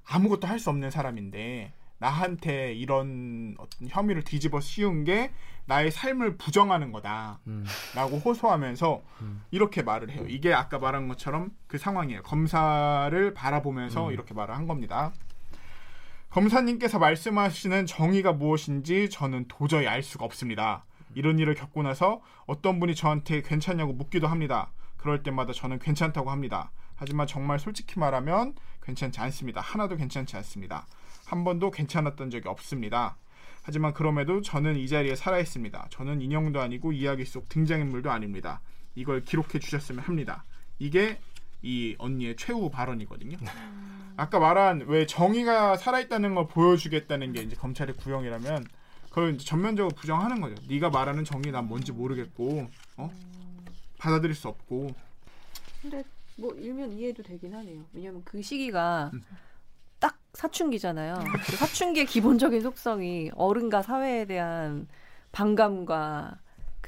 아무것도 0.07 0.47
할 0.47 0.59
수 0.59 0.69
없는 0.71 0.91
사람인데 0.91 1.73
나한테 1.99 2.73
이런 2.75 3.55
어떤 3.59 3.89
혐의를 3.89 4.23
뒤집어 4.23 4.61
씌운 4.61 5.05
게 5.05 5.31
나의 5.67 5.91
삶을 5.91 6.37
부정하는 6.37 6.93
거다. 6.93 7.41
음. 7.47 7.65
라고 7.95 8.17
호소하면서 8.19 9.03
음. 9.21 9.43
이렇게 9.51 9.83
말을 9.83 10.11
해요. 10.11 10.25
이게 10.29 10.53
아까 10.53 10.79
말한 10.79 11.09
것처럼 11.09 11.51
그 11.67 11.79
상황이에요. 11.79 12.23
검사를 12.23 13.35
바라보면서 13.35 14.09
음. 14.09 14.13
이렇게 14.13 14.35
말을 14.35 14.57
한 14.57 14.67
겁니다. 14.67 15.13
검사님께서 16.31 17.01
말씀하시는 17.01 17.87
정의가 17.87 18.33
무엇인지 18.33 19.11
저는 19.11 19.47
도저히 19.49 19.89
알 19.89 20.01
수가 20.01 20.25
없습니다. 20.25 20.85
이런 21.17 21.41
일을 21.41 21.57
겪고 21.57 21.83
나서 21.83 22.23
어떤 22.47 22.79
분이 22.79 22.95
저한테 22.95 23.43
괜찮냐고 23.43 23.93
묻기도 23.93 24.29
합니다. 24.29 24.71
그럴 24.97 25.25
때마다 25.25 25.53
저는 25.53 25.81
괜찮다고 25.81 26.31
합니다. 26.31 26.71
하지만 26.95 27.27
정말 27.27 27.59
솔직히 27.59 27.99
말하면 27.99 28.55
괜찮지 28.81 29.19
않습니다. 29.21 29.61
하나도 29.61 29.97
괜찮지 29.97 30.37
않습니다. 30.37 30.87
한 31.27 31.43
번도 31.43 31.73
괜찮았던 31.73 32.31
적이 32.31 32.49
없습니다. 32.49 33.17
하지만 33.65 33.93
그럼에도 33.93 34.41
저는 34.41 34.77
이 34.77 34.87
자리에 34.87 35.17
살아있습니다. 35.17 35.89
저는 35.91 36.21
인형도 36.21 36.61
아니고 36.61 36.93
이야기 36.93 37.25
속 37.25 37.49
등장인물도 37.49 38.09
아닙니다. 38.09 38.61
이걸 38.95 39.25
기록해 39.25 39.59
주셨으면 39.59 40.05
합니다. 40.05 40.45
이게 40.79 41.19
이 41.63 41.95
언니의 41.99 42.37
최후 42.37 42.71
발언이거든요. 42.71 43.37
아까 44.17 44.39
말한 44.39 44.85
왜 44.87 45.07
정의가 45.07 45.77
살아있다는 45.77 46.35
걸 46.35 46.47
보여주겠다는 46.49 47.33
게 47.33 47.43
이제 47.43 47.57
검찰의 47.57 47.97
구형이라면 47.97 48.67
그걸 49.09 49.35
이제 49.35 49.45
전면적으로 49.45 49.95
부정하는 49.95 50.41
거죠. 50.41 50.55
네가 50.69 50.91
말하는 50.91 51.25
정의 51.25 51.53
난 51.53 51.67
뭔지 51.67 51.93
모르겠고 51.93 52.69
어? 52.97 53.11
받아들일 53.99 54.35
수 54.35 54.49
없고 54.49 54.95
근데 55.83 56.05
뭐 56.37 56.55
일면 56.55 56.93
이해도 56.93 57.23
되긴 57.23 57.55
하네요. 57.55 57.85
왜냐면 57.93 58.23
그 58.25 58.41
시기가 58.41 59.11
음. 59.13 59.23
딱 59.99 60.19
사춘기잖아요. 60.33 61.23
그 61.47 61.57
사춘기의 61.57 62.07
기본적인 62.07 62.63
속성이 62.63 63.31
어른과 63.35 63.83
사회에 63.83 64.25
대한 64.25 64.87
반감과 65.33 66.39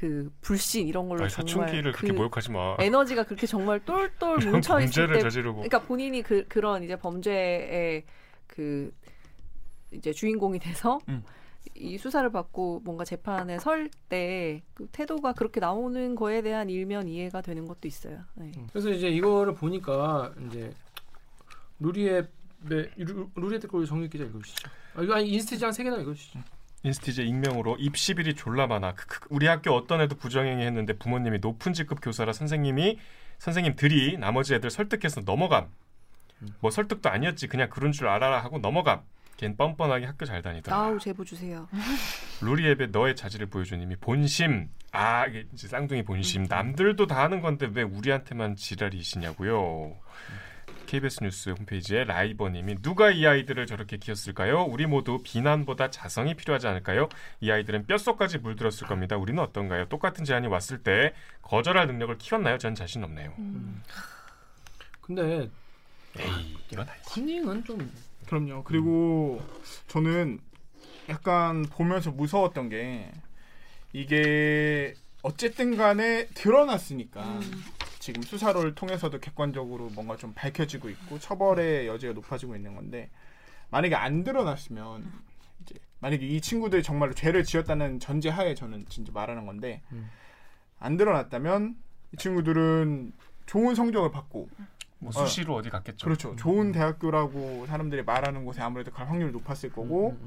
그 0.03 0.33
불신 0.41 0.89
이런 0.89 1.09
걸로 1.09 1.23
아니, 1.23 1.31
정말 1.31 1.69
사춘기를 1.69 1.93
그렇게 1.93 2.13
그 2.13 2.19
모욕하지 2.19 2.51
마. 2.51 2.75
에너지가 2.81 3.23
그렇게 3.23 3.47
정말 3.47 3.79
똘똘 3.85 4.39
뭉쳐 4.51 4.81
있을 4.81 5.13
때 5.13 5.21
저지르고. 5.21 5.59
그러니까 5.59 5.81
본인이 5.83 6.23
그 6.25 6.45
그런 6.49 6.83
이제 6.83 6.97
범죄의 6.97 8.03
그 8.49 8.93
이제 9.93 10.13
주인공이 10.13 10.59
돼서 10.59 10.99
음. 11.09 11.23
이 11.77 11.97
수사를 11.99 12.29
받고 12.33 12.81
뭔가 12.85 13.05
재판에 13.05 13.61
설 13.61 13.89
때 14.09 14.61
그 14.75 14.89
태도가 14.91 15.35
그렇게 15.35 15.61
나오는 15.61 16.17
거에 16.17 16.43
대한 16.43 16.69
일면 16.69 17.07
이해가 17.07 17.41
되는 17.41 17.65
것도 17.65 17.87
있어요. 17.87 18.19
네. 18.35 18.51
그래서 18.73 18.91
이제 18.91 19.09
이거를 19.09 19.55
보니까 19.55 20.33
이제 20.49 20.73
루리의 21.79 22.27
네, 22.69 22.91
루- 22.97 23.31
루리의 23.37 23.61
댓글 23.61 23.87
정유 23.87 24.09
기자 24.09 24.25
읽어주시죠. 24.25 24.69
아, 24.97 25.03
이거 25.03 25.15
아니 25.15 25.29
인스티지 25.29 25.65
한세 25.65 25.85
개나 25.85 25.99
읽어주시죠. 25.99 26.41
인스티제 26.85 27.23
익명으로 27.25 27.77
입시비리 27.79 28.35
졸라 28.35 28.67
많아. 28.67 28.95
우리 29.31 29.47
학교 29.47 29.73
어떤 29.73 30.01
애도 30.01 30.17
부정행위 30.17 30.65
했는데 30.65 30.95
부모님이 30.95 31.39
높은 31.39 31.73
직급 31.73 32.01
교사라 32.03 32.33
선생님이 32.33 32.99
선생님들이 33.39 34.19
나머지 34.19 34.55
애들 34.55 34.71
설득해서 34.71 35.23
넘어감. 35.23 35.69
뭐 36.61 36.71
설득도 36.71 37.09
아니었지. 37.09 37.47
그냥 37.47 37.69
그런 37.71 37.93
줄 37.93 38.09
알아라 38.09 38.43
하고 38.43 38.59
넘어감. 38.59 39.03
걘 39.37 39.57
뻔뻔하게 39.57 40.07
학교 40.07 40.25
잘 40.25 40.43
다니더라. 40.43 40.77
아우 40.77 40.99
제보 40.99 41.25
주세요. 41.25 41.69
루리앱에 42.41 42.89
너의 42.89 43.17
자질을 43.17 43.47
보여준 43.47 43.81
이미 43.81 43.97
본심. 43.97 44.69
아 44.93 45.27
이게 45.27 45.47
이제 45.53 45.69
쌍둥이 45.69 46.05
본심. 46.05 46.45
남들도 46.49 47.07
다 47.07 47.23
하는 47.23 47.41
건데 47.41 47.69
왜 47.73 47.83
우리한테만 47.83 48.57
지랄이시냐고요. 48.57 49.97
KBS 50.93 51.23
뉴스 51.23 51.49
홈페이지에 51.49 52.05
라이버님이 52.05 52.83
누가 52.83 53.11
이 53.11 53.27
아이들을 53.27 53.67
저렇게 53.67 53.97
키웠을까요? 53.97 54.65
우리 54.65 54.85
모두 54.85 55.21
비난보다 55.25 55.91
자성이 55.91 56.35
필요하지 56.35 56.67
않을까요? 56.67 57.09
이 57.41 57.51
아이들은 57.51 57.87
뼛속까지 57.87 58.37
물들었을 58.37 58.87
겁니다. 58.87 59.17
우리는 59.17 59.43
어떤가요? 59.43 59.89
똑같은 59.89 60.27
제안이 60.27 60.49
왔을 60.49 60.83
때 60.83 61.15
거절할 61.41 61.87
능력을 61.87 62.19
키웠나요? 62.19 62.59
전 62.59 62.75
자신 62.75 63.03
없네요. 63.05 63.33
근데 65.01 65.49
에이 66.19 66.59
이건 66.71 66.87
아니지. 66.87 67.09
컨닝은 67.09 67.65
좀 67.65 67.91
그럼요. 68.27 68.63
그리고 68.65 69.41
저는 69.87 70.41
약간 71.09 71.63
보면서 71.63 72.11
무서웠던 72.11 72.69
게 72.69 73.11
이게 73.95 74.93
어쨌든 75.23 75.75
간에 75.79 76.27
드러났으니까 76.35 77.41
지금 78.03 78.21
수사를 78.23 78.75
통해서도 78.75 79.21
객관적으로 79.21 79.89
뭔가 79.91 80.17
좀 80.17 80.33
밝혀지고 80.35 80.91
있고 80.91 81.21
처벌의 81.21 81.87
여지가 81.87 82.15
높아지고 82.15 82.57
있는 82.57 82.75
건데 82.75 83.11
만약에 83.71 83.95
안 83.95 84.25
드러났으면 84.25 85.05
이제 85.63 85.77
만약에 86.01 86.27
이 86.27 86.41
친구들이 86.41 86.83
정말로 86.83 87.15
죄를 87.15 87.45
지었다는 87.45 88.01
전제하에 88.01 88.57
저는 88.57 88.87
진짜 88.89 89.13
말하는 89.13 89.47
건데 89.47 89.83
음. 89.93 90.11
안 90.81 90.97
드러났다면 90.97 91.77
이 92.13 92.17
친구들은 92.17 93.13
좋은 93.47 93.77
성적을 93.77 94.11
받고 94.11 94.49
뭐 94.99 95.13
수시로 95.13 95.55
어 95.55 95.63
디 95.63 95.71
갔겠죠. 95.71 96.05
그렇죠. 96.05 96.35
좋은 96.35 96.73
대학교라고 96.73 97.67
사람들이 97.67 98.03
말하는 98.03 98.45
곳에 98.45 98.63
아무래도 98.63 98.91
갈 98.91 99.09
확률이 99.09 99.31
높았을 99.31 99.71
거고 99.71 100.19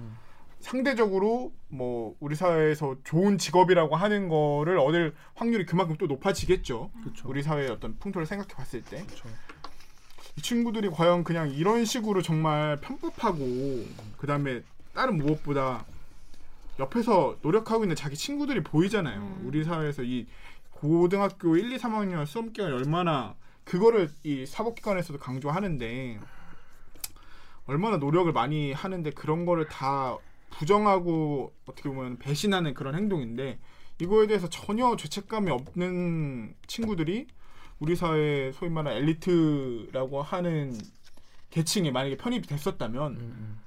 상대적으로 0.66 1.53
뭐 1.70 2.16
우리 2.20 2.36
사회에서 2.36 2.95
좋은 3.03 3.38
직업이라고 3.38 3.95
하는 3.95 4.30
거를 4.30 4.80
얻을 4.80 5.13
확률이 5.36 5.63
그만큼 5.63 5.95
또 5.99 6.07
높아지겠죠. 6.07 6.89
그렇죠. 7.03 7.30
우리 7.30 7.43
사회의 7.43 7.70
어떤 7.70 7.99
풍토를 7.99 8.26
생각해 8.26 8.51
봤을 8.55 8.82
때. 8.82 9.05
그렇죠. 9.05 9.30
이 10.36 10.41
친구들이 10.41 10.89
과연 10.89 11.24
그냥 11.24 11.51
이런 11.51 11.86
식으로 11.86 12.24
정말 12.24 12.78
편법하고 12.78 13.45
그다음에 14.18 14.63
다른 14.95 15.20
무엇보다 15.20 15.86
옆에서 16.80 17.38
노력하고 17.43 17.84
있는 17.84 17.95
자기 17.95 18.16
친구들이 18.16 18.63
보이잖아요. 18.63 19.41
우리 19.43 19.63
사회에서 19.63 20.01
이 20.01 20.26
고등학교 20.72 21.57
1, 21.57 21.74
2, 21.74 21.78
3학년 21.78 22.26
수업 22.26 22.53
기간이 22.53 22.74
얼마나 22.74 23.36
그거를 23.66 24.09
이 24.24 24.47
사법기관에서도 24.47 25.20
강조하는데 25.20 26.20
얼마나 27.68 27.97
노력을 27.97 28.32
많이 28.34 28.74
하는데 28.74 29.07
그런 29.11 29.45
거를 29.45 29.68
다 29.68 30.18
부정하고 30.52 31.54
어떻게 31.66 31.89
보면 31.89 32.18
배신하는 32.18 32.74
그런 32.74 32.96
행동인데 32.96 33.60
이거에 34.02 34.28
대해서 34.28 34.50
전혀 34.50 34.96
죄책감이 34.96 35.50
없는 35.52 36.56
친구들이 36.68 37.28
우리 37.80 37.96
사회 37.96 38.52
소위 38.54 38.70
말하는 38.70 38.98
엘리트라고 38.98 40.22
하는 40.22 40.78
계층에 41.50 41.91
만약에 41.91 42.18
편입이 42.18 42.48
됐었다면 42.48 43.14
음, 43.14 43.60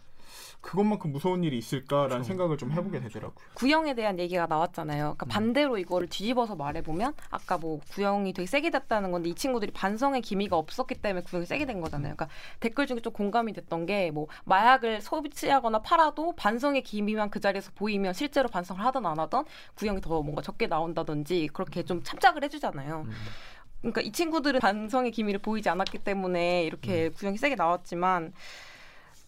그것만큼 0.61 1.13
무서운 1.13 1.45
일이 1.45 1.57
있을까라는 1.57 2.09
그렇죠. 2.09 2.25
생각을 2.25 2.59
좀 2.59 2.73
해보게 2.73 3.01
되더라고요. 3.01 3.47
구형에 3.55 3.95
대한 3.95 4.19
얘기가 4.19 4.47
나왔잖아요. 4.47 5.15
그러니까 5.17 5.27
음. 5.27 5.29
반대로 5.29 5.79
이거를 5.79 6.09
뒤집어서 6.09 6.57
말해보면 6.57 7.15
아까 7.31 7.57
뭐 7.59 7.81
구형이 7.93 8.33
되게 8.33 8.47
세게 8.47 8.71
됐다는 8.71 9.13
건데 9.13 9.31
이 9.31 9.35
친구들이 9.35 9.73
반성의 9.73 10.21
기미가 10.23 10.57
없었기 10.57 10.97
때문에 10.97 11.23
구형이 11.23 11.47
세게 11.47 11.65
된 11.65 11.81
거잖아요. 11.81 12.15
그러니까 12.17 12.29
댓글 12.61 12.87
중에 12.87 13.01
좀 13.01 13.13
공감이 13.13 13.53
됐던 13.53 13.87
게 13.87 14.09
뭐 14.11 14.27
마약을 14.45 15.01
소비하거나 15.01 15.81
팔아도 15.81 16.35
반성의 16.37 16.83
기미만 16.83 17.31
그 17.31 17.41
자리에서 17.41 17.71
보이면 17.75 18.15
실제로 18.15 18.49
반성을 18.49 18.83
하든 18.85 19.05
안 19.07 19.19
하든 19.19 19.45
구형이 19.75 20.01
더 20.01 20.23
뭔가 20.23 20.43
적게 20.43 20.67
나온다든지 20.67 21.49
그렇게 21.53 21.83
좀 21.85 22.03
참작을 22.03 22.43
해주잖아요. 22.45 23.03
음. 23.07 23.13
그러니까 23.81 24.01
이 24.01 24.11
친구들은 24.11 24.61
반성의 24.61 25.13
기미를 25.13 25.39
보이지 25.41 25.69
않았기 25.69 25.99
때문에 25.99 26.65
이렇게 26.65 27.11
구형이 27.11 27.39
세게 27.39 27.55
나왔지만 27.55 28.33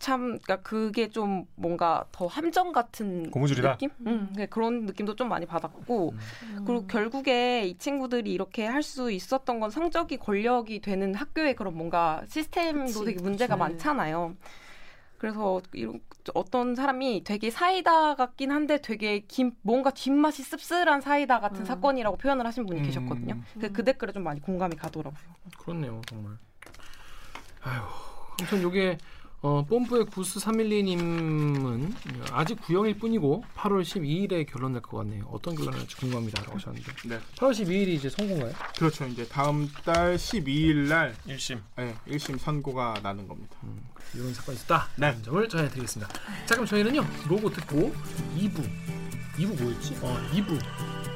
참 0.01 0.39
그러니까 0.43 0.57
그게 0.57 1.11
좀 1.11 1.45
뭔가 1.55 2.07
더 2.11 2.27
함정 2.27 2.73
같은 2.73 3.31
고무줄이다? 3.31 3.73
느낌? 3.73 3.91
음, 4.07 4.33
네, 4.35 4.47
그런 4.47 4.87
느낌도 4.87 5.15
좀 5.15 5.29
많이 5.29 5.45
받았고 5.47 6.15
그리고 6.65 6.87
결국에 6.87 7.65
이 7.67 7.77
친구들이 7.79 8.33
이렇게 8.33 8.67
할 8.67 8.81
수 8.83 9.13
있었던 9.13 9.61
건 9.61 9.71
성적이 9.71 10.17
권력이 10.17 10.81
되는 10.81 11.15
학교의 11.15 11.55
그런 11.55 11.77
뭔가 11.77 12.23
시스템도 12.27 12.87
그치, 12.87 13.05
되게 13.05 13.21
문제가 13.23 13.55
그치. 13.57 13.61
많잖아요. 13.61 14.35
그래서 15.19 15.61
이런 15.75 16.01
어떤 16.33 16.75
사람이 16.75 17.25
되게 17.25 17.51
사이다 17.51 18.15
같긴 18.15 18.51
한데 18.53 18.81
되게 18.81 19.21
김 19.29 19.53
뭔가 19.61 19.91
뒷맛이 19.91 20.43
씁쓸한 20.43 21.03
사이다 21.03 21.41
같은 21.41 21.61
음. 21.61 21.65
사건이라고 21.67 22.17
표현을 22.17 22.47
하신 22.47 22.65
분이 22.65 22.81
음. 22.81 22.87
계셨거든요. 22.87 23.39
그, 23.61 23.71
그 23.71 23.85
댓글에 23.85 24.13
좀 24.13 24.23
많이 24.25 24.41
공감이 24.41 24.75
가더라고요. 24.77 25.21
그렇네요, 25.59 26.01
정말. 26.09 26.33
아휴, 27.63 27.83
아무튼 28.41 28.63
요게 28.63 28.97
어, 29.43 29.65
뽐뿌의 29.67 30.05
구스 30.07 30.39
312님은 30.39 31.95
아직 32.31 32.61
구형일 32.61 32.99
뿐이고 32.99 33.43
8월 33.57 33.83
12일에 33.83 34.47
결론 34.47 34.73
날것 34.75 34.91
같네요. 34.91 35.25
어떤 35.33 35.55
결론을 35.55 35.79
날지 35.79 35.97
궁금합니다 35.97 36.43
라고 36.43 36.57
하셨는데 36.57 36.93
네, 37.07 37.19
8월 37.37 37.53
12일이 37.53 37.89
이제 37.89 38.11
선고인가요? 38.11 38.53
그렇죠. 38.77 39.07
이제 39.07 39.27
다음 39.27 39.71
달 39.83 40.17
12일 40.17 40.89
날 40.89 41.15
1심. 41.27 41.59
네, 41.77 41.97
1심 42.07 42.39
선고가 42.39 43.01
나는 43.03 43.27
겁니다. 43.27 43.57
음, 43.63 43.83
이런 44.15 44.35
사건이 44.35 44.57
있었다. 44.57 44.89
네. 44.97 45.07
라는 45.07 45.23
점을 45.23 45.49
전해드리겠습니다. 45.49 46.13
자 46.45 46.55
그럼 46.55 46.67
저희는요 46.67 47.03
로고 47.29 47.49
듣고 47.49 47.95
2부 48.37 48.63
2부 49.39 49.63
뭐였지? 49.63 49.97
어 50.03 50.21
2부 50.35 50.61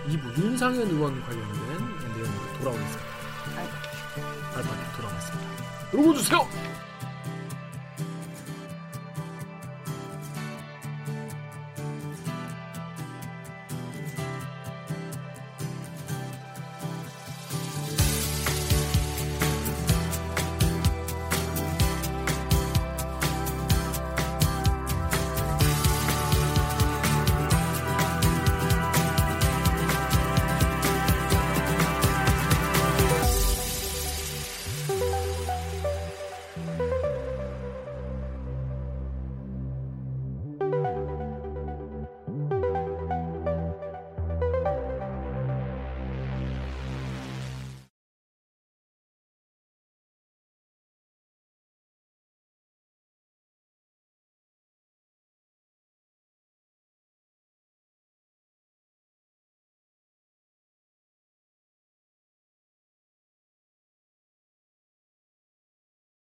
2부 0.09 0.39
윤상현 0.43 0.89
의원 0.89 1.21
관련된 1.21 1.79
내용으로 2.17 2.59
돌아오겠습니다. 2.59 3.03
알파 3.57 4.57
알파 4.57 4.97
돌아오겠습니다. 4.97 5.91
로고 5.93 6.15
주세요. 6.15 6.74